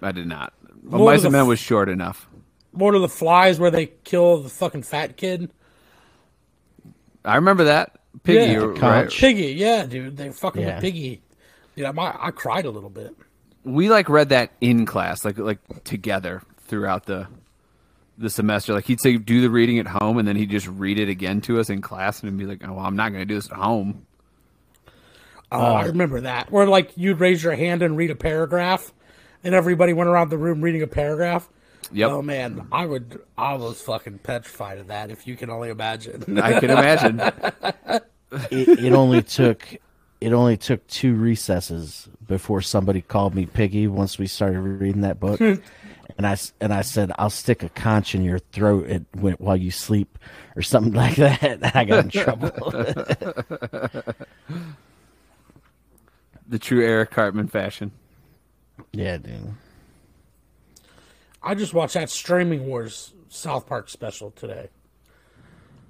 I 0.01 0.11
did 0.11 0.27
not. 0.27 0.53
But 0.83 0.97
Lord 0.99 1.13
Mice 1.13 1.17
of 1.19 1.23
the 1.23 1.29
Men 1.31 1.41
F- 1.41 1.47
was 1.47 1.59
short 1.59 1.89
enough. 1.89 2.27
Lord 2.73 2.95
of 2.95 3.01
the 3.01 3.09
Flies, 3.09 3.59
where 3.59 3.71
they 3.71 3.87
kill 4.03 4.37
the 4.43 4.49
fucking 4.49 4.83
fat 4.83 5.17
kid. 5.17 5.49
I 7.25 7.35
remember 7.35 7.65
that. 7.65 7.99
Piggy, 8.23 8.39
Yeah. 8.39 8.51
you're 8.51 8.73
right? 8.73 9.09
Piggy, 9.09 9.53
yeah, 9.53 9.85
dude, 9.85 10.17
they 10.17 10.29
fucking 10.31 10.61
Yeah. 10.61 10.75
with 10.75 10.83
Piggy. 10.83 11.21
Yeah, 11.75 11.91
my, 11.91 12.15
I 12.19 12.31
cried 12.31 12.65
a 12.65 12.71
little 12.71 12.89
bit. 12.89 13.15
we 13.63 13.89
like 13.89 14.07
read 14.07 14.29
that 14.29 14.51
in 14.61 14.85
class, 14.85 15.25
like 15.25 15.37
like 15.37 15.59
together 15.83 16.41
throughout 16.67 17.05
the 17.05 17.27
the 18.17 18.29
semester. 18.29 18.73
Like 18.73 18.85
he'd 18.85 19.01
say, 19.01 19.17
do 19.17 19.41
the 19.41 19.49
reading 19.49 19.77
at 19.77 19.85
home, 19.87 20.17
and 20.17 20.27
then 20.27 20.35
he'd 20.37 20.49
just 20.49 20.67
read 20.67 20.97
it 20.97 21.09
again 21.09 21.41
to 21.41 21.59
us 21.59 21.69
in 21.69 21.81
class, 21.81 22.23
and 22.23 22.37
be 22.37 22.45
like, 22.45 22.61
"Oh, 22.67 22.73
well, 22.73 22.85
I'm 22.85 22.95
not 22.95 23.09
going 23.09 23.21
to 23.21 23.25
do 23.25 23.35
this 23.35 23.51
at 23.51 23.57
home." 23.57 24.06
Uh, 25.51 25.55
oh, 25.59 25.73
I 25.75 25.85
remember 25.85 26.21
that. 26.21 26.51
Where 26.51 26.67
like 26.67 26.91
you'd 26.97 27.19
raise 27.19 27.43
your 27.43 27.55
hand 27.55 27.81
and 27.81 27.95
read 27.97 28.11
a 28.11 28.15
paragraph, 28.15 28.91
and 29.43 29.55
everybody 29.55 29.93
went 29.93 30.09
around 30.09 30.29
the 30.29 30.37
room 30.37 30.61
reading 30.61 30.81
a 30.81 30.87
paragraph. 30.87 31.47
Yep, 31.91 32.09
Oh 32.11 32.21
man, 32.21 32.67
I 32.71 32.85
would. 32.85 33.21
I 33.37 33.53
was 33.53 33.81
fucking 33.81 34.19
petrified 34.19 34.77
of 34.79 34.87
that. 34.87 35.09
If 35.09 35.25
you 35.25 35.37
can 35.37 35.49
only 35.49 35.69
imagine. 35.69 36.37
I 36.41 36.59
can 36.59 36.69
imagine. 36.69 37.19
It, 38.51 38.67
it 38.79 38.91
only 38.93 39.21
took 39.21 39.65
it 40.19 40.33
only 40.33 40.57
took 40.57 40.85
two 40.87 41.15
recesses 41.15 42.09
before 42.27 42.61
somebody 42.61 43.01
called 43.01 43.33
me 43.35 43.45
piggy. 43.45 43.87
Once 43.87 44.19
we 44.19 44.27
started 44.27 44.59
reading 44.59 45.01
that 45.01 45.17
book, 45.17 45.39
and 46.17 46.27
I 46.27 46.31
s- 46.33 46.51
and 46.59 46.73
I 46.73 46.81
said 46.81 47.13
I'll 47.17 47.29
stick 47.29 47.63
a 47.63 47.69
conch 47.69 48.13
in 48.15 48.21
your 48.21 48.39
throat 48.39 48.89
it, 48.89 49.05
when, 49.13 49.35
while 49.35 49.55
you 49.55 49.71
sleep 49.71 50.19
or 50.57 50.61
something 50.63 50.91
like 51.05 51.15
that. 51.15 51.73
I 51.73 51.85
got 51.85 52.03
in 52.03 52.09
trouble. 52.09 52.49
The 56.47 56.59
true 56.59 56.83
Eric 56.85 57.11
Cartman 57.11 57.47
fashion. 57.47 57.91
yeah, 58.93 59.17
dude. 59.17 59.53
I 61.43 61.55
just 61.55 61.73
watched 61.73 61.93
that 61.95 62.09
Streaming 62.09 62.65
Wars 62.67 63.13
South 63.29 63.67
Park 63.67 63.89
special 63.89 64.31
today. 64.31 64.69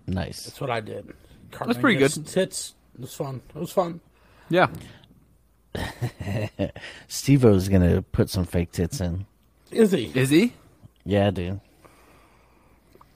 Nice. 0.07 0.45
That's 0.45 0.59
what 0.61 0.69
I 0.69 0.79
did. 0.81 1.13
That's 1.51 1.77
pretty 1.77 1.97
good. 1.99 2.25
Tits. 2.27 2.73
It 2.95 3.01
was 3.01 3.13
fun. 3.13 3.41
It 3.55 3.59
was 3.59 3.71
fun. 3.71 3.99
Yeah, 4.49 4.67
Steve-O's 7.07 7.67
gonna 7.69 8.01
put 8.01 8.29
some 8.29 8.45
fake 8.45 8.71
tits 8.71 9.01
in. 9.01 9.25
Is 9.71 9.91
he? 9.91 10.05
is 10.15 10.29
he? 10.29 10.53
Yeah, 11.03 11.29
dude. 11.31 11.59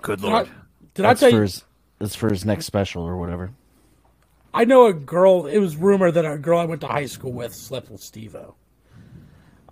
Good 0.01 0.19
Did 0.19 0.29
I, 0.29 0.31
lord. 0.33 0.49
did 0.93 1.05
I 1.05 1.09
That's 1.09 1.19
tell 1.21 1.29
for 1.31 1.35
you? 1.37 1.41
his. 1.43 1.63
That's 1.99 2.15
for 2.15 2.29
his 2.29 2.43
next 2.45 2.65
special 2.65 3.03
or 3.03 3.15
whatever. 3.17 3.51
I 4.53 4.65
know 4.65 4.85
a 4.87 4.93
girl. 4.93 5.45
It 5.47 5.59
was 5.59 5.75
rumored 5.75 6.15
that 6.15 6.25
a 6.25 6.37
girl 6.37 6.59
I 6.59 6.65
went 6.65 6.81
to 6.81 6.87
high 6.87 7.05
school 7.05 7.31
with 7.31 7.53
slept 7.53 7.89
with 7.89 8.01
Steve-O. 8.01 8.55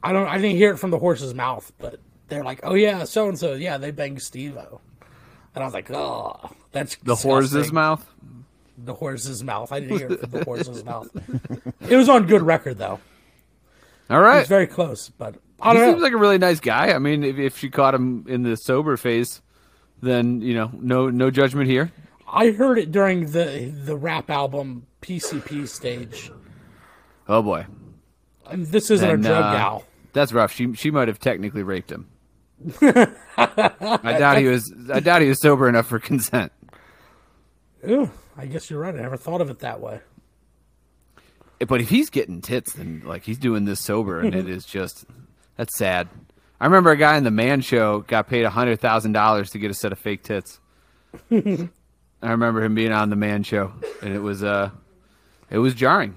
I 0.01 0.13
don't. 0.13 0.27
I 0.27 0.37
didn't 0.37 0.55
hear 0.57 0.71
it 0.71 0.77
from 0.77 0.91
the 0.91 0.99
horse's 0.99 1.33
mouth, 1.33 1.71
but 1.77 1.99
they're 2.29 2.43
like, 2.43 2.61
"Oh 2.63 2.73
yeah, 2.75 3.03
so 3.03 3.27
and 3.27 3.37
so, 3.37 3.53
yeah, 3.55 3.77
they 3.77 3.91
banged 3.91 4.21
Steve-O," 4.21 4.79
and 5.55 5.63
I 5.63 5.65
was 5.67 5.73
like, 5.73 5.91
"Oh, 5.91 6.51
that's 6.71 6.95
The 7.03 7.15
horse's 7.15 7.73
mouth. 7.73 8.05
The 8.77 8.93
horse's 8.93 9.43
mouth. 9.43 9.73
I 9.73 9.81
didn't 9.81 9.97
hear 9.97 10.11
it 10.13 10.21
from 10.21 10.29
the 10.31 10.43
horse's 10.45 10.85
mouth. 10.85 11.09
It 11.89 11.97
was 11.97 12.07
on 12.07 12.27
good 12.27 12.41
record 12.43 12.77
though. 12.77 12.99
All 14.09 14.21
right, 14.21 14.39
it's 14.39 14.47
very 14.49 14.67
close, 14.67 15.09
but 15.09 15.35
I 15.59 15.73
He 15.73 15.77
don't 15.79 15.87
seems 15.89 15.97
know. 15.97 16.03
like 16.03 16.13
a 16.13 16.17
really 16.17 16.37
nice 16.37 16.61
guy. 16.61 16.93
I 16.93 16.99
mean, 16.99 17.23
if, 17.25 17.37
if 17.37 17.57
she 17.57 17.69
caught 17.69 17.93
him 17.93 18.25
in 18.29 18.43
the 18.43 18.55
sober 18.55 18.95
phase, 18.95 19.41
then 20.01 20.39
you 20.39 20.53
know, 20.53 20.71
no 20.73 21.09
no 21.09 21.29
judgment 21.29 21.69
here. 21.69 21.91
I 22.31 22.51
heard 22.51 22.77
it 22.77 22.91
during 22.91 23.31
the 23.31 23.71
the 23.85 23.95
rap 23.95 24.29
album 24.29 24.85
PCP 25.01 25.67
stage, 25.67 26.31
Oh 27.27 27.41
boy, 27.41 27.65
and 28.49 28.65
this 28.67 28.89
isn't 28.91 29.07
Then, 29.07 29.19
a 29.19 29.23
drug 29.23 29.43
uh, 29.43 29.51
gal. 29.57 29.83
that's 30.13 30.31
rough. 30.33 30.51
She 30.51 30.73
she 30.73 30.91
might 30.91 31.07
have 31.07 31.19
technically 31.19 31.63
raped 31.63 31.91
him. 31.91 32.07
I 32.81 34.15
doubt 34.19 34.37
he 34.37 34.47
was. 34.47 34.73
I 34.91 34.99
doubt 34.99 35.21
he 35.21 35.29
was 35.29 35.41
sober 35.41 35.69
enough 35.69 35.87
for 35.87 35.99
consent. 35.99 36.51
Ew, 37.87 38.11
I 38.37 38.45
guess 38.45 38.69
you're 38.69 38.79
right. 38.79 38.93
I 38.93 38.99
never 39.01 39.17
thought 39.17 39.41
of 39.41 39.49
it 39.49 39.59
that 39.59 39.79
way. 39.79 40.01
But 41.65 41.81
if 41.81 41.89
he's 41.89 42.09
getting 42.09 42.41
tits, 42.41 42.73
then 42.73 43.01
like 43.05 43.23
he's 43.23 43.37
doing 43.37 43.65
this 43.65 43.79
sober, 43.79 44.19
and 44.19 44.35
it 44.35 44.49
is 44.49 44.65
just 44.65 45.05
that's 45.55 45.77
sad. 45.77 46.07
I 46.59 46.65
remember 46.65 46.91
a 46.91 46.97
guy 46.97 47.15
in 47.17 47.23
the 47.23 47.31
Man 47.31 47.61
Show 47.61 48.01
got 48.01 48.27
paid 48.27 48.45
hundred 48.45 48.79
thousand 48.81 49.13
dollars 49.13 49.51
to 49.51 49.59
get 49.59 49.71
a 49.71 49.73
set 49.73 49.91
of 49.93 49.99
fake 49.99 50.23
tits. 50.23 50.59
I 52.21 52.31
remember 52.31 52.63
him 52.63 52.75
being 52.75 52.91
on 52.91 53.09
the 53.09 53.15
Man 53.15 53.43
Show, 53.43 53.71
and 54.01 54.13
it 54.13 54.19
was 54.19 54.43
uh, 54.43 54.71
it 55.49 55.57
was 55.57 55.73
jarring. 55.73 56.13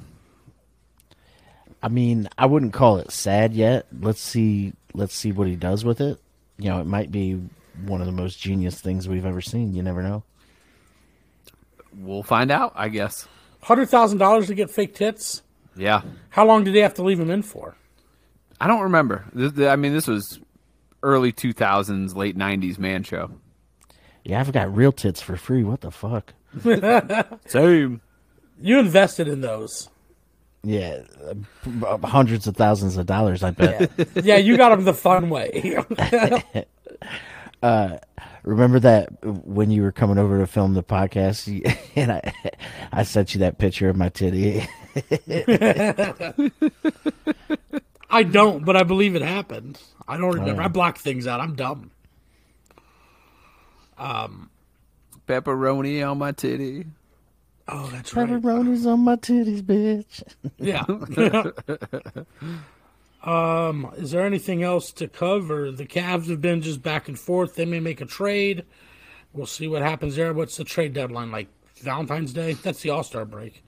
I 1.82 1.88
mean, 1.88 2.28
I 2.38 2.46
wouldn't 2.46 2.72
call 2.72 2.98
it 2.98 3.11
sad 3.11 3.55
yet. 3.55 3.86
Let's 4.00 4.20
see. 4.20 4.72
Let's 4.94 5.14
see 5.14 5.32
what 5.32 5.48
he 5.48 5.57
does 5.57 5.84
with 5.84 6.00
it. 6.00 6.20
You 6.59 6.70
know, 6.70 6.80
it 6.80 6.86
might 6.86 7.11
be 7.11 7.40
one 7.86 8.00
of 8.00 8.07
the 8.07 8.12
most 8.12 8.38
genius 8.38 8.80
things 8.80 9.09
we've 9.09 9.26
ever 9.26 9.40
seen. 9.40 9.74
You 9.74 9.82
never 9.82 10.03
know. 10.03 10.22
We'll 11.96 12.22
find 12.22 12.50
out, 12.50 12.72
I 12.74 12.88
guess. 12.88 13.26
Hundred 13.62 13.86
thousand 13.86 14.18
dollars 14.18 14.46
to 14.48 14.55
get 14.55 14.70
fake 14.70 14.94
tits. 14.94 15.42
Yeah, 15.74 16.03
How 16.28 16.44
long 16.44 16.64
did 16.64 16.74
they 16.74 16.80
have 16.80 16.94
to 16.94 17.03
leave 17.03 17.18
him 17.18 17.30
in 17.30 17.42
for? 17.42 17.74
I 18.61 18.66
don't 18.66 18.82
remember. 18.82 19.24
I 19.34 19.76
mean, 19.76 19.94
this 19.94 20.07
was 20.07 20.38
early 21.03 21.32
two 21.32 21.55
thousands, 21.55 22.14
late 22.14 22.36
nineties 22.36 22.78
Man 22.78 23.03
Show. 23.05 23.30
Yeah, 24.25 24.41
I've 24.41 24.53
got 24.53 24.75
real 24.75 24.93
tits 24.93 25.20
for 25.20 25.37
free. 25.37 25.64
What 25.64 25.81
the 25.81 25.91
fuck? 25.91 26.33
Same. 27.47 28.01
You 28.61 28.79
invested 28.79 29.29
in 29.29 29.41
those. 29.41 29.89
Yeah, 30.64 31.01
uh, 31.85 31.99
hundreds 32.07 32.47
of 32.47 32.57
thousands 32.57 32.97
of 32.97 33.07
dollars. 33.07 33.43
I 33.43 33.51
bet. 33.51 33.91
Yeah, 34.25 34.37
you 34.37 34.57
got 34.57 34.68
them 34.68 34.85
the 34.85 34.95
fun 34.95 35.29
way. 35.29 35.77
Remember 38.45 38.81
that 38.81 39.09
when 39.23 39.70
you 39.70 39.83
were 39.83 39.93
coming 39.93 40.18
over 40.18 40.39
to 40.39 40.47
film 40.47 40.75
the 40.75 40.83
podcast, 40.83 41.47
you, 41.47 41.62
and 41.97 42.12
I, 42.12 42.33
I 42.93 43.03
sent 43.05 43.35
you 43.35 43.41
that 43.41 43.59
picture 43.59 43.89
of 43.89 43.97
my 43.97 44.09
titty. 44.09 44.66
I 48.11 48.25
don't, 48.25 48.64
but 48.64 48.77
I 48.77 48.83
believe 48.83 49.14
it 49.14 49.23
happened. 49.23 49.81
I 50.09 50.16
don't 50.16 50.35
remember. 50.35 50.62
I 50.62 50.68
block 50.68 50.99
things 50.99 51.27
out. 51.27 51.41
I'm 51.41 51.55
dumb. 51.55 51.93
Pepperoni 55.26 56.09
on 56.09 56.18
my 56.18 56.32
titty. 56.32 56.86
Oh, 57.68 57.88
that's 57.88 58.14
right. 58.14 58.28
Pepperonis 58.28 58.86
on 58.86 59.01
my 59.01 59.16
titties, 59.16 59.62
bitch. 59.62 60.22
Yeah. 60.59 60.84
um, 63.70 63.93
is 63.97 64.11
there 64.11 64.26
anything 64.26 64.62
else 64.62 64.93
to 64.93 65.09
cover? 65.09 65.70
The 65.70 65.86
Cavs 65.86 66.28
have 66.28 66.40
been 66.40 66.61
just 66.61 66.82
back 66.82 67.09
and 67.09 67.18
forth. 67.18 67.55
They 67.55 67.64
may 67.64 67.80
make 67.80 68.01
a 68.01 68.07
trade. 68.07 68.64
We'll 69.32 69.47
see 69.47 69.68
what 69.68 69.82
happens 69.82 70.16
there. 70.16 70.32
What's 70.32 70.57
the 70.57 70.64
trade 70.64 70.93
deadline 70.93 71.30
like? 71.30 71.49
Valentine's 71.76 72.32
Day? 72.32 72.53
That's 72.53 72.80
the 72.82 72.90
All 72.90 73.03
Star 73.03 73.24
break. 73.24 73.64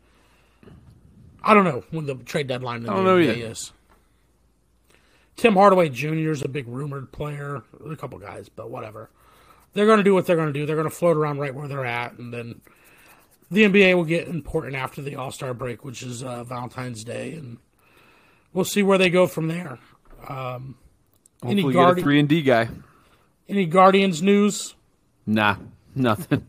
I 1.42 1.52
don't 1.52 1.64
know 1.64 1.84
when 1.90 2.06
the 2.06 2.14
trade 2.14 2.46
deadline 2.46 2.78
in 2.78 2.82
the 2.84 2.92
NBA 2.92 3.36
either. 3.36 3.46
is. 3.50 3.72
Tim 5.36 5.54
Hardaway 5.54 5.88
Jr. 5.88 6.30
is 6.30 6.42
a 6.42 6.48
big 6.48 6.68
rumored 6.68 7.10
player. 7.12 7.62
A 7.88 7.96
couple 7.96 8.18
guys, 8.18 8.48
but 8.48 8.70
whatever. 8.70 9.10
They're 9.74 9.86
going 9.86 9.98
to 9.98 10.04
do 10.04 10.14
what 10.14 10.26
they're 10.26 10.36
going 10.36 10.52
to 10.52 10.58
do. 10.58 10.64
They're 10.66 10.76
going 10.76 10.88
to 10.88 10.94
float 10.94 11.16
around 11.16 11.38
right 11.38 11.54
where 11.54 11.68
they're 11.68 11.84
at, 11.84 12.12
and 12.18 12.32
then 12.32 12.60
the 13.50 13.64
NBA 13.64 13.94
will 13.94 14.04
get 14.04 14.28
important 14.28 14.74
after 14.76 15.02
the 15.02 15.16
All 15.16 15.30
Star 15.32 15.52
break, 15.52 15.84
which 15.84 16.02
is 16.02 16.22
uh, 16.22 16.44
Valentine's 16.44 17.04
Day, 17.04 17.32
and 17.34 17.58
we'll 18.52 18.64
see 18.64 18.82
where 18.82 18.98
they 18.98 19.10
go 19.10 19.26
from 19.26 19.48
there. 19.48 19.78
Um, 20.28 20.76
any 21.44 21.62
Hopefully, 21.62 21.74
get 21.74 21.80
a 21.80 21.94
Guardi- 21.94 22.02
three 22.02 22.18
and 22.20 22.28
D 22.28 22.42
guy. 22.42 22.68
any 23.48 23.66
Guardians 23.66 24.22
news? 24.22 24.74
Nah, 25.26 25.56
nothing. 25.94 26.48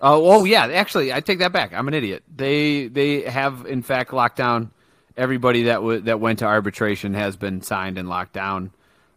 Oh, 0.00 0.40
oh 0.40 0.44
yeah. 0.44 0.66
Actually, 0.66 1.12
I 1.12 1.20
take 1.20 1.38
that 1.38 1.52
back. 1.52 1.72
I'm 1.72 1.88
an 1.88 1.94
idiot. 1.94 2.22
They 2.34 2.88
they 2.88 3.22
have 3.22 3.64
in 3.66 3.82
fact 3.82 4.12
locked 4.12 4.36
down 4.36 4.70
everybody 5.16 5.64
that 5.64 5.76
w- 5.76 6.00
that 6.00 6.20
went 6.20 6.40
to 6.40 6.44
arbitration 6.46 7.14
has 7.14 7.36
been 7.36 7.62
signed 7.62 7.96
and 7.98 8.08
locked 8.08 8.32
down. 8.34 8.70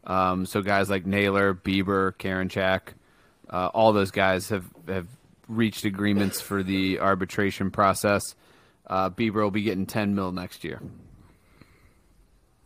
Um, 0.08 0.45
so 0.45 0.62
guys 0.62 0.89
like 0.89 1.05
Naylor, 1.05 1.53
Bieber, 1.53 2.14
Karinchak, 2.14 2.93
uh, 3.49 3.68
all 3.74 3.93
those 3.93 4.10
guys 4.12 4.49
have 4.49 4.66
have 4.88 5.08
reached 5.47 5.86
agreements 5.86 6.41
for 6.41 6.64
the 6.64 6.99
arbitration 6.99 7.70
process. 7.72 8.22
Uh, 8.86 9.10
Bieber 9.10 9.43
will 9.43 9.51
be 9.51 9.64
getting 9.64 9.86
10 9.86 10.16
mil 10.16 10.32
next 10.32 10.64
year. 10.64 10.82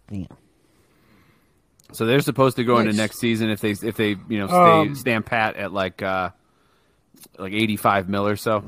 Damn. 0.08 0.28
So 1.94 2.06
they're 2.06 2.22
supposed 2.22 2.56
to 2.58 2.64
go 2.64 2.78
into 2.78 2.94
next 2.94 3.20
season 3.20 3.50
if 3.50 3.60
they 3.60 3.72
if 3.72 3.98
they 3.98 4.10
you 4.30 4.40
know 4.40 4.48
stay 4.48 4.56
Um, 4.56 4.96
stand 4.96 5.26
pat 5.26 5.58
at 5.58 5.74
like 5.74 6.02
uh 6.02 6.30
like 7.38 7.52
eighty 7.54 7.76
five 7.76 8.08
mil 8.08 8.26
or 8.26 8.38
so. 8.38 8.64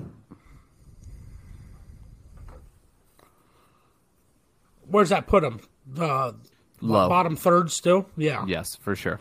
Where's 4.87 5.09
that 5.09 5.27
put 5.27 5.41
them? 5.43 5.61
Uh, 5.97 6.33
Low. 6.83 7.09
bottom 7.09 7.35
third 7.35 7.71
still? 7.71 8.07
Yeah. 8.17 8.45
Yes, 8.45 8.75
for 8.75 8.95
sure. 8.95 9.19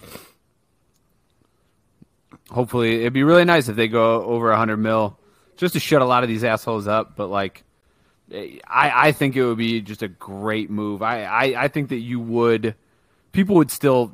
Hopefully, 2.50 3.00
it'd 3.00 3.12
be 3.12 3.22
really 3.22 3.44
nice 3.44 3.68
if 3.68 3.76
they 3.76 3.88
go 3.88 4.22
over 4.24 4.50
a 4.50 4.56
hundred 4.56 4.78
mil, 4.78 5.18
just 5.56 5.74
to 5.74 5.80
shut 5.80 6.02
a 6.02 6.04
lot 6.04 6.22
of 6.22 6.28
these 6.28 6.44
assholes 6.44 6.86
up. 6.86 7.16
But 7.16 7.28
like, 7.28 7.64
I 8.32 9.08
I 9.08 9.12
think 9.12 9.36
it 9.36 9.44
would 9.44 9.58
be 9.58 9.80
just 9.80 10.02
a 10.02 10.08
great 10.08 10.70
move. 10.70 11.02
I 11.02 11.22
I, 11.22 11.64
I 11.64 11.68
think 11.68 11.88
that 11.90 12.00
you 12.00 12.20
would, 12.20 12.74
people 13.32 13.56
would 13.56 13.70
still 13.70 14.12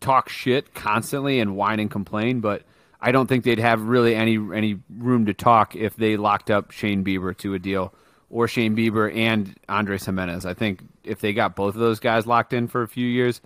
talk 0.00 0.28
shit 0.28 0.72
constantly 0.74 1.40
and 1.40 1.56
whine 1.56 1.80
and 1.80 1.90
complain, 1.90 2.40
but 2.40 2.62
I 3.00 3.12
don't 3.12 3.26
think 3.26 3.44
they'd 3.44 3.58
have 3.58 3.82
really 3.82 4.14
any 4.14 4.36
any 4.36 4.78
room 4.88 5.26
to 5.26 5.34
talk 5.34 5.74
if 5.74 5.96
they 5.96 6.16
locked 6.16 6.50
up 6.50 6.70
Shane 6.70 7.04
Bieber 7.04 7.36
to 7.38 7.54
a 7.54 7.58
deal 7.58 7.92
or 8.30 8.48
Shane 8.48 8.76
Bieber 8.76 9.14
and 9.14 9.54
Andres 9.68 10.04
Gimenez. 10.04 10.44
I 10.46 10.54
think 10.54 10.80
if 11.04 11.20
they 11.20 11.32
got 11.32 11.54
both 11.56 11.74
of 11.74 11.80
those 11.80 12.00
guys 12.00 12.26
locked 12.26 12.52
in 12.52 12.68
for 12.68 12.82
a 12.82 12.88
few 12.88 13.06
years, 13.06 13.40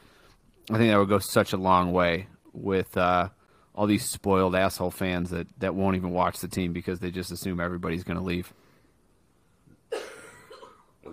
I 0.70 0.78
think 0.78 0.90
that 0.90 0.98
would 0.98 1.08
go 1.08 1.18
such 1.18 1.52
a 1.52 1.56
long 1.56 1.92
way 1.92 2.28
with 2.52 2.96
uh, 2.96 3.28
all 3.74 3.86
these 3.86 4.04
spoiled 4.04 4.54
asshole 4.54 4.90
fans 4.90 5.30
that, 5.30 5.46
that 5.58 5.74
won't 5.74 5.96
even 5.96 6.10
watch 6.10 6.40
the 6.40 6.48
team 6.48 6.72
because 6.72 7.00
they 7.00 7.10
just 7.10 7.30
assume 7.30 7.60
everybody's 7.60 8.04
going 8.04 8.18
to 8.18 8.24
leave. 8.24 8.52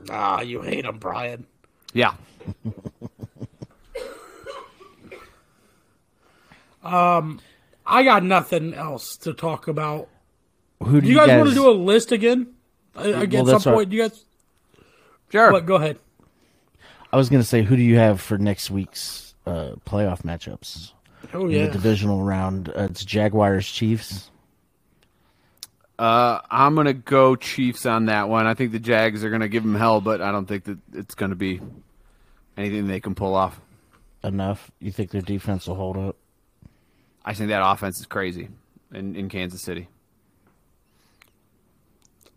Ah, 0.09 0.41
you 0.41 0.61
hate 0.61 0.83
them, 0.83 0.99
Brian. 0.99 1.45
Yeah. 1.93 2.13
um, 6.83 7.39
I 7.85 8.03
got 8.03 8.23
nothing 8.23 8.73
else 8.73 9.17
to 9.17 9.33
talk 9.33 9.67
about. 9.67 10.09
Who 10.83 11.01
do 11.01 11.07
You 11.07 11.15
guys, 11.15 11.37
want 11.37 11.49
to 11.49 11.55
do 11.55 11.69
a 11.69 11.71
list 11.71 12.11
again? 12.11 12.53
Uh, 12.97 13.19
Again, 13.21 13.43
Well, 13.45 13.55
at 13.55 13.61
some 13.61 13.61
that's 13.61 13.65
what- 13.65 13.73
point, 13.75 13.91
you 13.91 14.01
guys. 14.01 14.25
Sure. 15.31 15.51
What? 15.51 15.65
Go 15.65 15.75
ahead. 15.75 15.99
I 17.11 17.17
was 17.17 17.29
going 17.29 17.41
to 17.41 17.47
say, 17.47 17.61
who 17.63 17.75
do 17.75 17.81
you 17.81 17.97
have 17.97 18.19
for 18.21 18.37
next 18.37 18.69
week's 18.71 19.33
uh, 19.45 19.73
playoff 19.85 20.23
matchups? 20.23 20.91
Oh 21.33 21.47
In 21.47 21.65
the 21.65 21.71
divisional 21.71 22.23
round, 22.23 22.69
uh, 22.69 22.83
it's 22.89 23.03
Jaguars 23.03 23.67
Chiefs. 23.69 24.29
Uh, 25.99 26.39
I'm 26.51 26.75
going 26.75 26.85
to 26.87 26.93
go 26.93 27.35
Chiefs 27.35 27.85
on 27.85 28.05
that 28.05 28.29
one. 28.29 28.45
I 28.45 28.53
think 28.53 28.71
the 28.71 28.79
Jags 28.79 29.23
are 29.23 29.29
going 29.29 29.41
to 29.41 29.49
give 29.49 29.63
them 29.63 29.75
hell, 29.75 29.99
but 29.99 30.21
I 30.21 30.31
don't 30.31 30.45
think 30.45 30.65
that 30.65 30.77
it's 30.93 31.15
going 31.15 31.31
to 31.31 31.35
be 31.35 31.59
anything 32.55 32.87
they 32.87 32.99
can 32.99 33.15
pull 33.15 33.33
off. 33.35 33.59
Enough? 34.23 34.69
You 34.79 34.91
think 34.91 35.09
their 35.11 35.21
defense 35.21 35.67
will 35.67 35.75
hold 35.75 35.97
up? 35.97 36.15
I 37.25 37.33
think 37.33 37.49
that 37.49 37.67
offense 37.67 37.99
is 37.99 38.05
crazy 38.05 38.49
in, 38.93 39.15
in 39.15 39.27
Kansas 39.27 39.61
City. 39.63 39.87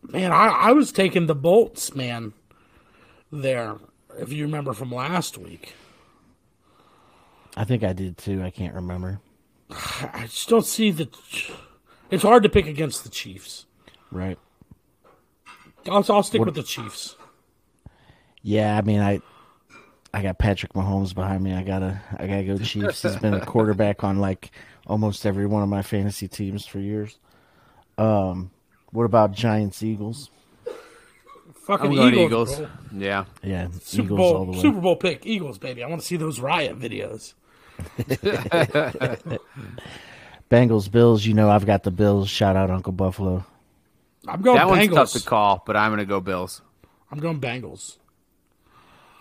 Man, 0.03 0.33
I, 0.33 0.49
I 0.49 0.73
was 0.73 0.93
taking 0.93 1.27
the 1.27 1.35
Bolts, 1.35 1.95
man. 1.95 2.33
There, 3.31 3.77
if 4.19 4.33
you 4.33 4.45
remember 4.45 4.73
from 4.73 4.93
last 4.93 5.39
week, 5.39 5.75
I 7.57 7.65
think 7.65 7.85
I 7.85 7.93
did 7.93 8.19
too. 8.19 8.43
I 8.43 8.51
can't 8.51 8.75
remember. 8.75 9.21
I 9.71 10.23
just 10.23 10.49
don't 10.49 10.67
see 10.67 10.91
the. 10.91 11.09
It's 12.11 12.23
hard 12.23 12.43
to 12.43 12.49
pick 12.49 12.67
against 12.67 13.05
the 13.05 13.11
Chiefs. 13.11 13.67
Right. 14.11 14.39
I'll, 15.89 16.05
I'll 16.09 16.23
stick 16.23 16.45
with 16.45 16.55
the 16.55 16.63
Chiefs. 16.63 17.17
Yeah, 18.43 18.77
I 18.77 18.83
mean, 18.83 19.01
I 19.01 19.21
I 20.13 20.23
got 20.23 20.39
Patrick 20.39 20.73
Mahomes 20.73 21.15
behind 21.15 21.45
me. 21.45 21.53
I 21.55 21.63
gotta 21.63 22.01
I 22.19 22.27
gotta 22.27 22.45
go 22.45 22.59
Chiefs. 22.59 23.03
He's 23.03 23.17
been 23.17 23.35
a 23.35 23.45
quarterback 23.45 24.03
on 24.03 24.19
like 24.19 24.51
almost 24.87 25.25
every 25.25 25.47
one 25.47 25.63
of 25.63 25.69
my 25.69 25.83
fantasy 25.83 26.27
teams 26.27 26.67
for 26.67 26.81
years. 26.81 27.19
Um, 27.97 28.51
what 28.93 29.05
about 29.05 29.33
Giants 29.33 29.83
Eagles? 29.83 30.31
Fucking 31.65 31.91
I'm 31.91 31.95
going 31.95 32.15
Eagles. 32.15 32.53
Eagles. 32.53 32.59
bro. 32.59 32.99
Yeah. 32.99 33.25
Yeah, 33.43 33.69
Super 33.81 34.05
Eagles 34.07 34.19
Bowl, 34.19 34.37
all 34.37 34.45
the 34.47 34.53
way. 34.53 34.61
Super 34.61 34.81
Bowl 34.81 34.97
pick, 34.97 35.27
Eagles, 35.27 35.59
baby. 35.59 35.85
I 35.85 35.89
want 35.89 36.01
to 36.01 36.07
see 36.07 36.17
those 36.17 36.41
riot 36.41 36.79
videos. 36.79 37.35
Bengals 40.51 40.91
Bills. 40.91 41.25
You 41.25 41.35
know 41.35 41.49
I've 41.49 41.67
got 41.67 41.85
the 41.85 41.91
Bills. 41.91 42.29
Shout 42.29 42.57
out 42.57 42.71
Uncle 42.71 42.93
Buffalo. 42.93 43.45
I'm 44.27 44.43
going 44.43 44.57
that 44.59 44.67
one's 44.67 44.89
tough 44.89 45.13
to 45.13 45.21
call, 45.21 45.63
but 45.65 45.77
I'm 45.77 45.91
going 45.91 46.01
to 46.01 46.05
go 46.05 46.21
Bills. 46.21 46.61
I'm 47.11 47.19
going 47.19 47.41
Bengals. 47.41 47.99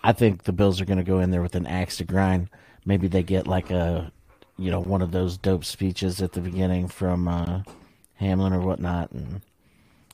I 0.02 0.12
think 0.12 0.44
the 0.44 0.52
Bills 0.52 0.80
are 0.80 0.84
going 0.84 0.98
to 0.98 1.04
go 1.04 1.20
in 1.20 1.30
there 1.30 1.42
with 1.42 1.54
an 1.54 1.66
axe 1.66 1.98
to 1.98 2.04
grind. 2.04 2.48
Maybe 2.84 3.06
they 3.06 3.22
get 3.22 3.46
like 3.46 3.70
a, 3.70 4.12
you 4.56 4.70
know, 4.70 4.80
one 4.80 5.02
of 5.02 5.12
those 5.12 5.36
dope 5.36 5.64
speeches 5.64 6.20
at 6.22 6.32
the 6.32 6.40
beginning 6.40 6.88
from 6.88 7.28
uh, 7.28 7.62
Hamlin 8.14 8.52
or 8.52 8.60
whatnot, 8.60 9.12
and 9.12 9.42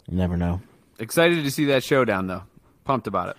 you 0.09 0.17
never 0.17 0.37
know. 0.37 0.61
Excited 0.99 1.45
to 1.45 1.51
see 1.51 1.67
that 1.67 1.85
showdown, 1.85 2.27
though. 2.27 2.43
Pumped 2.85 3.07
about 3.07 3.31
it. 3.31 3.37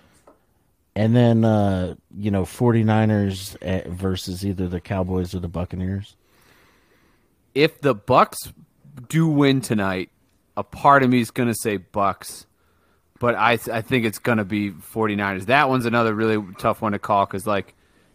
And 0.94 1.14
then, 1.14 1.44
uh, 1.44 1.94
you 2.16 2.30
know, 2.30 2.42
49ers 2.42 3.56
at- 3.62 3.86
versus 3.88 4.44
either 4.44 4.68
the 4.68 4.80
Cowboys 4.80 5.34
or 5.34 5.38
the 5.40 5.48
Buccaneers. 5.48 6.16
If 7.54 7.80
the 7.80 7.94
Bucs 7.94 8.52
do 9.08 9.28
win 9.28 9.60
tonight, 9.60 10.10
a 10.56 10.62
part 10.64 11.02
of 11.02 11.10
me 11.10 11.20
is 11.20 11.30
going 11.30 11.48
to 11.48 11.54
say 11.54 11.78
Bucs, 11.78 12.46
but 13.20 13.34
I 13.36 13.52
I 13.72 13.80
think 13.80 14.04
it's 14.04 14.18
going 14.18 14.38
to 14.38 14.44
be 14.44 14.70
49ers. 14.70 15.46
That 15.46 15.68
one's 15.68 15.86
another 15.86 16.14
really 16.14 16.44
tough 16.58 16.82
one 16.82 16.92
to 16.92 16.98
call 16.98 17.26
because 17.26 17.46
like 17.46 17.74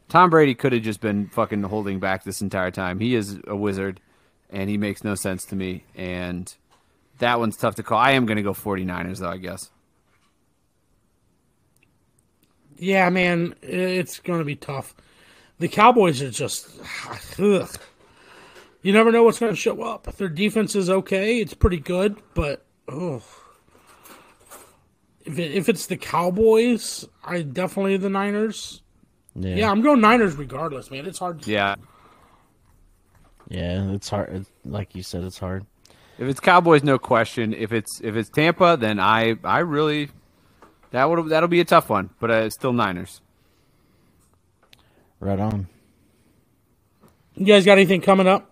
Tom 0.09 0.29
Brady 0.29 0.53
could 0.53 0.73
have 0.73 0.81
just 0.81 0.99
been 1.01 1.27
fucking 1.27 1.63
holding 1.63 1.99
back 1.99 2.23
this 2.23 2.41
entire 2.41 2.71
time. 2.71 2.99
He 2.99 3.15
is 3.15 3.39
a 3.47 3.55
wizard, 3.55 4.01
and 4.49 4.69
he 4.69 4.77
makes 4.77 5.03
no 5.03 5.15
sense 5.15 5.45
to 5.45 5.55
me. 5.55 5.85
And 5.95 6.53
that 7.19 7.39
one's 7.39 7.57
tough 7.57 7.75
to 7.75 7.83
call. 7.83 7.97
I 7.97 8.11
am 8.11 8.25
going 8.25 8.37
to 8.37 8.43
go 8.43 8.53
49ers 8.53 9.19
though. 9.19 9.29
I 9.29 9.37
guess. 9.37 9.69
Yeah, 12.77 13.09
man, 13.09 13.55
it's 13.61 14.19
going 14.19 14.39
to 14.39 14.45
be 14.45 14.55
tough. 14.55 14.95
The 15.59 15.67
Cowboys 15.67 16.21
are 16.21 16.31
just. 16.31 16.67
Ugh. 17.39 17.69
You 18.81 18.91
never 18.91 19.11
know 19.11 19.23
what's 19.23 19.39
going 19.39 19.53
to 19.53 19.55
show 19.55 19.81
up. 19.81 20.11
Their 20.17 20.27
defense 20.27 20.75
is 20.75 20.89
okay. 20.89 21.39
It's 21.39 21.53
pretty 21.53 21.79
good, 21.79 22.17
but. 22.33 22.65
Oh. 22.89 23.23
If, 25.25 25.39
it, 25.39 25.53
if 25.53 25.69
it's 25.69 25.85
the 25.85 25.95
Cowboys, 25.95 27.07
I 27.23 27.43
definitely 27.43 27.95
the 27.95 28.09
Niners. 28.09 28.81
Yeah, 29.35 29.55
Yeah, 29.55 29.71
I'm 29.71 29.81
going 29.81 30.01
Niners 30.01 30.35
regardless, 30.35 30.91
man. 30.91 31.05
It's 31.05 31.19
hard. 31.19 31.47
Yeah. 31.47 31.75
yeah, 33.47 33.91
it's 33.91 34.09
hard. 34.09 34.45
Like 34.65 34.95
you 34.95 35.03
said, 35.03 35.23
it's 35.23 35.39
hard. 35.39 35.65
If 36.17 36.27
it's 36.27 36.39
Cowboys, 36.39 36.83
no 36.83 36.99
question. 36.99 37.53
If 37.53 37.73
it's 37.73 37.99
if 38.01 38.15
it's 38.15 38.29
Tampa, 38.29 38.77
then 38.79 38.99
I 38.99 39.35
I 39.43 39.59
really 39.59 40.09
that 40.91 41.09
would 41.09 41.29
that'll 41.29 41.49
be 41.49 41.59
a 41.59 41.65
tough 41.65 41.89
one. 41.89 42.11
But 42.19 42.31
uh, 42.31 42.33
it's 42.35 42.55
still 42.55 42.73
Niners. 42.73 43.21
Right 45.19 45.39
on. 45.39 45.67
You 47.35 47.45
guys 47.45 47.65
got 47.65 47.73
anything 47.73 48.01
coming 48.01 48.27
up? 48.27 48.49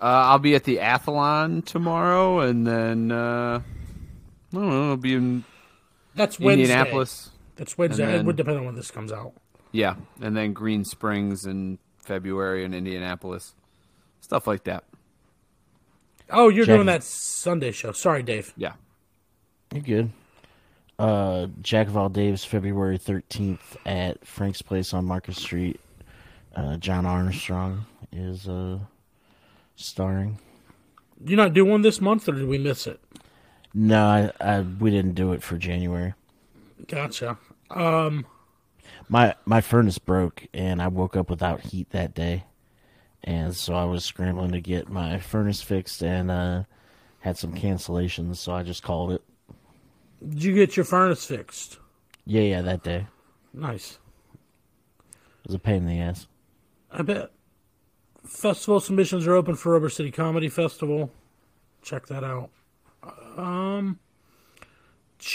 Uh, 0.00 0.28
I'll 0.28 0.38
be 0.38 0.54
at 0.54 0.64
the 0.64 0.76
Athlon 0.78 1.64
tomorrow, 1.64 2.40
and 2.40 2.66
then 2.66 3.10
uh, 3.10 3.60
I 3.60 4.54
don't 4.56 4.68
know. 4.68 4.90
I'll 4.90 4.96
be 4.96 5.14
in 5.14 5.44
That's 6.14 6.38
Wednesday. 6.38 6.64
Indianapolis. 6.64 7.30
That's 7.56 7.78
Wednesday. 7.78 8.04
And 8.04 8.14
it 8.14 8.24
would 8.24 8.36
depend 8.36 8.58
on 8.58 8.66
when 8.66 8.74
this 8.74 8.90
comes 8.90 9.12
out. 9.12 9.32
Yeah, 9.72 9.96
and 10.20 10.36
then 10.36 10.52
Green 10.52 10.84
Springs 10.84 11.46
in 11.46 11.78
February 11.98 12.64
in 12.64 12.74
Indianapolis, 12.74 13.54
stuff 14.20 14.46
like 14.46 14.64
that. 14.64 14.84
Oh, 16.30 16.48
you're 16.48 16.64
Jack- 16.64 16.76
doing 16.76 16.86
that 16.86 17.02
Sunday 17.04 17.70
show. 17.72 17.92
Sorry, 17.92 18.22
Dave. 18.22 18.52
Yeah, 18.56 18.72
You're 19.72 19.82
good. 19.82 20.10
Uh, 20.98 21.48
Jack 21.60 21.92
all 21.94 22.08
daves, 22.08 22.46
February 22.46 22.98
13th 22.98 23.76
at 23.84 24.24
Frank's 24.26 24.62
Place 24.62 24.94
on 24.94 25.04
Market 25.04 25.34
Street. 25.34 25.80
Uh, 26.54 26.76
John 26.76 27.04
Armstrong 27.04 27.84
is 28.12 28.48
uh, 28.48 28.78
starring. 29.74 30.38
You 31.24 31.36
not 31.36 31.52
do 31.52 31.64
one 31.64 31.82
this 31.82 32.00
month, 32.00 32.28
or 32.28 32.32
did 32.32 32.46
we 32.46 32.58
miss 32.58 32.86
it? 32.86 33.00
No, 33.74 34.04
I, 34.06 34.30
I 34.40 34.60
we 34.60 34.90
didn't 34.90 35.14
do 35.14 35.32
it 35.32 35.42
for 35.42 35.56
January. 35.56 36.14
Gotcha. 36.86 37.38
My 39.08 39.34
my 39.44 39.60
furnace 39.60 39.98
broke, 39.98 40.46
and 40.54 40.80
I 40.80 40.88
woke 40.88 41.16
up 41.16 41.28
without 41.28 41.60
heat 41.60 41.90
that 41.90 42.14
day, 42.14 42.44
and 43.24 43.54
so 43.54 43.74
I 43.74 43.84
was 43.84 44.04
scrambling 44.04 44.52
to 44.52 44.60
get 44.60 44.88
my 44.88 45.18
furnace 45.18 45.60
fixed, 45.60 46.02
and 46.02 46.30
uh, 46.30 46.62
had 47.20 47.36
some 47.36 47.54
cancellations, 47.54 48.36
so 48.36 48.52
I 48.52 48.62
just 48.62 48.82
called 48.82 49.12
it. 49.12 49.22
Did 50.26 50.42
you 50.44 50.54
get 50.54 50.76
your 50.76 50.84
furnace 50.84 51.24
fixed? 51.26 51.78
Yeah, 52.26 52.42
yeah, 52.42 52.62
that 52.62 52.82
day 52.82 53.06
Nice. 53.52 53.98
it 55.42 55.46
was 55.48 55.54
a 55.54 55.58
pain 55.58 55.76
in 55.76 55.86
the 55.86 56.00
ass. 56.00 56.26
I 56.90 57.02
bet. 57.02 57.30
Festival 58.24 58.80
submissions 58.80 59.26
are 59.26 59.34
open 59.34 59.54
for 59.56 59.72
Rubber 59.72 59.90
City 59.90 60.10
Comedy 60.10 60.48
Festival. 60.48 61.10
Check 61.82 62.06
that 62.06 62.24
out. 62.24 62.48
Um, 63.36 63.98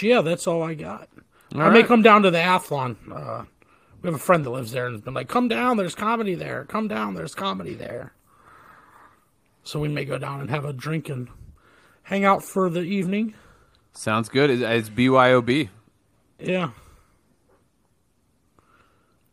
yeah, 0.02 0.22
that's 0.22 0.46
all 0.48 0.62
I 0.62 0.74
got. 0.74 1.08
I 1.54 1.70
may 1.70 1.82
come 1.84 2.02
down 2.02 2.22
to 2.22 2.30
the 2.30 2.38
Athlon. 2.38 2.96
Uh, 3.12 3.44
we 4.02 4.06
have 4.06 4.14
a 4.14 4.18
friend 4.18 4.44
that 4.44 4.50
lives 4.50 4.72
there 4.72 4.86
and 4.86 4.94
has 4.94 5.02
been 5.02 5.14
like, 5.14 5.28
"Come 5.28 5.48
down, 5.48 5.76
there's 5.76 5.94
comedy 5.94 6.34
there. 6.34 6.64
Come 6.64 6.88
down, 6.88 7.14
there's 7.14 7.34
comedy 7.34 7.74
there." 7.74 8.12
So 9.62 9.78
we 9.78 9.88
may 9.88 10.04
go 10.04 10.18
down 10.18 10.40
and 10.40 10.50
have 10.50 10.64
a 10.64 10.72
drink 10.72 11.08
and 11.08 11.28
hang 12.04 12.24
out 12.24 12.42
for 12.42 12.70
the 12.70 12.80
evening. 12.80 13.34
sounds 13.92 14.28
good. 14.28 14.50
It's, 14.50 14.62
it's 14.62 14.88
BYOB. 14.88 15.68
Yeah. 16.38 16.70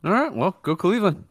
All 0.04 0.12
right, 0.12 0.34
well, 0.34 0.58
go 0.62 0.76
Cleveland. 0.76 1.26